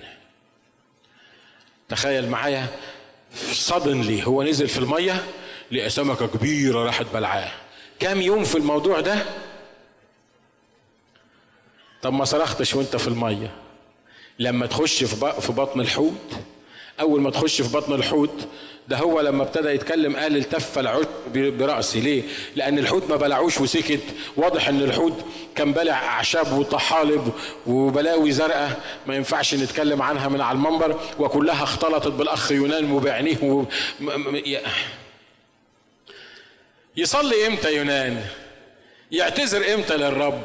تخيل 1.88 2.28
معايا 2.28 2.66
صدنلي 3.52 4.26
هو 4.26 4.42
نزل 4.42 4.68
في 4.68 4.78
المية 4.78 5.24
لقى 5.70 5.90
سمكة 5.90 6.26
كبيرة 6.26 6.84
راحت 6.84 7.06
بلعاه. 7.14 7.50
كام 8.00 8.20
يوم 8.20 8.44
في 8.44 8.58
الموضوع 8.58 9.00
ده؟ 9.00 9.18
طب 12.02 12.12
ما 12.12 12.24
صرختش 12.24 12.74
وأنت 12.74 12.96
في 12.96 13.08
المية. 13.08 13.50
لما 14.38 14.66
تخش 14.66 15.04
في 15.04 15.52
بطن 15.52 15.80
الحوت 15.80 16.36
أول 17.00 17.20
ما 17.20 17.30
تخش 17.30 17.62
في 17.62 17.72
بطن 17.76 17.92
الحوت 17.94 18.48
ده 18.88 18.96
هو 18.96 19.20
لما 19.20 19.42
ابتدى 19.42 19.68
يتكلم 19.68 20.16
قال 20.16 20.36
التف 20.36 20.78
العشب 20.78 21.08
برأسي 21.34 22.00
ليه؟ 22.00 22.22
لأن 22.56 22.78
الحوت 22.78 23.10
ما 23.10 23.16
بلعوش 23.16 23.60
وسكت 23.60 24.00
واضح 24.36 24.68
إن 24.68 24.82
الحوت 24.82 25.24
كان 25.56 25.72
بلع 25.72 25.94
أعشاب 25.94 26.52
وطحالب 26.58 27.32
وبلاوي 27.66 28.32
زرقاء 28.32 28.80
ما 29.06 29.14
ينفعش 29.16 29.54
نتكلم 29.54 30.02
عنها 30.02 30.28
من 30.28 30.40
على 30.40 30.56
المنبر 30.56 31.00
وكلها 31.18 31.62
اختلطت 31.64 32.08
بالأخ 32.12 32.52
يونان 32.52 32.92
وبعينيه 32.92 33.36
و... 33.42 33.64
يصلي 36.96 37.46
إمتى 37.46 37.76
يونان؟ 37.76 38.24
يعتذر 39.12 39.74
إمتى 39.74 39.96
للرب؟ 39.96 40.42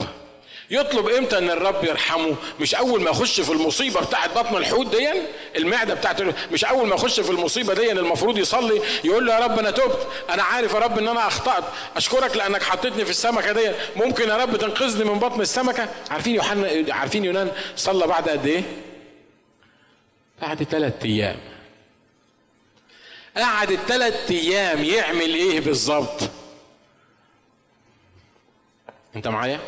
يطلب 0.72 1.08
إمتى 1.10 1.38
ان 1.38 1.50
الرب 1.50 1.84
يرحمه؟ 1.84 2.36
مش 2.60 2.76
اول 2.76 3.02
ما 3.02 3.10
يخش 3.10 3.42
في 3.42 3.52
المصيبة 3.52 4.02
بتاعت 4.02 4.38
بطن 4.38 4.58
الحوت 4.58 4.88
دي؟ 4.96 5.10
المعدة 5.58 5.94
بتاعت 5.94 6.22
مش 6.52 6.66
اول 6.66 6.88
ما 6.88 6.96
يخش 6.96 7.20
في 7.20 7.30
المصيبة 7.30 7.74
دي 7.74 7.92
المفروض 7.92 8.38
يصلي 8.38 8.82
يقول 9.04 9.26
له 9.26 9.34
يا 9.34 9.40
رب 9.40 9.60
أنا 9.60 9.72
تبت. 9.72 10.08
أنا 10.30 10.44
عارف 10.44 10.74
يا 10.74 10.80
رب 10.80 10.98
ان 10.98 11.08
أنا 11.08 11.28
اخطأت. 11.28 11.64
اشكرك 11.96 12.38
لانك 12.38 12.64
حطيتني 12.64 13.06
في 13.06 13.10
السمكة 13.12 13.52
دي. 13.52 13.72
ممكن 13.96 14.30
يا 14.30 14.38
رب 14.38 14.58
تنقذني 14.58 15.10
من 15.10 15.20
بطن 15.20 15.42
السمكة؟ 15.42 15.90
عارفين 16.12 16.36
يوحنا 16.36 16.86
عارفين 16.90 17.26
يونان 17.26 17.52
صلى 17.76 18.08
بعد 18.08 18.30
قد 18.30 18.48
إيه؟ 18.48 18.64
بعد 20.42 20.64
ثلاث 20.64 20.94
أيام. 21.06 21.38
قعد 23.38 23.72
الثلاث 23.72 24.32
أيام 24.32 24.84
يعمل 24.84 25.34
إيه 25.36 25.60
بالظبط؟ 25.60 26.30
انت 29.16 29.28
معايا؟ 29.28 29.60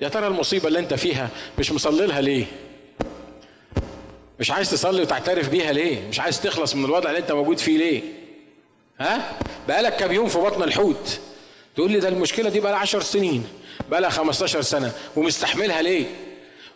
يا 0.00 0.08
ترى 0.08 0.26
المصيبة 0.26 0.68
اللي 0.68 0.78
انت 0.78 0.94
فيها 0.94 1.28
مش 1.58 1.72
مصلي 1.72 2.06
لها 2.06 2.20
ليه؟ 2.20 2.44
مش 4.40 4.50
عايز 4.50 4.70
تصلي 4.70 5.02
وتعترف 5.02 5.48
بيها 5.48 5.72
ليه؟ 5.72 6.08
مش 6.08 6.20
عايز 6.20 6.40
تخلص 6.40 6.74
من 6.74 6.84
الوضع 6.84 7.08
اللي 7.10 7.20
انت 7.20 7.32
موجود 7.32 7.58
فيه 7.58 7.78
ليه؟ 7.78 8.02
ها؟ 9.00 9.38
بقالك 9.68 9.96
كام 9.96 10.12
يوم 10.12 10.28
في 10.28 10.38
بطن 10.38 10.62
الحوت 10.62 11.20
تقول 11.76 11.92
لي 11.92 12.00
ده 12.00 12.08
المشكلة 12.08 12.50
دي 12.50 12.60
بقى 12.60 12.78
10 12.80 13.00
سنين 13.00 13.46
بقى 13.90 14.00
لها 14.00 14.10
15 14.10 14.62
سنة 14.62 14.92
ومستحملها 15.16 15.82
ليه؟ 15.82 16.06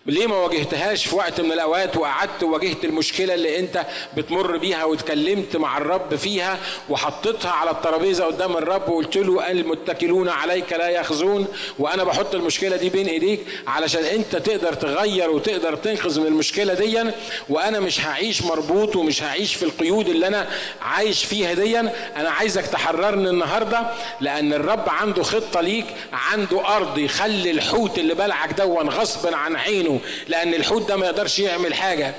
ليه 0.07 0.27
ما 0.27 0.37
واجهتهاش 0.37 1.07
في 1.07 1.17
وقت 1.17 1.41
من 1.41 1.53
الأوقات 1.53 1.97
وقعدت 1.97 2.43
وواجهت 2.43 2.85
المشكلة 2.85 3.35
اللي 3.35 3.59
أنت 3.59 3.87
بتمر 4.17 4.57
بيها 4.57 4.85
واتكلمت 4.85 5.57
مع 5.57 5.79
الرب 5.79 6.15
فيها 6.17 6.59
وحطيتها 6.91 7.51
على 7.51 7.71
الترابيزة 7.71 8.25
قدام 8.25 8.57
الرب 8.57 8.89
وقلت 8.89 9.17
له 9.17 9.51
المتكلون 9.51 10.29
عليك 10.29 10.73
لا 10.73 10.89
يخزون 10.89 11.47
وأنا 11.79 12.05
بحط 12.05 12.35
المشكلة 12.35 12.77
دي 12.77 12.89
بين 12.89 13.07
إيديك 13.07 13.41
علشان 13.67 14.05
أنت 14.05 14.37
تقدر 14.37 14.73
تغير 14.73 15.31
وتقدر 15.31 15.77
تنقذ 15.77 16.21
من 16.21 16.27
المشكلة 16.27 16.75
دي 16.75 17.03
وأنا 17.49 17.81
مش 17.81 18.01
هعيش 18.01 18.43
مربوط 18.43 18.97
ومش 18.97 19.23
هعيش 19.23 19.55
في 19.55 19.63
القيود 19.63 20.09
اللي 20.09 20.27
أنا 20.27 20.49
عايش 20.83 21.25
فيها 21.25 21.55
دي 21.55 21.79
أنا 21.81 22.31
عايزك 22.31 22.67
تحررني 22.67 23.29
النهارده 23.31 23.81
لأن 24.21 24.53
الرب 24.53 24.89
عنده 24.89 25.23
خطة 25.23 25.61
ليك 25.61 25.87
عنده 26.13 26.77
أرض 26.77 26.99
يخلي 26.99 27.51
الحوت 27.51 27.99
اللي 27.99 28.15
بلعك 28.15 28.53
دون 28.53 28.89
غصب 28.89 29.35
عن 29.35 29.57
عينه 29.57 29.92
لأن 30.29 30.55
الحوت 30.55 30.89
ده 30.89 30.97
ما 30.97 31.07
يقدرش 31.07 31.39
يعمل 31.39 31.75
حاجة 31.75 32.15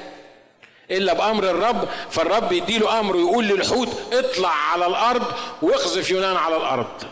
إلا 0.92 1.14
بأمر 1.14 1.50
الرب 1.50 1.88
فالرب 2.10 2.52
يديله 2.52 3.00
أمر 3.00 3.16
ويقول 3.16 3.48
للحوت 3.48 4.14
اطلع 4.14 4.50
على 4.50 4.86
الأرض 4.86 5.26
واقذف 5.62 6.12
يونان 6.12 6.36
على 6.36 6.58
الأرض. 6.58 7.04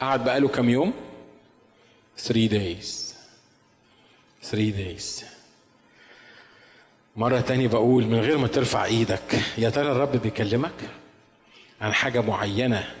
قعد 0.00 0.24
بقاله 0.24 0.48
كام 0.48 0.68
يوم؟ 0.68 0.92
3 2.18 2.48
days. 2.48 3.14
3 4.42 4.72
days. 4.72 5.24
مرة 7.16 7.40
تاني 7.40 7.68
بقول 7.68 8.04
من 8.04 8.20
غير 8.20 8.38
ما 8.38 8.48
ترفع 8.48 8.84
إيدك 8.84 9.40
يا 9.58 9.70
ترى 9.70 9.92
الرب 9.92 10.16
بيكلمك 10.16 10.90
عن 11.80 11.92
حاجة 11.94 12.20
معينة؟ 12.20 12.94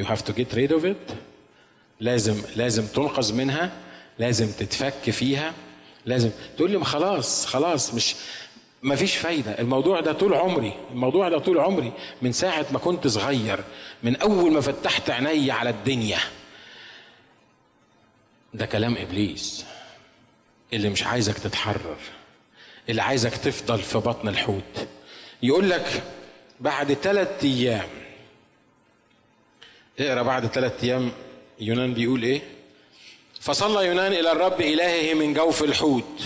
You 0.00 0.04
have 0.04 0.24
to 0.24 0.32
get 0.32 0.54
rid 0.54 0.72
of 0.72 0.84
it. 0.84 1.14
لازم 2.00 2.42
لازم 2.56 2.86
تنقذ 2.86 3.34
منها. 3.34 3.72
لازم 4.18 4.52
تتفك 4.52 5.10
فيها 5.10 5.52
لازم 6.06 6.30
تقول 6.56 6.70
لي 6.70 6.84
خلاص 6.84 7.46
خلاص 7.46 7.94
مش 7.94 8.14
ما 8.82 8.96
فيش 8.96 9.16
فايدة. 9.16 9.58
الموضوع 9.58 10.00
ده 10.00 10.12
طول 10.12 10.34
عمري 10.34 10.72
الموضوع 10.90 11.28
ده 11.28 11.38
طول 11.38 11.58
عمري 11.58 11.92
من 12.22 12.32
ساعة 12.32 12.66
ما 12.72 12.78
كنت 12.78 13.06
صغير 13.06 13.64
من 14.02 14.16
أول 14.16 14.52
ما 14.52 14.60
فتحت 14.60 15.10
عيني 15.10 15.50
على 15.50 15.70
الدنيا. 15.70 16.18
ده 18.54 18.66
كلام 18.66 18.96
إبليس. 18.96 19.64
اللي 20.72 20.88
مش 20.90 21.02
عايزك 21.02 21.38
تتحرر 21.38 21.96
اللي 22.88 23.02
عايزك 23.02 23.36
تفضل 23.36 23.78
في 23.78 23.98
بطن 23.98 24.28
الحوت. 24.28 24.88
يقول 25.42 25.70
لك 25.70 26.02
بعد 26.60 26.92
ثلاث 26.92 27.44
أيام 27.44 27.88
اقرأ 30.00 30.22
بعد 30.22 30.46
ثلاث 30.46 30.84
أيام 30.84 31.12
يونان 31.60 31.94
بيقول 31.94 32.22
إيه؟ 32.22 32.40
فصلى 33.42 33.86
يونان 33.86 34.12
إلى 34.12 34.32
الرب 34.32 34.60
إلهه 34.60 35.14
من 35.14 35.34
جوف 35.34 35.62
الحوت. 35.62 36.22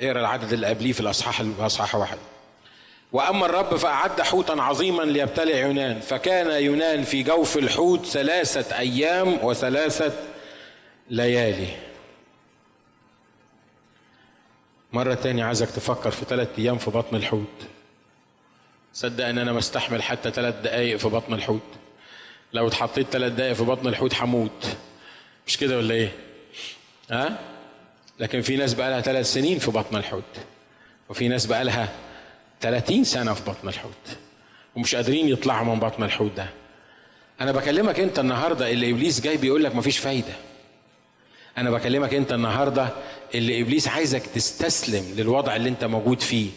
اقرأ 0.00 0.20
العدد 0.20 0.52
اللي 0.52 0.66
قبليه 0.66 0.92
في 0.92 1.00
الأصحاح 1.00 1.40
الأصحاح 1.40 1.94
واحد. 1.94 2.18
وأما 3.12 3.46
الرب 3.46 3.76
فأعد 3.76 4.20
حوتا 4.20 4.52
عظيما 4.52 5.02
ليبتلع 5.02 5.56
يونان. 5.56 6.00
فكان 6.00 6.62
يونان 6.62 7.04
في 7.04 7.22
جوف 7.22 7.56
الحوت 7.56 8.06
ثلاثة 8.06 8.78
أيام 8.78 9.44
وثلاثة 9.44 10.12
ليالي. 11.10 11.76
مرة 14.92 15.14
تانية 15.14 15.44
عايزك 15.44 15.70
تفكر 15.70 16.10
في 16.10 16.24
ثلاثة 16.24 16.62
أيام 16.62 16.78
في 16.78 16.90
بطن 16.90 17.16
الحوت. 17.16 17.66
صدق 18.92 19.26
إن 19.26 19.38
أنا 19.38 19.52
مستحمل 19.52 20.02
حتى 20.02 20.30
ثلاث 20.30 20.54
دقايق 20.54 20.96
في 20.96 21.08
بطن 21.08 21.34
الحوت. 21.34 21.60
لو 22.52 22.68
اتحطيت 22.68 23.06
ثلاث 23.10 23.32
دقايق 23.32 23.52
في 23.52 23.62
بطن 23.62 23.88
الحوت 23.88 24.14
هموت. 24.14 24.76
مش 25.50 25.56
كده 25.56 25.76
ولا 25.76 25.94
إيه؟ 25.94 26.12
ها؟ 27.10 27.38
لكن 28.20 28.40
في 28.40 28.56
ناس 28.56 28.74
بقى 28.74 28.90
لها 28.90 29.00
ثلاث 29.00 29.32
سنين 29.32 29.58
في 29.58 29.70
بطن 29.70 29.96
الحوت 29.96 30.24
وفي 31.08 31.28
ناس 31.28 31.46
بقى 31.46 31.64
لها 31.64 31.88
30 32.60 33.04
سنة 33.04 33.34
في 33.34 33.50
بطن 33.50 33.68
الحوت 33.68 34.18
ومش 34.76 34.94
قادرين 34.94 35.28
يطلعوا 35.28 35.74
من 35.74 35.80
بطن 35.80 36.02
الحوت 36.02 36.30
ده. 36.36 36.46
أنا 37.40 37.52
بكلمك 37.52 38.00
أنت 38.00 38.18
النهاردة 38.18 38.70
اللي 38.70 38.90
إبليس 38.90 39.20
جاي 39.20 39.36
بيقول 39.36 39.64
لك 39.64 39.74
مفيش 39.74 39.98
فايدة. 39.98 40.32
أنا 41.58 41.70
بكلمك 41.70 42.14
أنت 42.14 42.32
النهاردة 42.32 42.88
اللي 43.34 43.60
إبليس 43.60 43.88
عايزك 43.88 44.22
تستسلم 44.26 45.14
للوضع 45.16 45.56
اللي 45.56 45.68
أنت 45.68 45.84
موجود 45.84 46.20
فيه. 46.20 46.50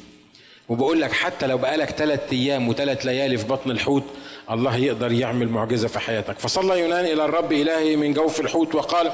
وبقول 0.69 1.01
لك 1.01 1.11
حتى 1.11 1.47
لو 1.47 1.57
بقالك 1.57 1.89
ثلاث 1.89 2.19
أيام 2.31 2.69
وثلاث 2.69 3.05
ليالي 3.05 3.37
في 3.37 3.47
بطن 3.47 3.71
الحوت 3.71 4.03
الله 4.51 4.75
يقدر 4.77 5.11
يعمل 5.11 5.49
معجزة 5.49 5.87
في 5.87 5.99
حياتك. 5.99 6.39
فصلى 6.39 6.79
يونان 6.79 7.05
إلى 7.05 7.25
الرب 7.25 7.51
إلهي 7.51 7.95
من 7.95 8.13
جوف 8.13 8.39
الحوت 8.39 8.75
وقال 8.75 9.11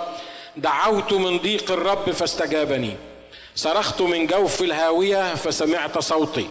دعوت 0.57 1.13
من 1.13 1.37
ضيق 1.37 1.71
الرب 1.71 2.11
فاستجابني. 2.11 2.95
صرخت 3.55 4.01
من 4.01 4.27
جوف 4.27 4.61
الهاوية 4.61 5.35
فسمعت 5.35 5.97
صوتي. 5.97 6.49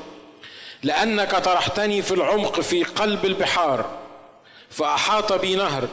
لأنك 0.82 1.36
طرحتني 1.36 2.02
في 2.02 2.14
العمق 2.14 2.60
في 2.60 2.84
قلب 2.84 3.24
البحار. 3.24 3.90
فأحاط 4.70 5.32
بي 5.32 5.56
نهر. 5.56 5.88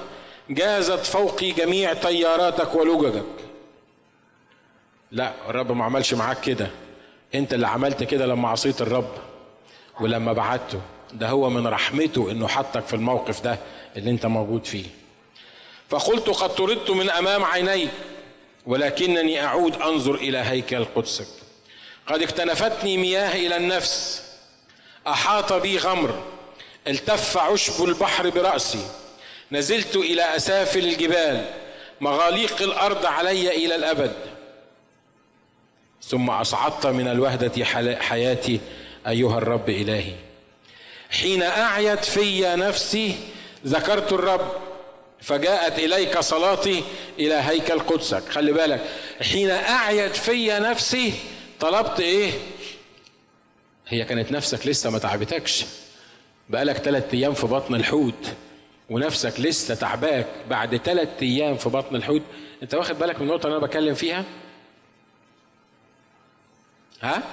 جازت 0.49 1.05
فوقي 1.05 1.51
جميع 1.51 1.93
طياراتك 1.93 2.75
ولججك. 2.75 3.23
لا 5.11 5.31
الرب 5.49 5.71
ما 5.71 5.85
عملش 5.85 6.13
معاك 6.13 6.41
كده. 6.41 6.67
انت 7.35 7.53
اللي 7.53 7.67
عملت 7.67 8.03
كده 8.03 8.25
لما 8.25 8.49
عصيت 8.49 8.81
الرب 8.81 9.09
ولما 9.99 10.33
بعته 10.33 10.81
ده 11.13 11.29
هو 11.29 11.49
من 11.49 11.67
رحمته 11.67 12.31
انه 12.31 12.47
حطك 12.47 12.85
في 12.85 12.93
الموقف 12.93 13.41
ده 13.41 13.59
اللي 13.97 14.11
انت 14.11 14.25
موجود 14.25 14.65
فيه. 14.65 14.85
فقلت 15.89 16.29
قد 16.29 16.55
طردت 16.55 16.89
من 16.91 17.09
امام 17.09 17.43
عينيك 17.43 17.89
ولكنني 18.65 19.43
اعود 19.43 19.81
انظر 19.81 20.15
إلى 20.15 20.38
هيكل 20.38 20.85
قدسك. 20.85 21.27
قد 22.07 22.21
اكتنفتني 22.21 22.97
مياه 22.97 23.35
إلى 23.35 23.57
النفس. 23.57 24.23
احاط 25.07 25.53
بي 25.53 25.77
غمر. 25.77 26.23
التف 26.88 27.38
عشب 27.38 27.83
البحر 27.83 28.29
براسي. 28.29 28.85
نزلت 29.51 29.95
إلى 29.95 30.35
اسافل 30.35 30.79
الجبال. 30.85 31.45
مغاليق 32.01 32.61
الأرض 32.61 33.05
علي 33.05 33.65
إلى 33.65 33.75
الابد. 33.75 34.15
ثم 36.07 36.29
أصعدت 36.29 36.87
من 36.87 37.07
الوهدة 37.07 37.65
حياتي 37.99 38.59
أيها 39.07 39.37
الرب 39.37 39.69
إلهي. 39.69 40.13
حين 41.09 41.41
أعيت 41.41 42.05
في 42.05 42.55
نفسي 42.55 43.15
ذكرت 43.67 44.13
الرب 44.13 44.51
فجاءت 45.21 45.79
إليك 45.79 46.19
صلاتي 46.19 46.83
إلى 47.19 47.33
هيكل 47.33 47.79
قدسك 47.79 48.29
خلي 48.29 48.51
بالك 48.51 48.81
حين 49.21 49.51
أعيت 49.51 50.15
في 50.15 50.47
نفسي 50.59 51.13
طلبت 51.59 51.99
إيه؟ 51.99 52.31
هي 53.87 54.03
كانت 54.03 54.31
نفسك 54.31 54.67
لسه 54.67 54.89
ما 54.89 54.99
تعبتكش. 54.99 55.65
بقالك 56.49 56.77
ثلاث 56.77 57.13
أيام 57.13 57.33
في 57.33 57.47
بطن 57.47 57.75
الحوت 57.75 58.33
ونفسك 58.89 59.39
لسه 59.39 59.75
تعباك. 59.75 60.27
بعد 60.49 60.77
ثلاث 60.77 61.09
أيام 61.21 61.57
في 61.57 61.69
بطن 61.69 61.95
الحوت 61.95 62.21
أنت 62.63 62.75
واخد 62.75 62.99
بالك 62.99 63.15
من 63.15 63.27
النقطة 63.27 63.45
اللي 63.47 63.57
أنا 63.57 63.65
بتكلم 63.65 63.93
فيها؟ 63.93 64.23
ها؟ 67.05 67.23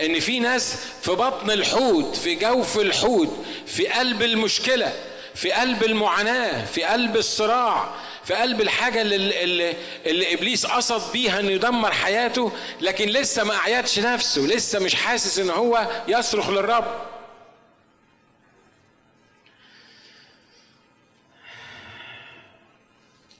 إن 0.00 0.20
في 0.20 0.40
ناس 0.40 0.76
في 1.02 1.10
بطن 1.10 1.50
الحوت 1.50 2.16
في 2.16 2.34
جوف 2.34 2.78
الحوت 2.78 3.44
في 3.66 3.86
قلب 3.88 4.22
المشكلة 4.22 4.92
في 5.34 5.52
قلب 5.52 5.82
المعاناة 5.84 6.64
في 6.64 6.84
قلب 6.84 7.16
الصراع 7.16 7.94
في 8.24 8.34
قلب 8.34 8.60
الحاجة 8.60 9.02
اللي, 9.02 9.44
اللي, 9.44 9.74
اللي 10.06 10.34
إبليس 10.34 10.66
قصد 10.66 11.12
بيها 11.12 11.40
إنه 11.40 11.50
يدمر 11.50 11.92
حياته 11.92 12.52
لكن 12.80 13.08
لسه 13.08 13.44
ما 13.44 13.54
اعيتش 13.56 13.98
نفسه 13.98 14.40
لسه 14.40 14.78
مش 14.78 14.94
حاسس 14.94 15.38
إن 15.38 15.50
هو 15.50 15.86
يصرخ 16.08 16.50
للرب. 16.50 16.84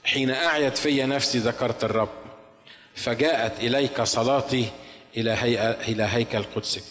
حين 0.03 0.31
أعيت 0.31 0.77
في 0.77 1.03
نفسي 1.05 1.37
ذكرت 1.37 1.83
الرب 1.83 2.09
فجاءت 2.95 3.59
إليك 3.59 4.01
صلاتي 4.01 4.69
إلى 5.17 5.31
هي 5.31 5.77
إلى 5.87 6.03
هيكل 6.03 6.43
قدسك. 6.43 6.83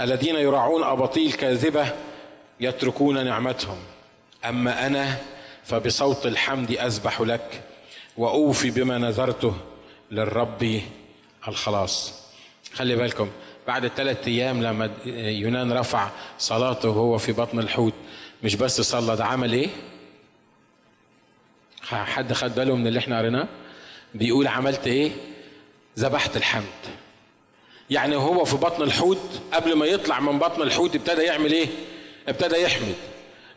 الذين 0.00 0.34
يراعون 0.34 0.82
أباطيل 0.84 1.32
كاذبة 1.32 1.92
يتركون 2.60 3.24
نعمتهم. 3.24 3.78
أما 4.44 4.86
أنا 4.86 5.18
فبصوت 5.64 6.26
الحمد 6.26 6.72
اسبح 6.72 7.20
لك 7.20 7.62
وأوفي 8.16 8.70
بما 8.70 8.98
نذرته 8.98 9.54
للرب 10.10 10.80
الخلاص. 11.48 12.14
خلي 12.74 12.96
بالكم 12.96 13.30
بعد 13.66 13.84
الثلاث 13.84 14.28
أيام 14.28 14.62
لما 14.62 14.90
يونان 15.06 15.72
رفع 15.72 16.08
صلاته 16.38 16.88
وهو 16.88 17.18
في 17.18 17.32
بطن 17.32 17.58
الحوت 17.58 17.92
مش 18.42 18.54
بس 18.56 18.80
صلى 18.80 19.16
ده 19.16 19.24
عمل 19.24 19.52
إيه؟ 19.52 19.68
حد 21.82 22.32
خد 22.32 22.54
باله 22.54 22.76
من 22.76 22.86
اللي 22.86 22.98
إحنا 22.98 23.18
قريناه؟ 23.18 23.48
بيقول 24.14 24.46
عملت 24.46 24.86
إيه؟ 24.86 25.12
ذبحت 25.98 26.36
الحمد. 26.36 26.64
يعني 27.90 28.16
هو 28.16 28.44
في 28.44 28.56
بطن 28.56 28.82
الحوت 28.82 29.40
قبل 29.52 29.74
ما 29.74 29.86
يطلع 29.86 30.20
من 30.20 30.38
بطن 30.38 30.62
الحوت 30.62 30.94
ابتدى 30.94 31.22
يعمل 31.22 31.52
إيه؟ 31.52 31.68
ابتدى 32.28 32.62
يحمد 32.62 32.94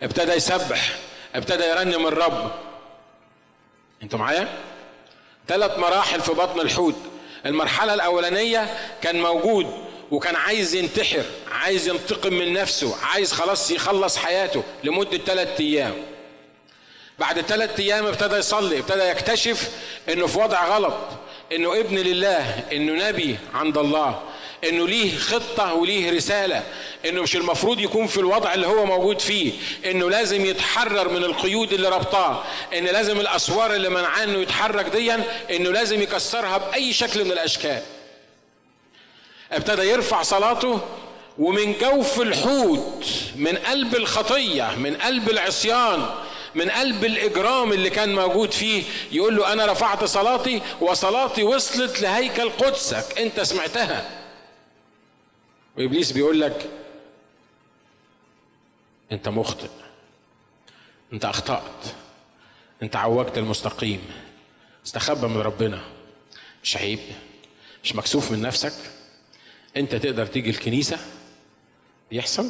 ابتدى 0.04 0.32
يسبح 0.34 0.96
ابتدى 1.36 1.64
يرنم 1.64 2.08
الرب. 2.08 2.52
أنتوا 4.04 4.20
معايا؟ 4.20 4.48
ثلاث 5.48 5.80
مراحل 5.80 6.22
في 6.22 6.32
بطن 6.32 6.60
الحوت. 6.60 6.96
المرحلة 7.46 7.94
الأولانية 7.94 8.78
كان 9.02 9.22
موجود 9.22 9.88
وكان 10.12 10.36
عايز 10.36 10.76
ينتحر 10.76 11.24
عايز 11.52 11.88
ينتقم 11.88 12.34
من 12.34 12.54
نفسه 12.54 12.96
عايز 13.06 13.32
خلاص 13.32 13.72
يخلص 13.72 14.18
حياته 14.18 14.64
لمدة 14.84 15.18
ثلاث 15.18 15.60
أيام. 15.62 15.94
بعد 17.20 17.42
ثلاث 17.42 17.80
أيام 17.80 18.06
ابتدى 18.06 18.36
يصلي 18.36 18.80
ابتدى 18.80 19.04
يكتشف 19.04 19.72
إنه 20.10 20.28
في 20.28 20.40
وضع 20.40 20.68
غلط. 20.68 20.98
إنه 21.52 21.80
ابن 21.80 21.98
لله 21.98 22.64
إنه 22.72 23.08
نبي 23.10 23.38
عند 23.54 23.78
الله 23.78 24.22
إنه 24.70 24.88
ليه 24.88 25.18
خطة 25.18 25.74
وليه 25.74 26.12
رسالة 26.12 26.64
إنه 27.06 27.22
مش 27.22 27.36
المفروض 27.36 27.80
يكون 27.80 28.08
في 28.08 28.18
الوضع 28.18 28.54
اللي 28.54 28.68
هو 28.68 28.86
موجود 28.86 29.20
فيه 29.22 29.52
إنه 29.86 30.10
لازم 30.10 30.46
يتحرر 30.46 31.10
من 31.10 31.24
القيود 31.24 31.74
اللي 31.74 31.90
ربطاه 31.90 32.44
إن 32.78 32.84
لازم 32.86 33.20
الأسوار 33.20 33.74
اللي 33.76 33.90
منعاه 33.90 34.24
إنه 34.24 34.38
يتحرك 34.42 34.86
ديا 34.86 35.24
إنه 35.52 35.70
لازم 35.72 36.02
يكسرها 36.02 36.58
بأي 36.58 36.94
شكل 36.94 37.26
من 37.26 37.32
الأشكال. 37.32 37.82
ابتدى 39.52 39.82
يرفع 39.82 40.22
صلاته 40.22 40.80
ومن 41.40 41.74
جوف 41.82 42.22
الحوت 42.22 43.06
من 43.36 43.58
قلب 43.58 43.96
الخطية 43.96 44.76
من 44.78 44.96
قلب 44.96 45.30
العصيان 45.30 46.06
من 46.58 46.70
قلب 46.70 47.06
الإجرام 47.06 47.74
اللي 47.74 47.90
كان 47.90 48.16
موجود 48.16 48.52
فيه 48.52 48.84
يقول 49.12 49.36
له 49.36 49.54
أنا 49.54 49.66
رفعت 49.66 50.04
صلاتي 50.04 50.62
وصلاتي 50.82 51.44
وصلت 51.44 52.02
لهيكل 52.02 52.50
قدسك 52.50 53.20
أنت 53.20 53.42
سمعتها. 53.42 54.10
وإبليس 55.78 56.12
بيقول 56.12 56.42
لك 56.42 56.70
أنت 59.12 59.30
مخطئ 59.30 59.70
أنت 61.14 61.26
أخطأت 61.26 61.86
أنت 62.84 62.96
عوجت 62.96 63.38
المستقيم. 63.38 64.02
استخبى 64.86 65.28
من 65.28 65.38
ربنا. 65.42 65.82
مش 66.64 66.78
عيب 66.78 67.00
مش 67.84 67.96
مكسوف 67.96 68.32
من 68.32 68.42
نفسك. 68.42 68.74
أنت 69.78 69.96
تقدر 69.96 70.26
تيجي 70.26 70.50
الكنيسة؟ 70.50 70.98
بيحصل؟ 72.12 72.50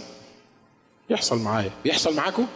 يحصل 1.09 1.37
معايا. 1.37 1.71
بيحصل 1.83 2.15
معاكم؟ 2.15 2.47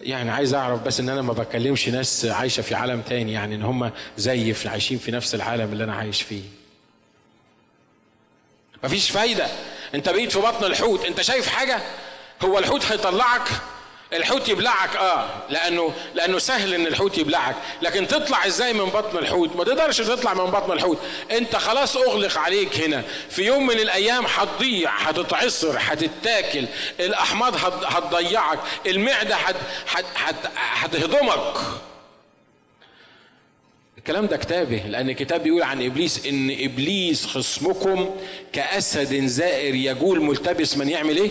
يعني 0.00 0.30
عايز 0.30 0.54
أعرف 0.54 0.82
بس 0.82 1.00
إن 1.00 1.08
أنا 1.08 1.22
ما 1.22 1.32
بكلمش 1.32 1.88
ناس 1.88 2.24
عايشة 2.24 2.60
في 2.60 2.74
عالم 2.74 3.00
تاني 3.00 3.32
يعني 3.32 3.54
إن 3.54 3.62
هم 3.62 3.90
زيي 4.16 4.54
في 4.54 4.68
عايشين 4.68 4.98
في 4.98 5.10
نفس 5.10 5.34
العالم 5.34 5.72
اللي 5.72 5.84
أنا 5.84 5.94
عايش 5.94 6.22
فيه. 6.22 6.42
مفيش 8.84 9.10
فايدة. 9.10 9.46
أنت 9.94 10.08
بقيت 10.08 10.32
في 10.32 10.38
بطن 10.38 10.64
الحوت. 10.64 11.04
أنت 11.04 11.20
شايف 11.20 11.48
حاجة؟ 11.48 11.78
هو 12.44 12.58
الحوت 12.58 12.84
هيطلعك 12.84 13.48
الحوت 14.12 14.48
يبلعك 14.48 14.96
آه. 14.96 15.28
لأنه 15.50 15.92
لأنه 16.14 16.38
سهل 16.38 16.74
إن 16.74 16.86
الحوت 16.86 17.18
يبلعك. 17.18 17.56
لكن 17.82 18.06
تطلع 18.08 18.46
إزاي 18.46 18.72
من 18.72 18.84
بطن 18.84 19.18
الحوت؟ 19.18 19.56
ما 19.56 19.64
تقدرش 19.64 19.98
تطلع 19.98 20.34
من 20.34 20.44
بطن 20.50 20.72
الحوت. 20.72 20.98
أنت 21.30 21.56
خلاص 21.56 21.96
أغلق 21.96 22.38
عليك 22.38 22.80
هنا. 22.80 23.02
في 23.30 23.42
يوم 23.46 23.66
من 23.66 23.78
الأيام 23.78 24.24
هتضيع 24.26 24.90
هتتعصر 24.96 25.74
هتتاكل. 25.78 26.64
الأحماض 27.00 27.56
هتضيعك. 27.84 28.58
المعدة 28.86 29.36
هتهضمك. 30.56 31.56
الكلام 33.98 34.26
ده 34.26 34.36
كتابه 34.36 34.82
لأن 34.88 35.10
الكتاب 35.10 35.42
بيقول 35.42 35.62
عن 35.62 35.86
إبليس 35.86 36.26
إن 36.26 36.56
إبليس 36.60 37.26
خصمكم 37.26 38.16
كأسد 38.52 39.26
زائر 39.26 39.74
يجول 39.74 40.20
ملتبس 40.20 40.76
من 40.76 40.88
يعمل 40.88 41.16
إيه؟ 41.16 41.30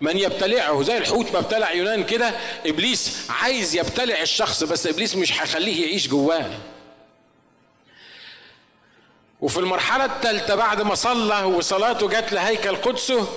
من 0.00 0.18
يبتلعه 0.18 0.82
زي 0.82 0.98
الحوت 0.98 1.32
ما 1.32 1.38
ابتلع 1.38 1.72
يونان 1.72 2.04
كده 2.04 2.32
إبليس 2.66 3.18
عايز 3.30 3.76
يبتلع 3.76 4.22
الشخص 4.22 4.64
بس 4.64 4.86
إبليس 4.86 5.16
مش 5.16 5.42
هيخليه 5.42 5.86
يعيش 5.86 6.08
جواه. 6.08 6.50
وفي 9.40 9.58
المرحلة 9.58 10.04
الثالثة 10.04 10.54
بعد 10.54 10.82
ما 10.82 10.94
صلى 10.94 11.42
وصلاته 11.42 12.08
جت 12.08 12.32
لهيكل 12.32 12.76
قدسه 12.76 13.28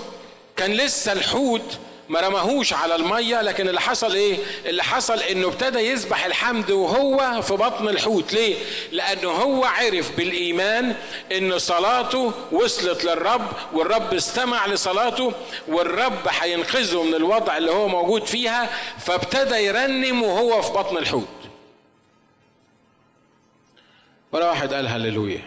كان 0.57 0.71
لسه 0.71 1.11
الحوت 1.11 1.77
ما 2.11 2.19
رماهوش 2.19 2.73
على 2.73 2.95
المية 2.95 3.41
لكن 3.41 3.69
اللي 3.69 3.81
حصل 3.81 4.13
إيه؟ 4.15 4.37
اللي 4.65 4.83
حصل 4.83 5.19
إنه 5.19 5.47
ابتدى 5.47 5.79
يسبح 5.79 6.25
الحمد 6.25 6.71
وهو 6.71 7.41
في 7.41 7.53
بطن 7.53 7.89
الحوت. 7.89 8.33
ليه؟ 8.33 8.55
لأنه 8.91 9.29
هو 9.29 9.65
عرف 9.65 10.17
بالإيمان 10.17 10.95
إن 11.31 11.59
صلاته 11.59 12.33
وصلت 12.51 13.03
للرب 13.05 13.47
والرب 13.73 14.13
استمع 14.13 14.65
لصلاته 14.67 15.33
والرب 15.67 16.27
هينقذه 16.27 17.03
من 17.03 17.13
الوضع 17.15 17.57
اللي 17.57 17.71
هو 17.71 17.87
موجود 17.87 18.25
فيها 18.25 18.69
فابتدى 18.99 19.55
يرنم 19.55 20.23
وهو 20.23 20.61
في 20.61 20.71
بطن 20.71 20.97
الحوت. 20.97 21.27
ولا 24.31 24.49
واحد 24.49 24.73
قال 24.73 24.87
هللويا. 24.87 25.41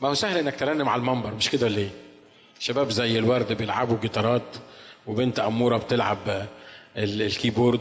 ما 0.00 0.08
هو 0.08 0.14
سهل 0.14 0.38
إنك 0.38 0.58
ترنم 0.58 0.88
على 0.88 1.00
المنبر 1.00 1.30
مش 1.34 1.50
كده 1.50 1.66
ولا 1.66 1.78
إيه؟ 1.78 2.05
شباب 2.58 2.90
زي 2.90 3.18
الورد 3.18 3.52
بيلعبوا 3.52 3.96
جيتارات 4.02 4.42
وبنت 5.06 5.38
أمورة 5.38 5.76
بتلعب 5.76 6.46
الكيبورد 6.96 7.80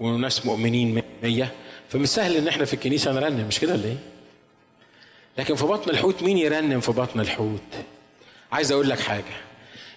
وناس 0.00 0.46
مؤمنين 0.46 1.02
مية 1.22 1.52
فمش 1.88 2.08
سهل 2.08 2.36
إن 2.36 2.48
إحنا 2.48 2.64
في 2.64 2.74
الكنيسة 2.74 3.12
نرنم 3.12 3.46
مش 3.48 3.60
كده 3.60 3.72
ولا 3.72 3.84
إيه؟ 3.84 3.96
لكن 5.38 5.54
في 5.54 5.64
بطن 5.66 5.90
الحوت 5.90 6.22
مين 6.22 6.38
يرنم 6.38 6.80
في 6.80 6.92
بطن 6.92 7.20
الحوت؟ 7.20 7.60
عايز 8.52 8.72
أقول 8.72 8.88
لك 8.88 9.00
حاجة 9.00 9.34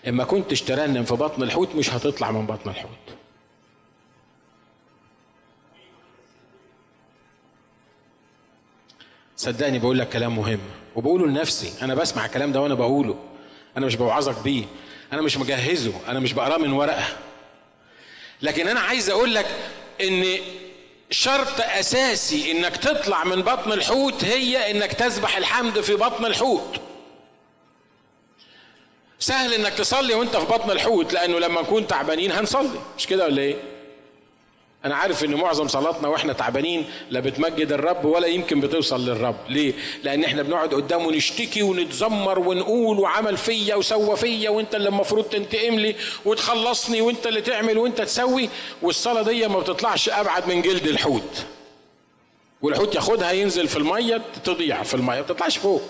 اما 0.07 0.23
كنتش 0.23 0.61
ترنم 0.61 1.03
في 1.03 1.13
بطن 1.13 1.43
الحوت 1.43 1.75
مش 1.75 1.89
هتطلع 1.93 2.31
من 2.31 2.45
بطن 2.45 2.69
الحوت 2.69 2.89
صدقني 9.35 9.79
بقول 9.79 9.99
لك 9.99 10.09
كلام 10.09 10.35
مهم 10.35 10.59
وبقوله 10.95 11.27
لنفسي 11.27 11.85
أنا 11.85 11.95
بسمع 11.95 12.25
الكلام 12.25 12.51
ده 12.51 12.61
وأنا 12.61 12.73
بقوله 12.73 13.15
أنا 13.77 13.85
مش 13.85 13.95
بوعظك 13.95 14.39
بيه. 14.43 14.63
أنا 15.13 15.21
مش 15.21 15.37
مجهزه. 15.37 15.93
أنا 16.07 16.19
مش 16.19 16.33
بقراه 16.33 16.57
من 16.57 16.71
ورقة. 16.71 17.07
لكن 18.41 18.67
أنا 18.67 18.79
عايز 18.79 19.09
أقول 19.09 19.35
لك 19.35 19.45
إن 20.01 20.37
شرط 21.11 21.61
أساسي 21.61 22.51
إنك 22.51 22.77
تطلع 22.77 23.23
من 23.23 23.41
بطن 23.41 23.71
الحوت 23.71 24.23
هي 24.23 24.71
إنك 24.71 24.93
تسبح 24.93 25.37
الحمد 25.37 25.81
في 25.81 25.95
بطن 25.95 26.25
الحوت. 26.25 26.81
سهل 29.19 29.53
إنك 29.53 29.73
تصلي 29.73 30.13
وأنت 30.13 30.37
في 30.37 30.45
بطن 30.45 30.71
الحوت 30.71 31.13
لأنه 31.13 31.39
لما 31.39 31.61
نكون 31.61 31.87
تعبانين 31.87 32.31
هنصلي. 32.31 32.79
مش 32.97 33.07
كده 33.07 33.25
ولا 33.25 33.41
إيه؟ 33.41 33.55
أنا 34.87 34.95
عارف 34.95 35.23
ان 35.23 35.35
معظم 35.35 35.67
صلاتنا 35.67 36.07
وإحنا 36.07 36.33
تعبانين 36.33 36.85
لا 37.09 37.19
بتمجد 37.19 37.71
الرب 37.71 38.05
ولا 38.05 38.27
يمكن 38.27 38.59
بتوصل 38.59 39.05
للرب. 39.05 39.35
ليه؟ 39.49 39.73
لأن 40.03 40.23
إحنا 40.23 40.41
بنقعد 40.41 40.73
قدامه 40.73 41.11
نشتكي 41.11 41.63
ونتذمر 41.63 42.39
ونقول 42.39 42.99
وعمل 42.99 43.37
فيا 43.37 43.75
وسوى 43.75 44.17
فيا 44.17 44.49
وانت 44.49 44.75
اللي 44.75 44.89
المفروض 44.89 45.23
تنتقم 45.25 45.75
لي 45.75 45.95
وتخلصني 46.25 47.01
وانت 47.01 47.27
اللي 47.27 47.41
تعمل 47.41 47.77
وانت 47.77 48.01
تسوي 48.01 48.49
والصلاة 48.81 49.21
دي 49.21 49.47
ما 49.47 49.59
بتطلعش 49.59 50.09
ابعد 50.09 50.47
من 50.47 50.61
جلد 50.61 50.87
الحوت. 50.87 51.45
والحوت 52.61 52.95
ياخدها 52.95 53.31
ينزل 53.31 53.67
في 53.67 53.77
المية 53.77 54.21
تضيع 54.43 54.83
في 54.83 54.93
المية 54.93 55.15
ما 55.15 55.21
بتطلعش 55.21 55.57
فوق. 55.57 55.81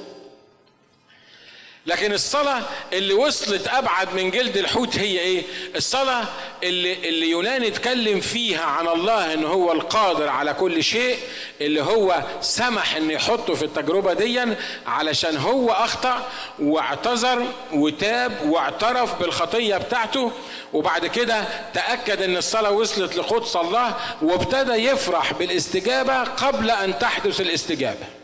لكن 1.87 2.13
الصلاة 2.13 2.61
اللي 2.93 3.13
وصلت 3.13 3.67
أبعد 3.67 4.13
من 4.13 4.31
جلد 4.31 4.57
الحوت 4.57 4.97
هي 4.97 5.19
إيه؟ 5.19 5.43
الصلاة 5.75 6.25
اللي, 6.63 7.09
اللي 7.09 7.29
يونان 7.29 7.63
اتكلم 7.63 8.19
فيها 8.19 8.63
عن 8.63 8.87
الله 8.87 9.33
إن 9.33 9.45
هو 9.45 9.71
القادر 9.71 10.29
على 10.29 10.53
كل 10.53 10.83
شيء 10.83 11.17
اللي 11.61 11.81
هو 11.83 12.23
سمح 12.41 12.95
إن 12.95 13.11
يحطه 13.11 13.53
في 13.53 13.65
التجربة 13.65 14.13
دي 14.13 14.41
علشان 14.87 15.37
هو 15.37 15.71
أخطأ 15.71 16.27
واعتذر 16.59 17.45
وتاب 17.73 18.31
واعترف 18.49 19.19
بالخطية 19.19 19.77
بتاعته 19.77 20.31
وبعد 20.73 21.05
كده 21.05 21.43
تأكد 21.73 22.21
إن 22.21 22.37
الصلاة 22.37 22.71
وصلت 22.71 23.15
لقدس 23.15 23.55
الله 23.55 23.93
وابتدى 24.21 24.73
يفرح 24.73 25.33
بالاستجابة 25.33 26.23
قبل 26.23 26.71
أن 26.71 26.99
تحدث 26.99 27.41
الاستجابة. 27.41 28.16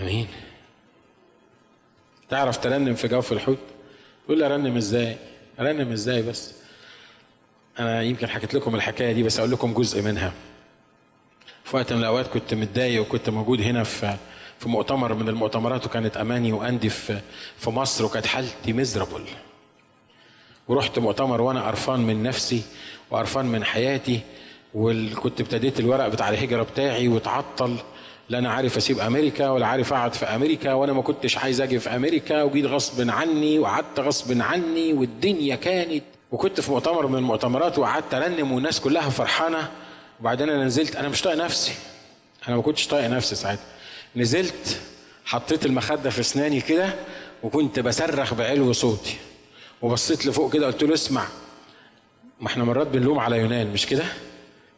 أمين. 0.00 0.26
تعرف 2.28 2.56
ترنم 2.58 2.94
في 2.94 3.08
جوف 3.08 3.32
الحوت؟ 3.32 3.58
تقول 4.24 4.42
أرنم 4.42 4.76
إزاي؟ 4.76 5.16
أرنم 5.60 5.92
إزاي 5.92 6.22
بس؟ 6.22 6.54
أنا 7.78 8.02
يمكن 8.02 8.26
حكيت 8.28 8.54
لكم 8.54 8.74
الحكاية 8.74 9.12
دي 9.12 9.22
بس 9.22 9.38
أقول 9.38 9.50
لكم 9.50 9.74
جزء 9.74 10.02
منها. 10.02 10.32
في 11.64 11.76
وقت 11.76 11.92
من 11.92 11.98
الأوقات 12.00 12.26
كنت 12.26 12.54
متضايق 12.54 13.00
وكنت 13.02 13.30
موجود 13.30 13.60
هنا 13.60 13.84
في 13.84 14.16
في 14.58 14.68
مؤتمر 14.68 15.14
من 15.14 15.28
المؤتمرات 15.28 15.86
وكانت 15.86 16.16
أماني 16.16 16.52
وأندي 16.52 16.88
في 16.90 17.20
في 17.58 17.70
مصر 17.70 18.04
وكانت 18.04 18.26
حالتي 18.26 18.72
مزربل 18.72 19.24
ورحت 20.68 20.98
مؤتمر 20.98 21.40
وأنا 21.40 21.66
قرفان 21.66 22.00
من 22.00 22.22
نفسي 22.22 22.62
وقرفان 23.10 23.46
من 23.46 23.64
حياتي 23.64 24.20
وكنت 24.74 25.40
ابتديت 25.40 25.80
الورق 25.80 26.08
بتاع 26.08 26.28
الهجرة 26.28 26.62
بتاعي 26.62 27.08
واتعطل. 27.08 27.76
لا 28.30 28.38
أنا 28.38 28.50
عارف 28.50 28.76
أسيب 28.76 28.98
أمريكا 28.98 29.48
ولا 29.50 29.66
عارف 29.66 29.92
أقعد 29.92 30.14
في 30.14 30.24
أمريكا 30.26 30.72
وأنا 30.72 30.92
ما 30.92 31.02
كنتش 31.02 31.38
عايز 31.38 31.60
أجي 31.60 31.78
في 31.78 31.96
أمريكا 31.96 32.42
وجيت 32.42 32.64
غصب 32.64 33.10
عني 33.10 33.58
وقعدت 33.58 34.00
غصب 34.00 34.42
عني 34.42 34.92
والدنيا 34.92 35.56
كانت 35.56 36.04
وكنت 36.32 36.60
في 36.60 36.70
مؤتمر 36.70 37.06
من 37.06 37.18
المؤتمرات 37.18 37.78
وقعدت 37.78 38.14
أرنم 38.14 38.52
والناس 38.52 38.80
كلها 38.80 39.10
فرحانة. 39.10 39.70
وبعدين 40.20 40.48
أنا 40.50 40.64
نزلت 40.64 40.96
أنا 40.96 41.08
مش 41.08 41.22
طايق 41.22 41.36
نفسي. 41.44 41.72
أنا 42.48 42.56
ما 42.56 42.62
كنتش 42.62 42.86
طايق 42.86 43.08
نفسي 43.10 43.34
ساعتها. 43.34 43.64
نزلت 44.16 44.80
حطيت 45.24 45.66
المخدة 45.66 46.10
في 46.10 46.20
أسناني 46.20 46.60
كده 46.60 46.94
وكنت 47.42 47.80
بصرخ 47.80 48.34
بعلو 48.34 48.72
صوتي. 48.72 49.16
وبصيت 49.82 50.26
لفوق 50.26 50.52
كده 50.52 50.66
قلت 50.66 50.82
له 50.82 50.94
اسمع 50.94 51.24
ما 52.40 52.46
إحنا 52.46 52.64
مرات 52.64 52.86
بنلوم 52.86 53.18
على 53.18 53.38
يونان 53.38 53.72
مش 53.72 53.86
كده؟ 53.86 54.04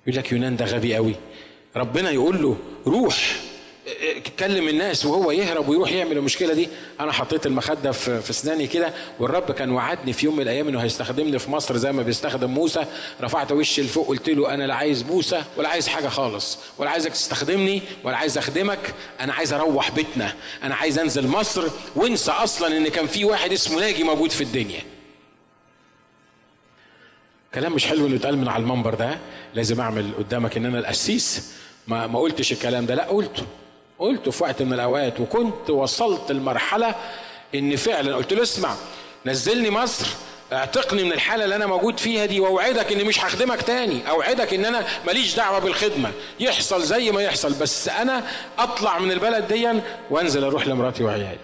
يقول 0.06 0.18
لك 0.18 0.32
يونان 0.32 0.56
ده 0.56 0.64
غبي 0.64 0.94
قوي 0.94 1.14
ربنا 1.76 2.10
يقول 2.10 2.42
له 2.42 2.56
روح 2.86 3.36
كلم 4.38 4.68
الناس 4.68 5.06
وهو 5.06 5.30
يهرب 5.30 5.68
ويروح 5.68 5.92
يعمل 5.92 6.16
المشكلة 6.18 6.54
دي. 6.54 6.68
أنا 7.00 7.12
حطيت 7.12 7.46
المخدة 7.46 7.92
في, 7.92 8.30
أسناني 8.30 8.66
كده 8.66 8.92
والرب 9.18 9.52
كان 9.52 9.70
وعدني 9.70 10.12
في 10.12 10.26
يوم 10.26 10.36
من 10.36 10.42
الأيام 10.42 10.68
إنه 10.68 10.80
هيستخدمني 10.80 11.38
في 11.38 11.50
مصر 11.50 11.76
زي 11.76 11.92
ما 11.92 12.02
بيستخدم 12.02 12.50
موسى. 12.50 12.84
رفعت 13.20 13.52
وشي 13.52 13.82
لفوق 13.82 14.08
قلت 14.08 14.28
له 14.28 14.54
أنا 14.54 14.66
لا 14.66 14.74
عايز 14.74 15.02
موسى 15.02 15.42
ولا 15.56 15.68
عايز 15.68 15.88
حاجة 15.88 16.08
خالص 16.08 16.58
ولا 16.78 16.90
عايزك 16.90 17.12
تستخدمني 17.12 17.82
ولا 18.04 18.16
عايز 18.16 18.38
أخدمك. 18.38 18.94
أنا 19.20 19.32
عايز 19.32 19.52
أروح 19.52 19.90
بيتنا. 19.90 20.34
أنا 20.62 20.74
عايز 20.74 20.98
أنزل 20.98 21.26
مصر. 21.26 21.68
وانسى 21.96 22.30
أصلا 22.30 22.76
إن 22.76 22.88
كان 22.88 23.06
في 23.06 23.24
واحد 23.24 23.52
اسمه 23.52 23.80
ناجي 23.80 24.02
موجود 24.02 24.30
في 24.30 24.44
الدنيا. 24.44 24.80
كلام 27.54 27.72
مش 27.72 27.86
حلو 27.86 28.06
إنه 28.06 28.14
يتقال 28.14 28.38
من 28.38 28.48
على 28.48 28.62
المنبر 28.62 28.94
ده. 28.94 29.18
لازم 29.54 29.80
أعمل 29.80 30.10
قدامك 30.18 30.56
إن 30.56 30.66
أنا 30.66 30.78
القسيس. 30.78 31.52
ما 31.86 32.06
ما 32.06 32.18
قلتش 32.18 32.52
الكلام 32.52 32.86
ده. 32.86 32.94
لا 32.94 33.04
قلته. 33.04 33.46
قلته 33.98 34.30
في 34.30 34.42
وقت 34.42 34.62
من 34.62 34.72
الأوقات. 34.72 35.20
وكنت 35.20 35.70
وصلت 35.70 36.32
لمرحلة 36.32 36.94
إن 37.54 37.76
فعلا 37.76 38.16
قلت 38.16 38.32
له 38.32 38.42
اسمع 38.42 38.74
نزلني 39.26 39.70
مصر 39.70 40.06
اعتقني 40.52 41.04
من 41.04 41.12
الحالة 41.12 41.44
اللي 41.44 41.56
أنا 41.56 41.66
موجود 41.66 42.00
فيها 42.00 42.26
دي 42.26 42.40
وأوعدك 42.40 42.92
إني 42.92 43.04
مش 43.04 43.24
هخدمك 43.24 43.62
تاني. 43.62 44.10
أوعدك 44.10 44.54
إن 44.54 44.64
أنا 44.64 44.86
ماليش 45.06 45.36
دعوة 45.36 45.58
بالخدمة. 45.58 46.12
يحصل 46.40 46.82
زي 46.82 47.10
ما 47.10 47.22
يحصل 47.22 47.52
بس 47.54 47.88
أنا 47.88 48.22
أطلع 48.58 48.98
من 48.98 49.12
البلد 49.12 49.52
دي 49.52 49.80
وأنزل 50.10 50.44
أروح 50.44 50.66
لمراتي 50.66 51.04
وعيالي. 51.04 51.38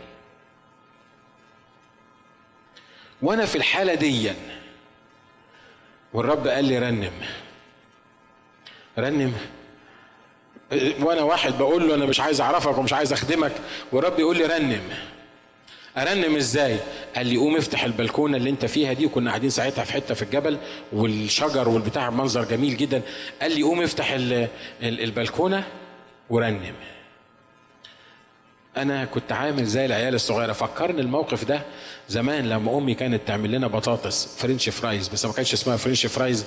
وأنا 3.23 3.47
في 3.47 3.57
الحالة 3.57 3.95
دي 3.95 4.33
والرب 6.13 6.47
قال 6.47 6.65
لي 6.65 6.79
رنم. 6.79 7.13
رنم. 8.99 9.35
وأنا 10.73 11.23
واحد 11.23 11.59
بقول 11.59 11.89
له 11.89 11.95
أنا 11.95 12.07
مش 12.07 12.21
عايز 12.21 12.41
اعرفك 12.41 12.79
ومش 12.79 12.93
عايز 12.93 13.13
اخدمك 13.13 13.53
والرب 13.93 14.19
يقول 14.19 14.37
لي 14.39 14.45
رنم. 14.45 14.81
ارنم 15.97 16.37
إزاي؟ 16.37 16.77
قال 17.17 17.27
لي 17.27 17.37
قوم 17.37 17.57
افتح 17.57 17.85
البلكونة 17.85 18.37
اللي 18.37 18.51
انت 18.51 18.67
فيها 18.67 18.93
دي 18.93 19.07
وكنا 19.07 19.31
قاعدين 19.31 19.51
ساعتها 19.51 19.85
في 19.85 19.93
حتة 19.93 20.15
في 20.15 20.23
الجبل 20.23 20.59
والشجر 20.93 21.69
والبتاع 21.69 22.11
منظر 22.11 22.45
جميل 22.45 22.77
جدا. 22.77 23.03
قال 23.43 23.55
لي 23.55 23.63
قوم 23.63 23.83
افتح 23.83 24.17
البلكونة 24.83 25.65
ورنم. 26.31 26.75
أنا 28.77 29.05
كنت 29.05 29.33
عامل 29.33 29.65
زي 29.65 29.87
العيال 29.87 30.15
الصغيرة. 30.15 30.53
فكرني 30.53 31.01
الموقف 31.01 31.45
ده 31.45 31.61
زمان 32.09 32.49
لما 32.49 32.79
امي 32.79 32.95
كانت 32.95 33.21
تعمل 33.27 33.53
لنا 33.53 33.67
بطاطس 33.67 34.37
French 34.39 34.69
fries 34.69 35.09
بس 35.09 35.27
ما 35.27 35.33
كانش 35.33 35.53
اسمها 35.53 35.77
French 35.77 36.07
fries 36.07 36.45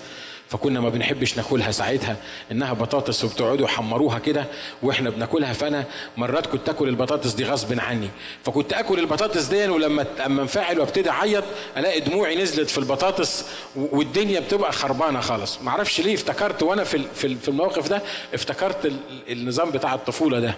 فكنا 0.51 0.79
ما 0.79 0.89
بنحبش 0.89 1.37
ناكلها 1.37 1.71
ساعتها 1.71 2.15
إنها 2.51 2.73
بطاطس 2.73 3.23
وبتقعدوا 3.23 3.65
يحمروها 3.65 4.19
كده 4.19 4.45
وإحنا 4.83 5.09
بناكلها 5.09 5.53
فأنا 5.53 5.83
مرات 6.17 6.47
كنت 6.47 6.69
آكل 6.69 6.87
البطاطس 6.89 7.33
دي 7.33 7.43
غصب 7.45 7.79
عني. 7.79 8.09
فكنت 8.43 8.73
آكل 8.73 8.99
البطاطس 8.99 9.45
دي 9.45 9.67
ولما 9.67 10.05
أما 10.25 10.41
انفعل 10.41 10.79
وابتدي 10.79 11.09
أعيط 11.09 11.43
ألاقي 11.77 11.99
دموعي 11.99 12.35
نزلت 12.35 12.69
في 12.69 12.77
البطاطس 12.77 13.45
والدنيا 13.75 14.39
بتبقى 14.39 14.71
خربانة 14.71 15.19
خالص. 15.19 15.61
ما 15.61 15.69
أعرفش 15.69 16.01
ليه 16.01 16.13
افتكرت 16.15 16.63
وأنا 16.63 16.83
في 16.83 17.01
في 17.15 17.47
الموقف 17.47 17.87
ده 17.89 18.01
افتكرت 18.33 18.91
النظام 19.29 19.71
بتاع 19.71 19.93
الطفولة 19.93 20.39
ده 20.39 20.55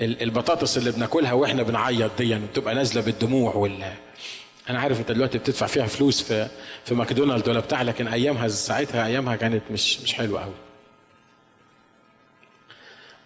البطاطس 0.00 0.78
اللي 0.78 0.90
بناكلها 0.92 1.32
وإحنا 1.32 1.62
بنعيط 1.62 2.10
دي 2.18 2.34
بتبقى 2.34 2.74
نازلة 2.74 3.02
بالدموع 3.02 3.54
وال 3.54 3.84
أنا 4.70 4.78
عارف 4.78 5.00
أنت 5.00 5.12
دلوقتي 5.12 5.38
بتدفع 5.38 5.66
فيها 5.66 5.86
فلوس 5.86 6.22
في 6.22 6.48
في 6.84 6.94
ماكدونالد 6.94 7.48
ولا 7.48 7.60
بتاع 7.60 7.82
لكن 7.82 8.08
أيامها 8.08 8.48
ساعتها 8.48 9.06
أيامها 9.06 9.36
كانت 9.36 9.62
مش 9.70 10.00
مش 10.00 10.14
حلوة 10.14 10.42
قوي 10.42 10.54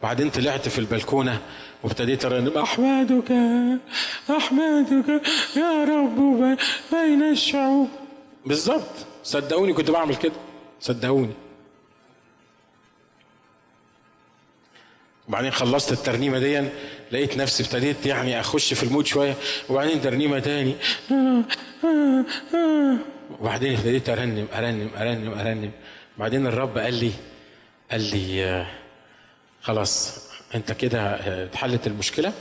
بعدين 0.02 0.30
طلعت 0.30 0.68
في 0.68 0.78
البلكونة 0.78 1.40
وابتديت 1.82 2.24
ارنم 2.24 2.58
أحمدك 2.58 3.32
أحمدك 4.36 5.22
يا 5.56 5.84
رب 5.84 6.58
بين 6.92 7.22
الشعوب. 7.22 7.88
بالظبط. 8.46 9.06
صدقوني 9.24 9.72
كنت 9.72 9.90
بعمل 9.90 10.16
كده. 10.16 10.32
صدقوني. 10.80 11.32
وبعدين 15.30 15.50
خلصت 15.50 15.92
الترنيمة 15.92 16.38
دي 16.38 16.68
لقيت 17.12 17.36
نفسي 17.36 17.62
ابتديت 17.62 18.06
يعني 18.06 18.40
أخش 18.40 18.74
في 18.74 18.82
المود 18.82 19.06
شوية 19.06 19.36
وبعدين 19.68 20.02
ترنيمة 20.02 20.38
تاني. 20.38 20.74
وبعدين 23.40 23.72
ابتديت 23.76 24.08
أرنم 24.08 24.46
أرنم 24.54 24.90
أرنم 24.96 25.32
أرنم. 25.38 25.70
بعدين 26.18 26.46
الرب 26.46 26.78
قال 26.78 26.94
لي 26.94 27.10
قال 27.90 28.00
لي 28.00 28.66
خلاص 29.62 30.18
أنت 30.54 30.72
كده 30.72 31.14
اتحلت 31.44 31.86
المشكلة. 31.86 32.32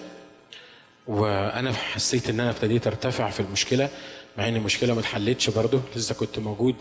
وأنا 1.08 1.74
حسيت 1.74 2.30
إن 2.30 2.40
أنا 2.40 2.50
ابتديت 2.50 2.88
أرتفع 2.88 3.30
في 3.30 3.40
المشكلة 3.40 3.90
مع 4.38 4.48
إن 4.48 4.56
المشكلة 4.56 4.94
ما 4.94 5.00
اتحلتش 5.00 5.50
برضه 5.50 5.82
لسه 5.96 6.16
كنت 6.16 6.40
موجود. 6.40 6.76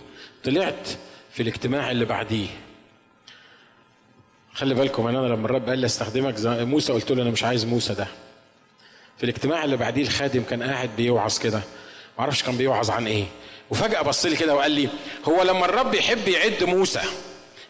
طلعت 0.45 0.89
في 1.33 1.43
الاجتماع 1.43 1.91
اللي 1.91 2.05
بعديه. 2.05 2.49
خلي 4.59 4.75
بالكم 4.75 5.07
أنا 5.07 5.19
لما 5.19 5.47
الرب 5.47 5.69
قال 5.69 5.79
لي 5.79 5.87
أستخدمك 5.87 6.35
موسى 6.47 6.93
قلت 6.93 7.11
له 7.11 7.23
أنا 7.23 7.31
مش 7.31 7.45
عايز 7.45 7.65
موسى 7.65 7.95
ده. 7.95 8.07
في 9.19 9.25
الاجتماع 9.25 9.65
اللي 9.65 9.77
بعديه 9.77 10.03
الخادم 10.03 10.43
كان 10.43 10.63
قاعد 10.63 10.91
بيوعظ 10.97 11.39
كده 11.39 11.59
ما 12.19 12.21
أعرفش 12.21 12.43
كان 12.43 12.57
بيوعظ 12.57 12.91
عن 12.91 13.07
إيه. 13.07 13.25
وفجأة 13.71 14.03
بص 14.03 14.27
لي 14.27 14.37
كده 14.37 14.55
وقال 14.55 14.71
لي 14.71 14.89
هو 15.29 15.43
لما 15.43 15.65
الرب 15.65 15.95
يحب 15.95 16.29
يعد 16.29 16.65
موسى 16.65 17.01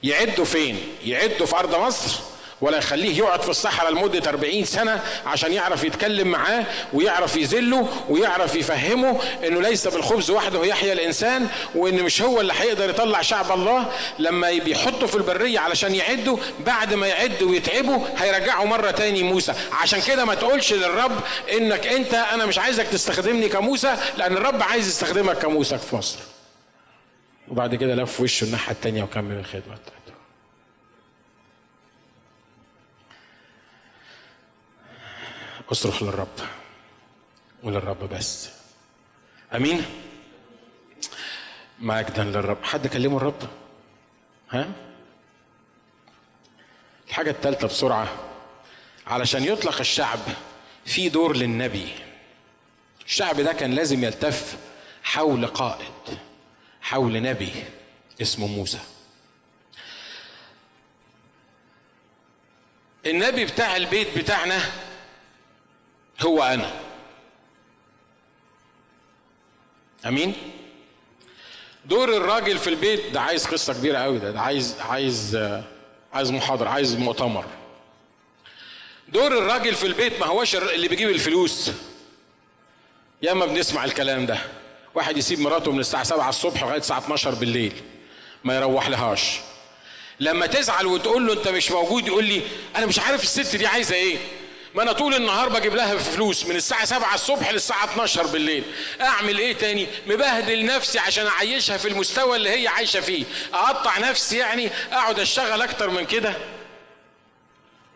يعده 0.03 0.45
فين؟ 0.45 0.79
يعده 1.05 1.47
في 1.47 1.57
أرض 1.57 1.75
مصر؟ 1.75 2.21
ولا 2.61 2.79
يخليه 2.79 3.19
يقعد 3.19 3.43
في 3.43 3.49
الصحراء 3.49 3.93
لمدة 3.93 4.31
40 4.31 4.65
سنة 4.65 5.01
عشان 5.27 5.53
يعرف 5.53 5.85
يتكلم 5.85 6.29
معاه 6.29 6.65
ويعرف 6.93 7.37
يذله 7.37 7.89
ويعرف 8.09 8.55
يفهمه 8.55 9.21
إنه 9.47 9.61
ليس 9.61 9.89
بالخبز 9.89 10.31
وحده 10.31 10.65
يحيا 10.65 10.93
الإنسان 10.93 11.49
وان 11.75 12.03
مش 12.03 12.23
هو 12.23 12.41
اللي 12.41 12.53
هيقدر 12.53 12.91
يطلع 12.91 13.23
شعب 13.23 13.53
الله. 13.53 13.91
لما 14.19 14.51
بيحطه 14.51 15.07
في 15.07 15.15
البرية 15.15 15.59
علشان 15.59 15.95
يعده 15.95 16.39
بعد 16.67 16.95
ما 16.95 17.07
يعد 17.07 17.43
ويتعبه 17.43 18.03
هيرجعه 18.19 18.65
مرة 18.65 18.91
تاني 18.91 19.23
موسى. 19.23 19.55
عشان 19.73 20.01
كده 20.03 20.25
ما 20.25 20.35
تقولش 20.35 20.73
للرب 20.73 21.21
إنك 21.53 21.87
أنت 21.87 22.15
أنا 22.15 22.47
مش 22.47 22.59
عايزك 22.59 22.87
تستخدمني 22.87 23.49
كموسى 23.49 23.97
لأن 24.19 24.37
الرب 24.37 24.63
عايز 24.63 24.89
يستخدمك 24.89 25.39
كموسى 25.39 25.79
في 25.79 25.97
مصر. 25.97 26.19
وبعد 27.49 27.75
كده 27.75 27.95
لف 27.95 28.21
وشه 28.21 28.45
الناحية 28.45 28.73
التانية 28.73 29.03
وكمل 29.03 29.39
الخدمة. 29.39 29.77
أصرخ 35.73 36.03
للرب 36.03 36.39
وللرب 37.63 38.09
بس. 38.09 38.49
آمين. 39.55 39.85
مجدا 41.79 42.25
للرب. 42.25 42.65
حد 42.65 42.87
كلمه 42.87 43.17
الرب؟ 43.17 43.49
ها؟ 44.51 44.73
الحاجة 47.09 47.31
الثالثة 47.31 47.67
بسرعة. 47.67 48.09
علشان 49.07 49.45
يطلق 49.45 49.79
الشعب 49.81 50.19
في 50.87 51.09
دور 51.09 51.37
للنبي. 51.37 51.89
الشعب 53.07 53.41
ده 53.41 53.53
كان 53.53 53.73
لازم 53.75 54.05
يلتف 54.05 54.59
حول 55.03 55.47
قائد 55.47 56.19
حول 56.81 57.23
نبي 57.23 57.53
اسمه 58.23 58.47
موسى. 58.47 58.81
النبي 63.07 63.45
بتاع 63.45 63.77
البيت 63.77 64.19
بتاعنا 64.19 64.61
هو 66.21 66.43
أنا. 66.43 66.71
أمين؟ 70.07 70.35
دور 71.85 72.17
الراجل 72.17 72.59
في 72.59 72.71
البيت 72.71 73.11
ده 73.13 73.21
عايز 73.21 73.47
قصة 73.47 73.73
كبيرة 73.75 73.99
قوي 73.99 74.19
ده, 74.19 74.31
ده 74.31 74.41
عايز 74.41 74.77
عايز 74.81 75.37
عايز 76.13 76.31
محاضرة 76.31 76.69
عايز 76.69 76.95
مؤتمر. 76.97 77.45
دور 79.09 79.39
الراجل 79.39 79.75
في 79.75 79.87
البيت 79.87 80.21
ما 80.21 80.27
هوش 80.27 80.57
اللي 80.57 80.89
بيجيب 80.89 81.09
الفلوس. 81.09 81.71
يا 83.23 83.33
اما 83.33 83.47
بنسمع 83.47 83.85
الكلام 83.85 84.27
ده. 84.27 84.39
واحد 84.95 85.17
يسيب 85.17 85.41
مراته 85.41 85.73
من 85.73 85.81
الساعة 85.81 86.03
7 86.05 86.29
الصبح 86.29 86.63
لغاية 86.63 86.79
الساعة 86.79 86.99
12 86.99 87.35
بالليل. 87.35 87.73
ما 88.45 88.57
يروح 88.57 88.89
لهاش 88.89 89.41
لما 90.21 90.47
تزعل 90.47 90.87
وتقول 90.87 91.27
له 91.27 91.33
أنت 91.33 91.49
مش 91.49 91.71
موجود 91.71 92.07
يقول 92.07 92.25
لي 92.25 92.43
أنا 92.77 92.87
مش 92.87 92.99
عارف 92.99 93.23
الست 93.23 93.57
دي 93.57 93.67
عايزة 93.67 93.95
إيه. 93.95 94.19
ما 94.75 94.83
أنا 94.83 94.93
طول 94.93 95.15
النهار 95.15 95.49
بجيب 95.49 95.75
لها 95.75 95.97
فلوس 95.97 96.47
من 96.47 96.57
الساعة 96.57 96.85
7 96.85 97.15
الصبح 97.15 97.51
للساعة 97.51 97.85
12 97.85 98.27
بالليل. 98.27 98.65
اعمل 99.01 99.39
إيه 99.39 99.53
تاني؟ 99.53 99.87
مبهدل 100.07 100.65
نفسي 100.67 100.99
عشان 100.99 101.27
اعيشها 101.27 101.77
في 101.77 101.89
المستوى 101.89 102.37
اللي 102.37 102.51
هي 102.51 102.69
عايشة 102.69 103.01
فيه. 103.01 103.25
اقطع 103.55 103.99
نفسي 103.99 104.37
يعني؟ 104.37 104.71
اقعد 104.93 105.21
اشتغل 105.21 105.63
أكتر 105.63 105.91
من 105.91 106.05
كده؟ 106.07 106.35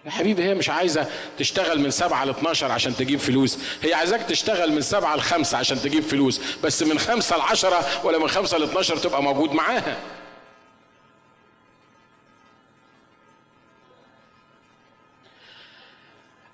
يا 0.05 0.11
حبيبي 0.11 0.45
هي 0.45 0.55
مش 0.55 0.69
عايزة 0.69 1.07
تشتغل 1.39 1.81
من 1.81 1.91
7 1.91 2.25
ل 2.25 2.31
12 2.31 2.73
عشان 2.73 2.97
تجيب 2.97 3.21
فلوس. 3.21 3.59
هي 3.83 3.95
عايزاك 3.95 4.23
تشتغل 4.23 4.73
من 4.73 4.81
7 4.83 5.17
ل 5.17 5.21
5 5.21 5.59
عشان 5.59 5.83
تجيب 5.83 6.03
فلوس. 6.03 6.41
بس 6.65 6.83
من 6.83 6.99
5 6.99 7.37
ل 7.37 7.41
10 7.41 8.01
ولا 8.05 8.19
من 8.19 8.29
5 8.29 8.59
ل 8.59 8.63
12 8.63 8.97
تبقى 8.97 9.23
موجود 9.23 9.53
معاها. 9.53 9.97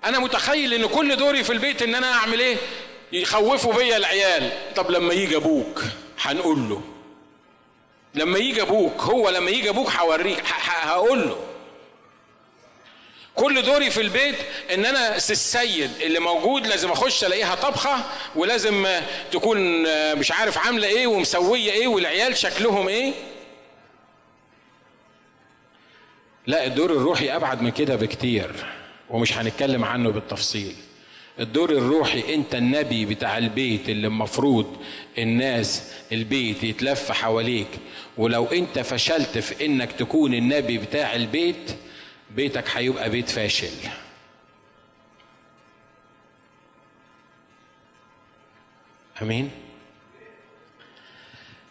أنا 0.05 0.19
متخيل 0.19 0.73
ان 0.73 0.85
كل 0.85 1.15
دوري 1.15 1.43
في 1.43 1.53
البيت 1.53 1.81
ان 1.81 1.95
أنا 1.95 2.13
اعمل 2.13 2.39
إيه؟ 2.39 2.57
يخوفوا 3.11 3.73
بيا 3.73 3.97
العيال. 3.97 4.51
طب 4.75 4.91
لما 4.91 5.13
يجي 5.13 5.35
أبوك 5.35 5.83
هنقول 6.21 6.69
له. 6.69 6.81
لما 8.15 8.39
يجي 8.39 8.61
أبوك 8.61 9.01
هو 9.01 9.29
لما 9.29 9.49
يجي 9.49 9.69
أبوك 9.69 9.89
هوريك 9.91 10.43
هقول 10.65 11.19
له. 11.29 11.37
كل 13.35 13.61
دوري 13.61 13.89
في 13.89 14.01
البيت 14.01 14.35
ان 14.73 14.85
أنا 14.85 15.15
السيد 15.15 15.91
اللي 16.01 16.19
موجود 16.19 16.67
لازم 16.67 16.91
اخش 16.91 17.23
الاقيها 17.23 17.55
طبخة 17.55 18.03
ولازم 18.35 18.87
تكون 19.31 19.57
مش 20.19 20.31
عارف 20.31 20.57
عاملة 20.57 20.87
إيه 20.87 21.07
ومسوية 21.07 21.71
إيه 21.71 21.87
والعيال 21.87 22.37
شكلهم 22.37 22.87
إيه. 22.87 23.13
لا 26.47 26.65
الدور 26.65 26.91
الروحي 26.91 27.35
ابعد 27.35 27.61
من 27.61 27.71
كده 27.71 27.95
بكتير. 27.95 28.51
ومش 29.09 29.37
هنتكلم 29.37 29.83
عنه 29.85 30.09
بالتفصيل. 30.09 30.75
الدور 31.39 31.69
الروحي 31.71 32.33
انت 32.35 32.55
النبي 32.55 33.05
بتاع 33.05 33.37
البيت 33.37 33.89
اللي 33.89 34.07
المفروض 34.07 34.77
الناس 35.17 35.93
البيت 36.11 36.63
يتلف 36.63 37.11
حواليك. 37.11 37.67
ولو 38.17 38.45
انت 38.45 38.79
فشلت 38.79 39.37
في 39.37 39.65
انك 39.65 39.91
تكون 39.91 40.33
النبي 40.33 40.77
بتاع 40.77 41.15
البيت 41.15 41.75
بيتك 42.35 42.63
هيبقى 42.73 43.09
بيت 43.09 43.29
فاشل. 43.29 43.69
أمين؟ 49.21 49.51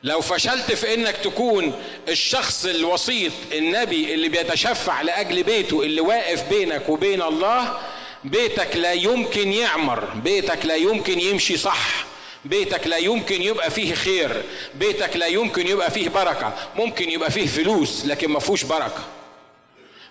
لو 0.02 0.20
فشلت 0.20 0.72
في 0.72 0.94
إنك 0.94 1.16
تكون 1.16 1.72
الشخص 2.08 2.64
الوسيط 2.64 3.32
النبي 3.52 4.14
اللي 4.14 4.28
بيتشفع 4.28 5.02
لأجل 5.02 5.42
بيته 5.42 5.82
اللي 5.82 6.00
واقف 6.00 6.48
بينك 6.48 6.88
وبين 6.88 7.22
الله 7.22 7.78
بيتك 8.24 8.76
لا 8.76 8.92
يمكن 8.92 9.52
يعمر 9.52 10.04
بيتك 10.04 10.66
لا 10.66 10.74
يمكن 10.76 11.20
يمشي 11.20 11.56
صح 11.56 12.04
بيتك 12.44 12.86
لا 12.86 12.96
يمكن 12.96 13.42
يبقى 13.42 13.70
فيه 13.70 13.94
خير 13.94 14.42
بيتك 14.74 15.16
لا 15.16 15.26
يمكن 15.26 15.66
يبقى 15.66 15.90
فيه 15.90 16.08
بركة 16.08 16.54
ممكن 16.76 17.10
يبقى 17.10 17.30
فيه 17.30 17.46
فلوس 17.46 18.04
لكن 18.06 18.28
ما 18.30 18.40
فيهوش 18.40 18.64
بركة. 18.64 19.04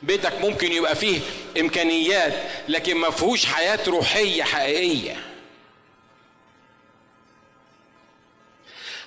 بيتك 0.04 0.34
ممكن 0.42 0.72
يبقى 0.72 0.96
فيه 0.96 1.20
إمكانيات 1.60 2.34
لكن 2.70 2.96
ما 2.98 3.10
فيهوش 3.12 3.46
حياة 3.46 3.80
روحية 3.88 4.44
حقيقية. 4.44 5.16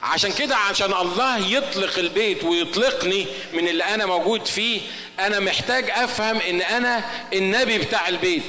عشان 0.03 0.33
كده 0.33 0.57
عشان 0.57 0.93
الله 0.93 1.39
يطلق 1.39 1.99
البيت 1.99 2.45
ويطلقني 2.45 3.27
من 3.53 3.69
اللي 3.69 3.85
أنا 3.85 4.07
موجود 4.07 4.47
فيه 4.47 4.81
أنا 5.19 5.41
محتاج 5.41 5.91
أفهم 5.91 6.37
إن 6.37 6.63
أنا 6.63 7.05
النبي 7.33 7.79
بتاع 7.79 8.09
البيت. 8.09 8.43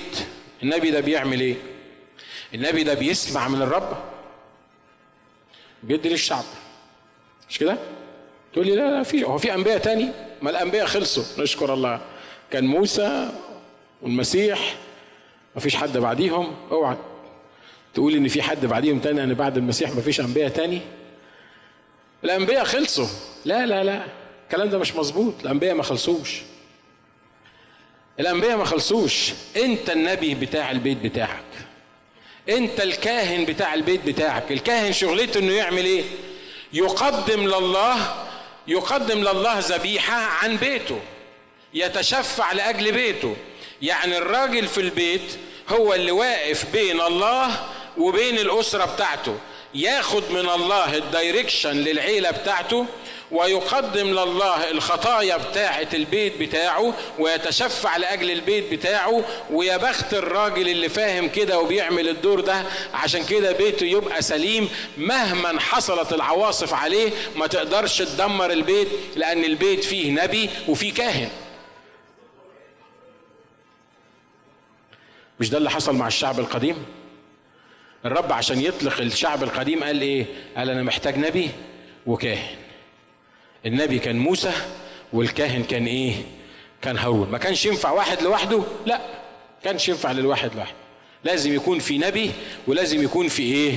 النبي 0.63 0.91
ده 0.91 0.99
بيعمل 0.99 1.39
إيه؟ 1.41 1.55
النبي 2.53 2.83
ده 2.83 2.93
بيسمع 2.93 3.47
من 3.47 3.61
الرب 3.61 3.97
بيدي 5.83 6.09
للشعب. 6.09 6.43
مش 7.49 7.57
كده؟ 7.59 7.77
تقول 8.53 8.65
لي 8.67 8.75
لا 8.75 8.91
لا 8.97 9.03
في 9.03 9.23
هو 9.23 9.37
في 9.37 9.53
أنبياء 9.53 9.77
تاني؟ 9.77 10.11
ما 10.41 10.49
الأنبياء 10.49 10.85
خلصوا. 10.85 11.23
نشكر 11.37 11.73
الله. 11.73 12.01
كان 12.51 12.65
موسى 12.65 13.29
والمسيح 14.01 14.75
ما 15.55 15.61
فيش 15.61 15.75
حد 15.75 15.97
بعديهم. 15.97 16.55
أوعى 16.71 16.97
تقول 17.93 18.15
إن 18.15 18.27
في 18.27 18.41
حد 18.41 18.65
بعديهم 18.65 18.99
تاني 18.99 19.23
ان 19.23 19.33
بعد 19.33 19.57
المسيح 19.57 19.95
ما 19.95 20.01
فيش 20.01 20.19
أنبياء 20.19 20.49
تاني؟ 20.49 20.81
الأنبياء 22.23 22.63
خلصوا. 22.63 23.07
لا 23.45 23.65
لا 23.65 23.83
لا. 23.83 24.05
الكلام 24.43 24.69
ده 24.69 24.77
مش 24.77 24.95
مظبوط. 24.95 25.33
الأنبياء 25.43 25.75
ما 25.75 25.83
خلصوش. 25.83 26.41
الأنبياء 28.19 28.57
ما 28.57 28.65
خلصوش. 28.65 29.31
أنت 29.57 29.89
النبي 29.89 30.35
بتاع 30.35 30.71
البيت 30.71 30.97
بتاعك. 30.97 31.43
أنت 32.49 32.81
الكاهن 32.81 33.45
بتاع 33.45 33.73
البيت 33.73 34.05
بتاعك. 34.05 34.51
الكاهن 34.51 34.93
شغلته 34.93 35.39
إنه 35.39 35.51
يعمل 35.53 35.85
إيه؟ 35.85 36.03
يقدم 36.73 37.47
لله 37.47 38.15
يقدم 38.67 39.19
لله 39.19 39.59
ذبيحة 39.59 40.15
عن 40.15 40.57
بيته. 40.57 40.99
يتشفع 41.73 42.51
لأجل 42.51 42.91
بيته. 42.91 43.35
يعني 43.81 44.17
الراجل 44.17 44.67
في 44.67 44.81
البيت 44.81 45.37
هو 45.69 45.93
اللي 45.93 46.11
واقف 46.11 46.71
بين 46.71 47.01
الله 47.01 47.69
وبين 47.97 48.37
الأسرة 48.37 48.85
بتاعته. 48.85 49.37
ياخد 49.75 50.23
من 50.31 50.49
الله 50.49 50.97
الدايركشن 50.97 51.71
للعيلة 51.77 52.31
بتاعته 52.31 52.85
ويقدم 53.31 54.07
لله 54.07 54.71
الخطايا 54.71 55.37
بتاعة 55.37 55.87
البيت 55.93 56.37
بتاعه 56.39 56.93
ويتشفع 57.19 57.97
لأجل 57.97 58.31
البيت 58.31 58.71
بتاعه 58.73 59.23
ويا 59.51 59.77
بخت 59.77 60.13
الراجل 60.13 60.69
اللي 60.69 60.89
فاهم 60.89 61.29
كده 61.29 61.59
وبيعمل 61.59 62.09
الدور 62.09 62.39
ده 62.39 62.63
عشان 62.93 63.25
كده 63.25 63.51
بيته 63.51 63.85
يبقى 63.85 64.21
سليم 64.21 64.69
مهما 64.97 65.59
حصلت 65.59 66.13
العواصف 66.13 66.73
عليه 66.73 67.11
ما 67.35 67.47
تقدرش 67.47 67.97
تدمر 67.97 68.51
البيت 68.51 68.87
لأن 69.15 69.43
البيت 69.43 69.83
فيه 69.83 70.11
نبي 70.11 70.49
وفيه 70.67 70.93
كاهن. 70.93 71.29
مش 75.39 75.49
ده 75.49 75.57
اللي 75.57 75.69
حصل 75.69 75.95
مع 75.95 76.07
الشعب 76.07 76.39
القديم؟ 76.39 76.85
الرب 78.05 78.31
عشان 78.33 78.61
يطلق 78.61 78.99
الشعب 78.99 79.43
القديم 79.43 79.83
قال 79.83 80.01
إيه؟ 80.01 80.25
قال 80.57 80.69
أنا 80.69 80.83
محتاج 80.83 81.17
نبي 81.17 81.49
وكاهن. 82.05 82.55
النبي 83.65 83.99
كان 83.99 84.19
موسى 84.19 84.51
والكاهن 85.13 85.63
كان 85.63 85.85
إيه؟ 85.85 86.13
كان 86.81 86.97
هارون. 86.97 87.29
ما 87.31 87.37
كانش 87.37 87.65
ينفع 87.65 87.91
واحد 87.91 88.21
لوحده؟ 88.21 88.63
لا 88.85 89.01
كانش 89.63 89.89
ينفع 89.89 90.11
للواحد 90.11 90.55
لوحده. 90.55 90.75
لازم 91.23 91.53
يكون 91.55 91.79
في 91.79 91.97
نبي 91.97 92.31
ولازم 92.67 93.03
يكون 93.03 93.27
في 93.27 93.43
إيه؟ 93.43 93.73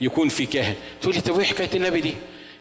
يكون 0.00 0.28
في 0.28 0.46
كاهن. 0.46 0.74
تقول 1.02 1.14
لي 1.14 1.20
طب 1.20 1.38
إيه 1.40 1.46
حكاية 1.46 1.70
النبي 1.74 2.00
دي؟ 2.00 2.14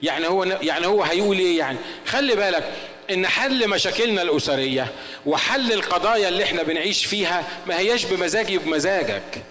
يعني 0.04 0.28
هو 0.28 0.44
يعني 0.44 0.86
هو 0.88 1.04
هيقول 1.04 1.38
إيه 1.40 1.58
يعني؟ 1.60 1.78
خلي 2.06 2.36
بالك 2.36 2.72
إن 3.12 3.28
حل 3.28 3.70
مشاكلنا 3.70 4.22
الأسرية 4.22 4.88
وحل 5.26 5.72
القضايا 5.74 6.28
اللي 6.30 6.44
إحنا 6.44 6.64
بنعيش 6.64 7.06
فيها 7.06 7.44
ما 7.68 7.80
هياش 7.80 8.06
بمزاجي 8.06 8.58
وبمزاجك. 8.58 9.44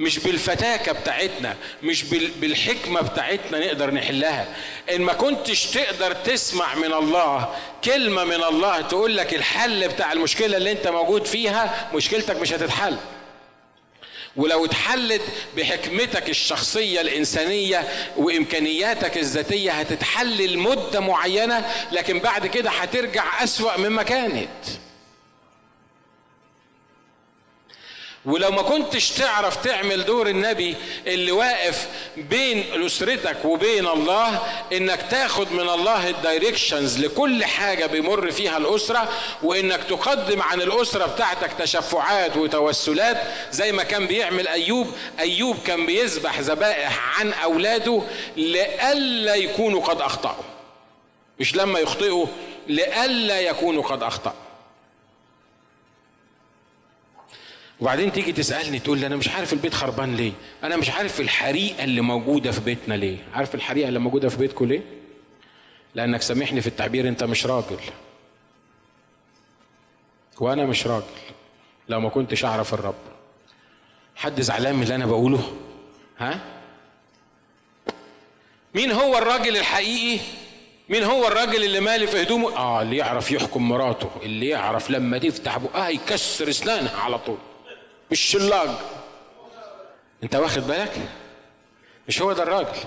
مش 0.00 0.18
بالفتاكة 0.18 0.92
بتاعتنا 0.92 1.56
مش 1.82 2.04
بالحكمة 2.40 3.00
بتاعتنا 3.00 3.58
نقدر 3.66 3.90
نحلها. 3.90 4.46
إن 4.94 5.00
ما 5.00 5.12
كنتش 5.12 5.66
تقدر 5.66 6.12
تسمع 6.12 6.74
من 6.74 6.92
الله 6.92 7.54
كلمة 7.84 8.24
من 8.24 8.42
الله 8.44 8.80
تقول 8.80 9.16
لك 9.16 9.34
الحل 9.34 9.88
بتاع 9.88 10.12
المشكلة 10.12 10.56
اللي 10.56 10.72
أنت 10.72 10.88
موجود 10.88 11.24
فيها 11.26 11.90
مشكلتك 11.94 12.36
مش 12.36 12.52
هتتحل. 12.52 12.96
ولو 14.36 14.64
اتحلت 14.64 15.22
بحكمتك 15.56 16.28
الشخصية 16.30 17.00
الإنسانية 17.00 17.88
وإمكانياتك 18.16 19.16
الذاتية 19.18 19.72
هتتحل 19.72 20.52
لمدة 20.52 21.00
معينة 21.00 21.66
لكن 21.92 22.18
بعد 22.18 22.46
كده 22.46 22.70
هترجع 22.70 23.44
أسوأ 23.44 23.76
مما 23.76 24.02
كانت. 24.02 24.48
ولو 28.24 28.50
ما 28.50 28.62
كنتش 28.62 29.10
تعرف 29.10 29.56
تعمل 29.56 30.04
دور 30.04 30.28
النبي 30.28 30.76
اللي 31.06 31.32
واقف 31.32 31.88
بين 32.16 32.84
أسرتك 32.86 33.44
وبين 33.44 33.86
الله 33.86 34.42
إنك 34.72 35.02
تاخد 35.10 35.52
من 35.52 35.68
الله 35.68 36.08
الدايركشنز 36.08 36.98
لكل 36.98 37.44
حاجة 37.44 37.86
بيمر 37.86 38.30
فيها 38.30 38.56
الأسرة 38.56 39.08
وإنك 39.42 39.84
تقدم 39.84 40.42
عن 40.42 40.62
الأسرة 40.62 41.06
بتاعتك 41.06 41.52
تشفعات 41.58 42.36
وتوسلات 42.36 43.16
زي 43.52 43.72
ما 43.72 43.82
كان 43.82 44.06
بيعمل 44.06 44.48
أيوب. 44.48 44.86
أيوب 45.20 45.56
كان 45.66 45.86
بيذبح 45.86 46.40
ذبائح 46.40 47.20
عن 47.20 47.32
أولاده 47.32 48.02
لئلا 48.36 49.34
يكونوا 49.34 49.82
قد 49.82 50.00
أخطأوا. 50.00 50.44
مش 51.40 51.56
لما 51.56 51.78
يخطئوا 51.78 52.26
لئلا 52.68 53.40
يكونوا 53.40 53.82
قد 53.82 54.02
أخطأوا. 54.02 54.49
وبعدين 57.80 58.12
تيجي 58.12 58.32
تسألني 58.32 58.78
تقول 58.78 58.98
لي 58.98 59.06
أنا 59.06 59.16
مش 59.16 59.28
عارف 59.28 59.52
البيت 59.52 59.74
خربان 59.74 60.16
ليه؟ 60.16 60.32
أنا 60.64 60.76
مش 60.76 60.90
عارف 60.90 61.20
الحريقة 61.20 61.84
اللي 61.84 62.00
موجودة 62.00 62.50
في 62.50 62.60
بيتنا 62.60 62.94
ليه؟ 62.94 63.16
عارف 63.34 63.54
الحريقة 63.54 63.88
اللي 63.88 63.98
موجودة 63.98 64.28
في 64.28 64.36
بيتكم 64.36 64.64
ليه؟ 64.64 64.80
لأنك 65.94 66.22
سامحني 66.22 66.60
في 66.60 66.66
التعبير 66.66 67.08
أنت 67.08 67.24
مش 67.24 67.46
راجل. 67.46 67.78
وأنا 70.40 70.64
مش 70.64 70.86
راجل 70.86 71.04
لو 71.88 72.00
ما 72.00 72.08
كنتش 72.08 72.44
أعرف 72.44 72.74
الرب. 72.74 72.94
حد 74.16 74.40
زعلان 74.40 74.74
من 74.74 74.82
اللي 74.82 74.94
أنا 74.94 75.06
بقوله؟ 75.06 75.52
ها؟ 76.18 76.40
مين 78.74 78.90
هو 78.92 79.18
الراجل 79.18 79.56
الحقيقي؟ 79.56 80.20
مين 80.88 81.02
هو 81.02 81.26
الراجل 81.28 81.64
اللي 81.64 81.80
مالي 81.80 82.06
في 82.06 82.22
هدومه؟ 82.22 82.56
آه 82.56 82.82
اللي 82.82 82.96
يعرف 82.96 83.30
يحكم 83.30 83.68
مراته 83.68 84.10
اللي 84.22 84.48
يعرف 84.48 84.90
لما 84.90 85.18
تفتح 85.18 85.58
بقها 85.58 85.88
يكسر 85.88 86.48
أسنانها 86.48 86.96
على 86.96 87.18
طول. 87.18 87.38
مش 88.12 88.20
شلاج 88.20 88.68
انت 90.22 90.34
واخد 90.36 90.62
بالك؟ 90.66 91.08
مش 92.08 92.22
هو 92.22 92.32
ده 92.32 92.42
الراجل. 92.42 92.78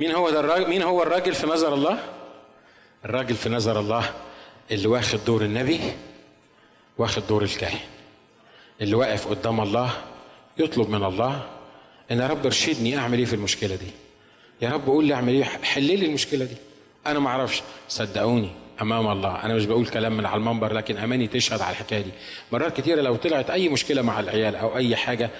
مين 0.00 0.10
هو 0.12 0.30
ده 0.30 0.40
الراجل؟ 0.40 0.68
مين 0.68 0.82
هو 0.82 1.02
الراجل 1.02 1.34
في 1.34 1.46
نظر 1.46 1.74
الله؟ 1.74 1.98
الراجل 3.04 3.34
في 3.34 3.48
نظر 3.48 3.80
الله 3.80 4.14
اللي 4.70 4.88
واخد 4.88 5.24
دور 5.24 5.42
النبي 5.42 5.80
واخد 6.98 7.26
دور 7.26 7.42
الكاهن. 7.42 7.80
اللي 8.80 8.94
واقف 8.94 9.28
قدام 9.28 9.60
الله 9.60 9.90
يطلب 10.58 10.88
من 10.88 11.04
الله 11.04 11.50
ان 12.10 12.18
يا 12.20 12.26
رب 12.26 12.46
ارشدني 12.46 12.98
اعمل 12.98 13.18
إيه 13.18 13.24
في 13.24 13.34
المشكلة 13.34 13.74
دي. 13.76 13.90
يا 14.62 14.70
رب 14.70 14.86
قول 14.86 15.04
لي 15.04 15.14
اعمل 15.14 15.32
إيه 15.32 15.44
حل 15.44 15.82
لي 15.82 16.06
المشكلة 16.06 16.44
دي. 16.44 16.56
أنا 17.06 17.18
ما 17.18 17.28
أعرفش. 17.28 17.62
صدقوني. 17.88 18.50
أمام 18.82 19.10
الله. 19.12 19.44
أنا 19.44 19.54
مش 19.54 19.66
بقول 19.66 19.86
كلام 19.86 20.16
من 20.16 20.26
على 20.26 20.36
المنبر 20.36 20.72
لكن 20.72 20.96
أماني 20.96 21.26
تشهد 21.26 21.60
على 21.60 21.70
الحكاية 21.70 22.00
دي. 22.00 22.10
مرات 22.52 22.80
كتيرة 22.80 23.02
لو 23.02 23.16
طلعت 23.16 23.50
أي 23.50 23.68
مشكلة 23.68 24.02
مع 24.02 24.20
العيال 24.20 24.56
أو 24.56 24.76
أي 24.76 24.96
حاجة 24.96 25.30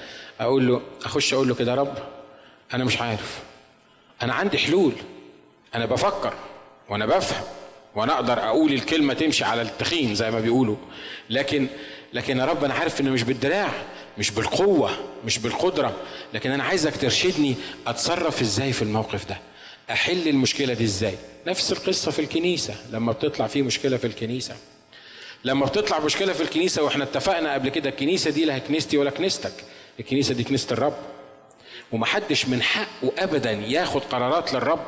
أقول 0.41 0.69
له 0.69 0.81
أخش 1.05 1.35
أقول 1.35 1.49
له 1.49 1.55
كده 1.55 1.75
رب 1.75 1.95
أنا 2.75 2.85
مش 2.85 3.01
عارف. 3.01 3.39
أنا 4.23 4.35
عندي 4.35 4.59
حلول. 4.59 4.93
أنا 5.75 5.87
بفكر 5.87 6.35
وأنا 6.89 7.07
بفهم 7.07 7.45
وأنا 7.95 8.15
أقدر 8.15 8.39
أقول 8.39 8.73
الكلمة 8.73 9.15
تمشي 9.15 9.45
على 9.45 9.63
التخين 9.63 10.15
زي 10.15 10.31
ما 10.31 10.41
بيقولوا. 10.41 10.77
لكن 11.31 11.67
لكن 12.13 12.39
يا 12.39 12.45
رب 12.45 12.65
أنا 12.65 12.75
عارف 12.75 13.01
انه 13.01 13.11
مش 13.11 13.23
بالدراع 13.23 13.69
مش 14.19 14.31
بالقوة 14.31 14.91
مش 15.27 15.39
بالقدرة. 15.39 15.93
لكن 16.35 16.51
أنا 16.51 16.65
عايزك 16.65 16.97
ترشدني 16.97 17.55
أتصرف 17.87 18.41
إزاي 18.41 18.73
في 18.73 18.83
الموقف 18.83 19.29
ده؟ 19.29 19.39
أحل 19.91 20.29
المشكلة 20.29 20.75
دي 20.75 20.85
إزاي؟ 20.85 21.15
نفس 21.47 21.73
القصة 21.73 22.11
في 22.11 22.19
الكنيسة 22.19 22.75
لما 22.93 23.13
بتطلع 23.13 23.47
في 23.47 23.63
مشكلة 23.63 23.97
في 23.97 24.07
الكنيسة. 24.07 24.57
لما 25.45 25.67
بتطلع 25.67 25.99
مشكلة 25.99 26.33
في 26.33 26.43
الكنيسة 26.43 26.83
وإحنا 26.83 27.05
اتفقنا 27.05 27.55
قبل 27.55 27.69
كده 27.69 27.91
الكنيسة 27.91 28.31
دي 28.31 28.45
لا 28.45 28.59
كنيستي 28.59 28.99
ولا 28.99 29.11
كنيستك. 29.11 29.53
الكنيسة 30.01 30.35
دي 30.35 30.45
كنيسة 30.45 30.73
الرب. 30.73 30.97
ومحدش 31.93 32.47
من 32.47 32.63
حقه 32.63 33.13
ابدا 33.19 33.51
ياخد 33.53 34.01
قرارات 34.01 34.53
للرب. 34.53 34.85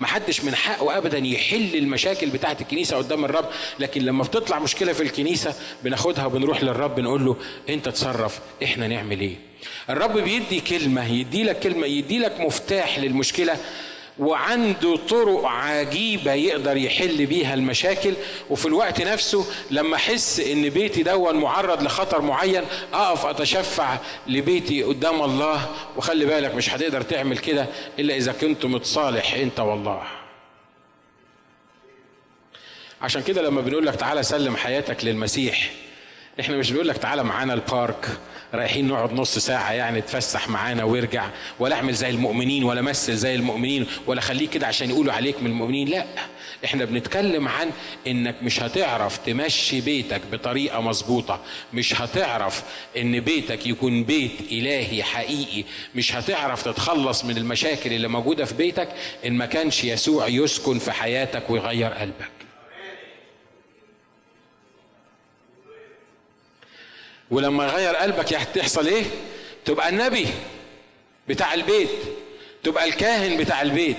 محدش 0.00 0.40
من 0.44 0.54
حقه 0.54 0.98
ابدا 0.98 1.18
يحل 1.18 1.76
المشاكل 1.76 2.26
بتاعة 2.30 2.56
الكنيسة 2.60 2.96
قدام 2.96 3.24
الرب. 3.24 3.48
لكن 3.78 4.02
لما 4.02 4.22
بتطلع 4.24 4.58
مشكلة 4.58 4.92
في 4.92 5.02
الكنيسة 5.02 5.54
بناخدها 5.84 6.26
وبنروح 6.26 6.62
للرب 6.62 7.00
نقول 7.00 7.24
له 7.24 7.36
أنت 7.68 7.88
تصرف 7.88 8.40
إحنا 8.64 8.88
نعمل 8.88 9.20
إيه؟ 9.20 9.36
الرب 9.90 10.18
بيدي 10.18 10.60
كلمة 10.60 11.06
يدي 11.12 11.44
لك 11.44 11.58
كلمة 11.60 11.86
يدي 11.86 12.18
لك 12.18 12.40
مفتاح 12.40 12.98
للمشكلة. 12.98 13.56
وعنده 14.18 14.96
طرق 14.96 15.44
عجيبة 15.44 16.32
يقدر 16.32 16.76
يحل 16.76 17.26
بيها 17.26 17.54
المشاكل. 17.54 18.14
وفي 18.50 18.66
الوقت 18.66 19.02
نفسه 19.02 19.46
لما 19.70 19.96
أحس 19.96 20.40
إن 20.40 20.68
بيتي 20.68 21.02
دون 21.02 21.36
معرض 21.36 21.82
لخطر 21.82 22.20
معين 22.22 22.62
أقف 22.92 23.26
أتشفع 23.26 23.98
لبيتي 24.26 24.82
قدام 24.82 25.22
الله. 25.22 25.70
وخلي 25.96 26.24
بالك 26.26 26.54
مش 26.54 26.70
هتقدر 26.70 27.02
تعمل 27.02 27.38
كده 27.38 27.66
إلا 27.98 28.16
إذا 28.16 28.32
كنت 28.32 28.64
متصالح 28.64 29.34
أنت 29.34 29.60
والله. 29.60 30.02
عشان 33.02 33.22
كده 33.22 33.42
لما 33.42 33.60
بنقول 33.60 33.86
لك 33.86 33.94
تعالى 33.96 34.22
سلم 34.22 34.56
حياتك 34.56 35.04
للمسيح 35.04 35.70
إحنا 36.40 36.56
مش 36.56 36.70
بنقول 36.70 36.88
لك 36.88 36.96
تعالى 36.96 37.24
معانا 37.24 37.54
البارك 37.54 38.08
رايحين 38.54 38.88
نقعد 38.88 39.12
نص 39.12 39.38
ساعة 39.38 39.72
يعني 39.72 40.00
تفسح 40.00 40.48
معانا 40.48 40.84
وارجع 40.84 41.26
ولا 41.58 41.76
اعمل 41.76 41.94
زي 41.94 42.10
المؤمنين 42.10 42.64
ولا 42.64 42.82
مثل 42.82 43.16
زي 43.16 43.34
المؤمنين 43.34 43.86
ولا 44.06 44.20
خليك 44.20 44.50
كده 44.50 44.66
عشان 44.66 44.90
يقولوا 44.90 45.12
عليك 45.12 45.42
من 45.42 45.50
المؤمنين 45.50 45.88
لا. 45.88 46.04
إحنا 46.64 46.84
بنتكلم 46.84 47.48
عن 47.48 47.70
انك 48.06 48.34
مش 48.42 48.62
هتعرف 48.62 49.16
تمشي 49.26 49.80
بيتك 49.80 50.20
بطريقة 50.32 50.80
مظبوطة 50.80 51.40
مش 51.74 52.00
هتعرف 52.00 52.62
ان 52.96 53.20
بيتك 53.20 53.66
يكون 53.66 54.04
بيت 54.04 54.40
إلهي 54.52 55.02
حقيقي 55.02 55.64
مش 55.94 56.14
هتعرف 56.14 56.62
تتخلص 56.62 57.24
من 57.24 57.36
المشاكل 57.36 57.92
اللي 57.92 58.08
موجودة 58.08 58.44
في 58.44 58.54
بيتك 58.54 58.88
إن 59.26 59.32
ما 59.32 59.46
كانش 59.46 59.84
يسوع 59.84 60.28
يسكن 60.28 60.78
في 60.78 60.92
حياتك 60.92 61.50
ويغير 61.50 61.92
قلبك. 61.92 62.43
ولما 67.34 67.64
يغير 67.64 67.96
قلبك 67.96 68.28
تحصل 68.54 68.86
إيه؟ 68.86 69.04
تبقى 69.64 69.88
النبي 69.88 70.26
بتاع 71.28 71.54
البيت 71.54 71.88
تبقى 72.64 72.84
الكاهن 72.84 73.36
بتاع 73.36 73.62
البيت. 73.62 73.96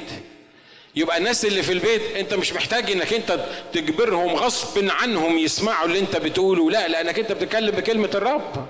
يبقى 0.96 1.18
الناس 1.18 1.46
اللي 1.46 1.64
في 1.64 1.74
البيت 1.74 2.02
أنت 2.16 2.34
مش 2.34 2.54
محتاج 2.54 2.92
إنك 2.92 3.14
أنت 3.14 3.46
تجبرهم 3.74 4.36
غصب 4.36 4.90
عنهم 4.90 5.38
يسمعوا 5.38 5.86
اللي 5.88 6.00
أنت 6.00 6.18
بتقوله. 6.18 6.72
لا 6.72 6.88
لأنك 6.88 7.20
أنت 7.20 7.32
بتتكلم 7.32 7.72
بكلمة 7.72 8.10
الرب. 8.16 8.68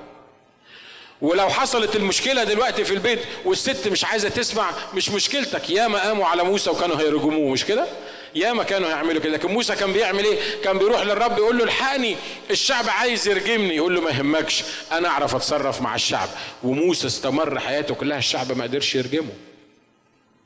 ولو 1.21 1.49
حصلت 1.49 1.95
المشكلة 1.95 2.43
دلوقتي 2.43 2.85
في 2.85 2.93
البيت 2.93 3.19
والست 3.45 3.87
مش 3.87 4.05
عايزة 4.05 4.29
تسمع 4.29 4.71
مش 4.93 5.09
مشكلتك. 5.09 5.69
ياما 5.69 5.99
قاموا 5.99 6.25
على 6.25 6.43
موسى 6.43 6.69
وكانوا 6.69 6.97
هيرجموه 7.01 7.51
مش 7.51 7.65
كده؟ 7.65 7.87
ياما 8.35 8.63
كانوا 8.63 8.89
يعملوا 8.89 9.21
كده. 9.21 9.33
لكن 9.33 9.51
موسى 9.51 9.75
كان 9.75 9.93
بيعمل 9.93 10.23
إيه؟ 10.23 10.39
كان 10.63 10.77
بيروح 10.77 11.01
للرب 11.01 11.37
يقول 11.37 11.57
له 11.57 11.63
الحقني 11.63 12.15
الشعب 12.51 12.89
عايز 12.89 13.27
يرجمني. 13.27 13.75
يقول 13.75 13.95
له 13.95 14.01
ما 14.01 14.09
يهمكش 14.09 14.63
أنا 14.91 15.07
أعرف 15.07 15.35
أتصرف 15.35 15.81
مع 15.81 15.95
الشعب. 15.95 16.29
وموسى 16.63 17.07
استمر 17.07 17.59
حياته 17.59 17.95
كلها 17.95 18.17
الشعب 18.17 18.57
ما 18.57 18.63
قدرش 18.63 18.95
يرجمه. 18.95 19.33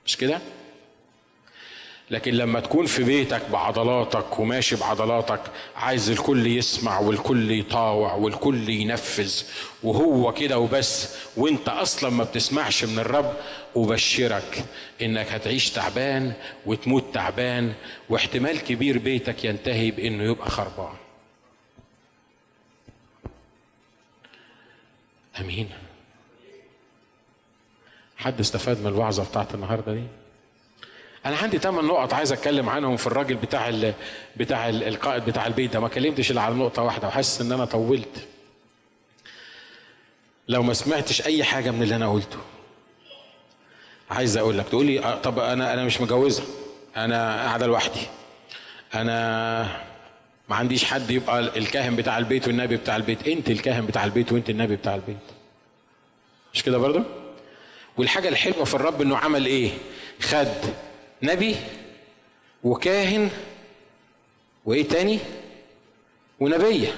مش 0.06 0.18
كده؟ 0.18 0.40
لكن 2.12 2.34
لما 2.34 2.60
تكون 2.60 2.86
في 2.86 3.04
بيتك 3.04 3.42
بعضلاتك 3.50 4.40
وماشي 4.40 4.76
بعضلاتك 4.76 5.42
عايز 5.76 6.10
الكل 6.10 6.48
يسمع 6.48 7.00
والكل 7.00 7.52
يطاوع 7.52 8.14
والكل 8.14 8.70
ينفذ 8.70 9.44
وهو 9.84 10.34
كده 10.34 10.60
وبس 10.60 11.16
وانت 11.38 11.70
أصلا 11.70 12.10
ما 12.10 12.24
بتسمعش 12.24 12.84
من 12.84 13.00
الرب 13.00 13.34
أبشرك 13.76 14.66
إنك 15.02 15.28
هتعيش 15.32 15.70
تعبان 15.70 16.34
وتموت 16.66 17.04
تعبان 17.14 17.74
واحتمال 18.10 18.60
كبير 18.64 18.98
بيتك 18.98 19.46
ينتهي 19.46 19.92
بإنه 19.92 20.24
يبقى 20.24 20.50
خربان. 20.50 20.94
أمين. 25.40 25.70
حد 28.18 28.40
استفاد 28.40 28.80
من 28.82 28.88
الوعظة 28.88 29.24
بتاعت 29.26 29.56
النهاردة 29.56 29.94
دي؟ 29.94 30.04
أنا 31.26 31.38
عندي 31.38 31.58
ثمان 31.58 31.86
نقط 31.86 32.14
عايز 32.14 32.32
أتكلم 32.32 32.70
عنهم 32.70 32.98
في 32.98 33.08
الراجل 33.08 33.36
بتاع 33.36 33.70
ال 33.70 33.94
بتاع 34.38 34.70
ال 34.70 34.84
القائد 34.84 35.26
بتاع 35.26 35.48
البيت 35.48 35.74
ده. 35.74 35.80
ما 35.80 35.88
كلمتش 35.88 36.32
إلا 36.32 36.42
على 36.42 36.56
نقطة 36.56 36.82
واحدة 36.82 37.08
وحاسس 37.08 37.42
إن 37.42 37.52
أنا 37.52 37.66
طولت. 37.66 38.28
لو 40.48 40.64
ما 40.64 40.74
سمعتش 40.74 41.22
أي 41.26 41.44
حاجة 41.44 41.72
من 41.72 41.84
اللي 41.84 41.96
أنا 41.96 42.12
قلته. 42.12 42.38
عايز 44.12 44.38
أقول 44.38 44.58
لك 44.58 44.68
تقول 44.70 44.86
لي 44.86 45.20
طب 45.24 45.40
أنا 45.40 45.74
أنا 45.74 45.84
مش 45.84 46.02
مجوزه 46.02 46.44
أنا 46.98 47.44
قاعدة 47.44 47.66
لوحدي. 47.66 48.02
أنا 48.96 49.82
ما 50.50 50.56
عنديش 50.56 50.86
حد 50.86 51.12
يبقى 51.12 51.40
الكاهن 51.40 51.96
بتاع 51.96 52.18
البيت 52.18 52.48
والنبي 52.48 52.78
بتاع 52.78 52.96
البيت. 52.96 53.28
أنت 53.28 53.50
الكاهن 53.50 53.86
بتاع 53.86 54.04
البيت 54.06 54.32
وأنت 54.32 54.50
النبي 54.50 54.76
بتاع 54.76 54.96
البيت. 54.96 55.18
مش 56.54 56.64
كده 56.64 56.78
برضه؟ 56.78 57.04
والحاجة 57.98 58.30
الحلوة 58.30 58.64
في 58.64 58.74
الرب 58.74 59.02
إنه 59.02 59.18
عمل 59.18 59.46
إيه؟ 59.46 59.72
خد 60.22 60.48
نبي 61.22 61.56
وكاهن 62.64 63.30
وإيه 64.66 64.88
تاني؟ 64.88 65.20
ونبية. 66.40 66.96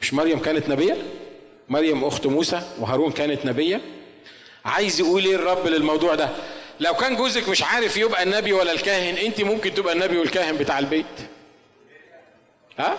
مش 0.00 0.14
مريم 0.14 0.38
كانت 0.38 0.68
نبية؟ 0.68 0.96
مريم 1.68 2.04
أخت 2.04 2.26
موسى 2.26 2.62
وهارون 2.78 3.12
كانت 3.12 3.46
نبية؟ 3.46 3.80
عايز 4.64 5.00
يقول 5.00 5.24
إيه 5.24 5.34
الرب 5.34 5.66
للموضوع 5.66 6.14
ده؟ 6.14 6.28
لو 6.80 6.94
كان 6.94 7.16
جوزك 7.16 7.48
مش 7.48 7.62
عارف 7.62 7.96
يبقى 7.96 8.22
النبي 8.22 8.52
ولا 8.52 8.72
الكاهن 8.72 9.14
أنت 9.16 9.40
ممكن 9.40 9.74
تبقى 9.74 9.92
النبي 9.94 10.18
والكاهن 10.18 10.56
بتاع 10.56 10.78
البيت. 10.78 11.06
ها؟ 12.78 12.98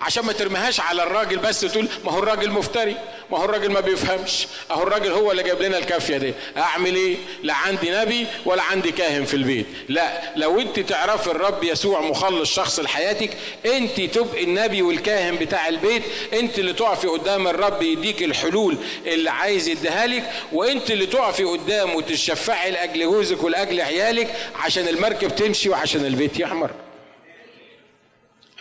عشان 0.00 0.24
ما 0.24 0.32
ترميهاش 0.32 0.80
على 0.80 1.02
الراجل 1.02 1.36
بس 1.38 1.60
تقول 1.60 1.88
ما 2.04 2.12
هو 2.12 2.18
الراجل 2.18 2.50
مفتري 2.50 2.96
ما 3.30 3.38
هو 3.38 3.44
الراجل 3.44 3.72
ما 3.72 3.80
بيفهمش 3.80 4.46
اهو 4.70 4.82
الراجل 4.82 5.12
هو 5.12 5.30
اللي 5.30 5.42
جاب 5.42 5.62
لنا 5.62 5.78
الكافية 5.78 6.16
دي. 6.16 6.34
اعمل 6.56 6.94
إيه؟ 6.94 7.16
لا 7.42 7.54
عندي 7.54 7.90
نبي 7.90 8.26
ولا 8.44 8.62
عندي 8.62 8.92
كاهن 8.92 9.24
في 9.24 9.34
البيت. 9.34 9.66
لا 9.88 10.36
لو 10.36 10.60
انت 10.60 10.80
تعرف 10.80 11.28
الرب 11.28 11.64
يسوع 11.64 12.00
مخلص 12.00 12.54
شخص 12.54 12.80
لحياتك 12.80 13.30
انت 13.66 14.00
تبقي 14.00 14.44
النبي 14.44 14.82
والكاهن 14.82 15.36
بتاع 15.36 15.68
البيت. 15.68 16.02
انت 16.32 16.58
اللي 16.58 16.72
تقفي 16.72 17.06
قدام 17.06 17.48
الرب 17.48 17.82
يديك 17.82 18.22
الحلول 18.22 18.76
اللي 19.06 19.30
عايز 19.30 19.68
يديها 19.68 20.06
لك 20.06 20.32
وانت 20.52 20.90
اللي 20.90 21.06
تقفي 21.06 21.44
قدامه 21.44 21.94
وتشفعي 21.94 22.70
لأجل 22.70 23.00
جوزك 23.00 23.42
ولأجل 23.42 23.80
عيالك 23.80 24.34
عشان 24.54 24.88
المركب 24.88 25.34
تمشي 25.34 25.68
وعشان 25.68 26.06
البيت 26.06 26.40
يحمر. 26.40 26.70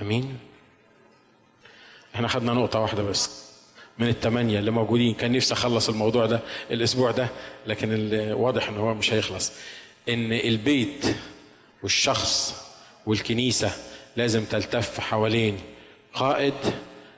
آمين. 0.01 0.48
إحنا 2.15 2.27
خدنا 2.27 2.53
نقطة 2.53 2.79
واحدة 2.79 3.03
بس 3.03 3.49
من 3.97 4.07
الثمانية 4.07 4.59
اللي 4.59 4.71
موجودين. 4.71 5.13
كان 5.13 5.31
نفسي 5.31 5.53
أخلص 5.53 5.89
الموضوع 5.89 6.25
ده 6.25 6.39
الأسبوع 6.71 7.11
ده 7.11 7.27
لكن 7.67 8.09
واضح 8.33 8.69
إن 8.69 8.77
هو 8.77 8.93
مش 8.93 9.13
هيخلص. 9.13 9.51
إن 10.09 10.33
البيت 10.33 11.05
والشخص 11.83 12.63
والكنيسة 13.05 13.71
لازم 14.17 14.45
تلتف 14.45 14.99
حوالين 14.99 15.57
قائد 16.13 16.53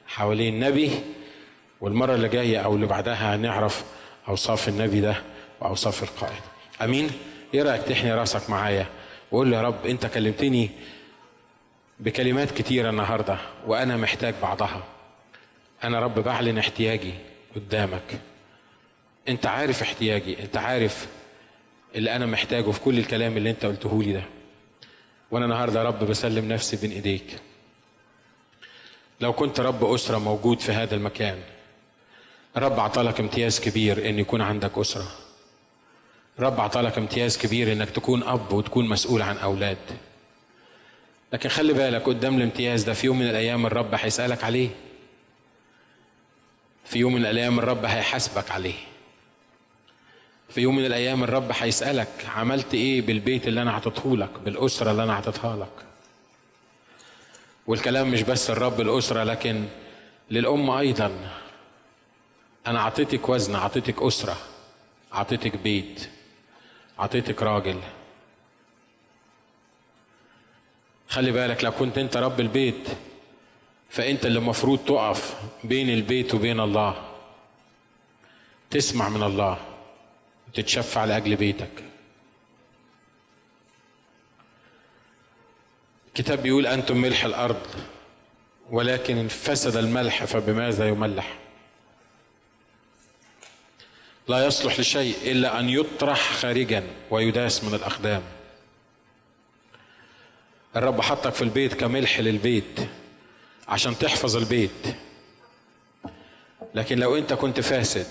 حوالين 0.08 0.60
نبي 0.60 0.92
والمرة 1.82 2.16
اللي 2.16 2.30
جاية 2.30 2.58
أو 2.58 2.76
اللي 2.76 2.86
بعدها 2.88 3.36
هنعرف 3.36 3.84
أوصاف 4.28 4.70
النبي 4.70 5.02
ده 5.02 5.16
وأوصاف 5.62 6.04
القائد. 6.04 6.42
أمين؟ 6.82 7.10
إيه 7.54 7.64
رأيك 7.64 7.82
تحني 7.84 8.14
رأسك 8.14 8.50
معايا 8.50 8.86
وقول 9.32 9.54
يا 9.54 9.62
رب 9.62 9.86
أنت 9.86 10.06
كلمتني 10.06 10.70
بكلمات 12.02 12.52
كتيرة 12.52 12.90
النهاردة 12.90 13.38
وأنا 13.68 13.98
محتاج 13.98 14.34
بعضها. 14.42 14.84
أنا 15.84 16.00
رب 16.00 16.20
بعلن 16.20 16.58
احتياجي 16.58 17.14
قدامك. 17.56 18.20
أنت 19.28 19.46
عارف 19.46 19.82
احتياجي 19.82 20.44
أنت 20.44 20.58
عارف 20.58 21.08
اللي 21.96 22.16
أنا 22.16 22.26
محتاجه 22.26 22.72
في 22.72 22.80
كل 22.80 23.00
الكلام 23.00 23.38
اللي 23.38 23.50
أنت 23.50 23.66
قلته 23.66 24.04
لي 24.04 24.14
ده. 24.14 24.24
وأنا 25.32 25.46
النهاردة 25.46 25.80
يا 25.80 25.86
رب 25.86 26.00
بسلم 26.04 26.52
نفسي 26.52 26.78
بين 26.78 26.92
إيديك. 26.92 27.40
لو 29.22 29.34
كنت 29.34 29.60
رب 29.60 29.94
أسرة 29.94 30.18
موجود 30.18 30.60
في 30.60 30.72
هذا 30.72 30.96
المكان 30.96 31.38
رب 32.58 32.80
عطالك 32.80 33.20
امتياز 33.20 33.60
كبير 33.60 34.10
إن 34.10 34.20
يكون 34.20 34.42
عندك 34.42 34.78
أسرة. 34.78 35.08
رب 36.40 36.60
عطالك 36.60 36.98
امتياز 36.98 37.38
كبير 37.38 37.72
إنك 37.72 37.90
تكون 37.90 38.24
أب 38.24 38.54
وتكون 38.54 38.90
مسؤول 38.90 39.22
عن 39.22 39.38
أولاد. 39.38 39.78
لكن 41.34 41.50
خلي 41.50 41.74
بالك 41.74 42.02
قدام 42.04 42.38
الامتياز 42.38 42.84
ده 42.84 42.94
في 42.94 43.08
يوم 43.08 43.20
من 43.20 43.30
الأيام 43.30 43.66
الرب 43.66 43.96
هيسألك 43.96 44.44
عليه. 44.44 44.70
في 46.86 47.00
يوم 47.00 47.14
من 47.14 47.26
الأيام 47.26 47.60
الرب 47.60 47.86
هيحاسبك 47.86 48.52
عليه. 48.52 48.74
في 50.50 50.62
يوم 50.62 50.76
من 50.76 50.86
الأيام 50.86 51.24
الرب 51.24 51.52
هيسألك 51.60 52.08
عملت 52.36 52.74
إيه 52.74 53.02
بالبيت 53.02 53.48
اللي 53.48 53.62
أنا 53.62 53.72
عطيته 53.72 54.18
لك 54.18 54.30
بالأسرة 54.46 54.92
اللي 54.92 55.04
أنا 55.04 55.14
عطيتها 55.16 55.56
لك؟ 55.56 55.86
والكلام 57.68 58.12
مش 58.12 58.22
بس 58.22 58.50
الرب 58.50 58.82
الأسرة 58.82 59.24
لكن 59.24 59.66
للأم 60.32 60.70
أيضا. 60.70 61.12
أنا 62.68 62.80
أعطيتك 62.80 63.30
وزن 63.30 63.56
أعطيتك 63.56 64.02
أسرة 64.02 64.38
أعطيتك 65.14 65.58
بيت 65.58 66.10
أعطيتك 67.00 67.44
راجل. 67.44 67.80
خلي 71.12 71.32
بالك 71.32 71.64
لو 71.64 71.72
كنت 71.72 71.98
انت 71.98 72.18
رب 72.18 72.40
البيت 72.40 72.88
فانت 73.90 74.26
اللي 74.26 74.40
المفروض 74.40 74.80
تقف 74.80 75.36
بين 75.64 75.90
البيت 75.90 76.34
وبين 76.34 76.60
الله. 76.60 77.08
تسمع 78.70 79.10
من 79.10 79.24
الله 79.24 79.58
وتتشفع 80.48 81.06
لأجل 81.06 81.36
بيتك. 81.36 81.84
الكتاب 86.08 86.44
بيقول 86.44 86.68
أنتم 86.68 86.98
ملح 86.98 87.26
الأرض 87.26 87.68
ولكن 88.70 89.18
ان 89.18 89.28
فسد 89.28 89.78
الملح 89.78 90.26
فبماذا 90.26 90.88
يملح؟ 90.88 91.38
لا 94.28 94.46
يصلح 94.46 94.80
لشيء 94.80 95.16
إلا 95.32 95.60
أن 95.60 95.70
يطرح 95.70 96.34
خارجا 96.34 96.84
ويداس 97.10 97.64
من 97.64 97.74
الأقدام. 97.74 98.22
الرب 100.76 101.02
حطك 101.02 101.34
في 101.34 101.42
البيت 101.42 101.74
كملح 101.74 102.20
للبيت 102.20 102.80
عشان 103.68 103.98
تحفظ 103.98 104.38
البيت. 104.38 104.96
لكن 106.76 107.00
لو 107.00 107.18
انت 107.18 107.34
كنت 107.34 107.60
فاسد 107.60 108.08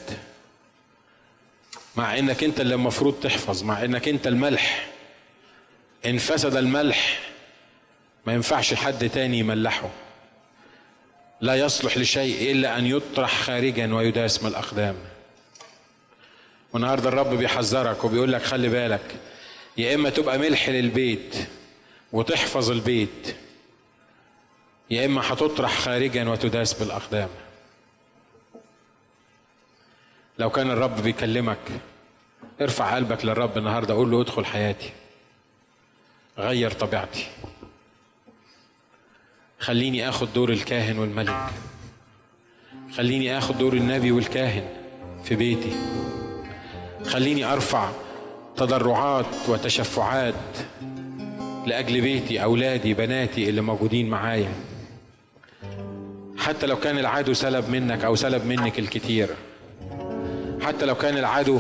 مع 1.97 2.19
انك 2.19 2.45
انت 2.45 2.61
اللي 2.61 2.75
المفروض 2.75 3.15
تحفظ 3.23 3.63
مع 3.65 3.85
انك 3.85 4.09
انت 4.09 4.27
الملح 4.27 4.89
ان 6.07 6.19
فسد 6.19 6.57
الملح 6.57 7.21
ما 8.27 8.33
ينفعش 8.33 8.75
حد 8.75 9.09
تاني 9.11 9.39
يملحه. 9.39 9.91
لا 11.41 11.55
يصلح 11.55 11.99
لشيء 11.99 12.53
إلا 12.53 12.79
أن 12.79 12.87
يطرح 12.87 13.35
خارجا 13.43 13.95
ويداس 13.95 14.43
من 14.43 14.49
الأقدام. 14.49 14.97
والنهاردة 16.73 17.09
الرب 17.09 17.35
بيحذرك 17.35 18.05
وبيقول 18.05 18.33
لك 18.33 18.43
خلي 18.43 18.69
بالك 18.69 19.17
يا 19.77 19.95
إما 19.95 20.11
تبقى 20.11 20.39
ملح 20.39 20.69
للبيت 20.69 21.37
وتحفظ 22.13 22.71
البيت. 22.71 23.37
يا 24.91 25.07
إما 25.07 25.33
هتطرح 25.33 25.79
خارجا 25.79 26.29
وتداس 26.29 26.73
بالأقدام. 26.73 27.29
لو 30.39 30.51
كان 30.51 30.71
الرب 30.71 31.03
بيكلمك 31.03 31.59
ارفع 32.61 32.95
قلبك 32.95 33.25
للرب 33.25 33.59
النهارده 33.59 33.95
قول 33.95 34.11
له 34.11 34.21
ادخل 34.21 34.45
حياتي. 34.45 34.91
غير 36.39 36.71
طبيعتي. 36.71 37.27
خليني 39.59 40.09
آخد 40.09 40.33
دور 40.33 40.51
الكاهن 40.51 40.99
والملك. 40.99 41.51
خليني 42.93 43.39
آخد 43.39 43.59
دور 43.59 43.73
النبي 43.73 44.13
والكاهن 44.13 44.69
في 45.25 45.35
بيتي. 45.37 45.73
خليني 47.07 47.45
أرفع 47.45 47.91
تضرعات 48.57 49.49
وتشفعات 49.49 50.35
لأجل 51.71 52.01
بيتي 52.01 52.43
أولادي 52.43 52.95
بناتي 52.95 53.49
اللي 53.49 53.61
موجودين 53.61 54.09
معايا. 54.11 54.53
حتى 56.39 56.67
لو 56.67 56.77
كان 56.77 56.99
العدو 56.99 57.33
سلب 57.33 57.71
منك 57.71 58.05
أو 58.05 58.15
سلب 58.15 58.47
منك 58.47 58.79
الكتير. 58.79 59.29
حتى 60.63 60.87
لو 60.87 60.95
كان 60.95 61.19
العدو 61.19 61.59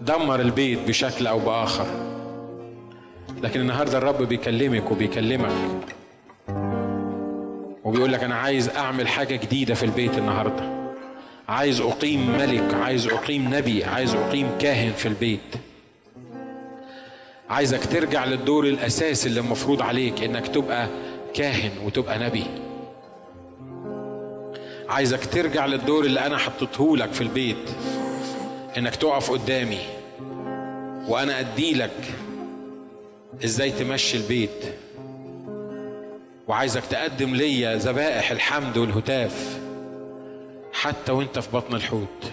دمر 0.00 0.40
البيت 0.40 0.78
بشكل 0.88 1.26
أو 1.26 1.38
بآخر. 1.38 1.86
لكن 3.42 3.60
النهارده 3.60 3.98
الرب 3.98 4.22
بيكلمك 4.22 4.90
وبيكلمك. 4.90 5.52
وبيقول 7.84 8.12
لك 8.12 8.24
أنا 8.24 8.34
عايز 8.34 8.68
أعمل 8.68 9.08
حاجة 9.08 9.36
جديدة 9.36 9.74
في 9.74 9.82
البيت 9.82 10.18
النهارده. 10.18 10.92
عايز 11.48 11.80
أقيم 11.80 12.38
ملك 12.38 12.74
عايز 12.74 13.06
أقيم 13.06 13.54
نبي 13.54 13.84
عايز 13.84 14.14
أقيم 14.14 14.48
كاهن 14.58 14.92
في 14.92 15.06
البيت. 15.06 15.69
عايزك 17.50 17.86
ترجع 17.86 18.24
للدور 18.24 18.64
الأساسي 18.66 19.28
اللي 19.28 19.40
المفروض 19.40 19.82
عليك 19.82 20.22
إنك 20.22 20.48
تبقى 20.48 20.88
كاهن 21.34 21.70
وتبقى 21.84 22.18
نبي. 22.18 22.44
عايزك 24.88 25.26
ترجع 25.26 25.66
للدور 25.66 26.04
اللي 26.04 26.26
أنا 26.26 26.36
حطيته 26.38 26.96
لك 26.96 27.12
في 27.12 27.20
البيت 27.20 27.70
إنك 28.78 28.96
تقف 28.96 29.30
قدامي 29.30 29.78
وأنا 31.08 31.40
اديلك 31.40 32.14
إزاي 33.44 33.70
تمشي 33.70 34.16
البيت. 34.16 34.64
وعايزك 36.48 36.84
تقدم 36.86 37.34
ليا 37.34 37.76
ذبائح 37.76 38.30
الحمد 38.30 38.78
والهتاف 38.78 39.58
حتى 40.72 41.12
وأنت 41.12 41.38
في 41.38 41.48
بطن 41.52 41.74
الحوت. 41.74 42.32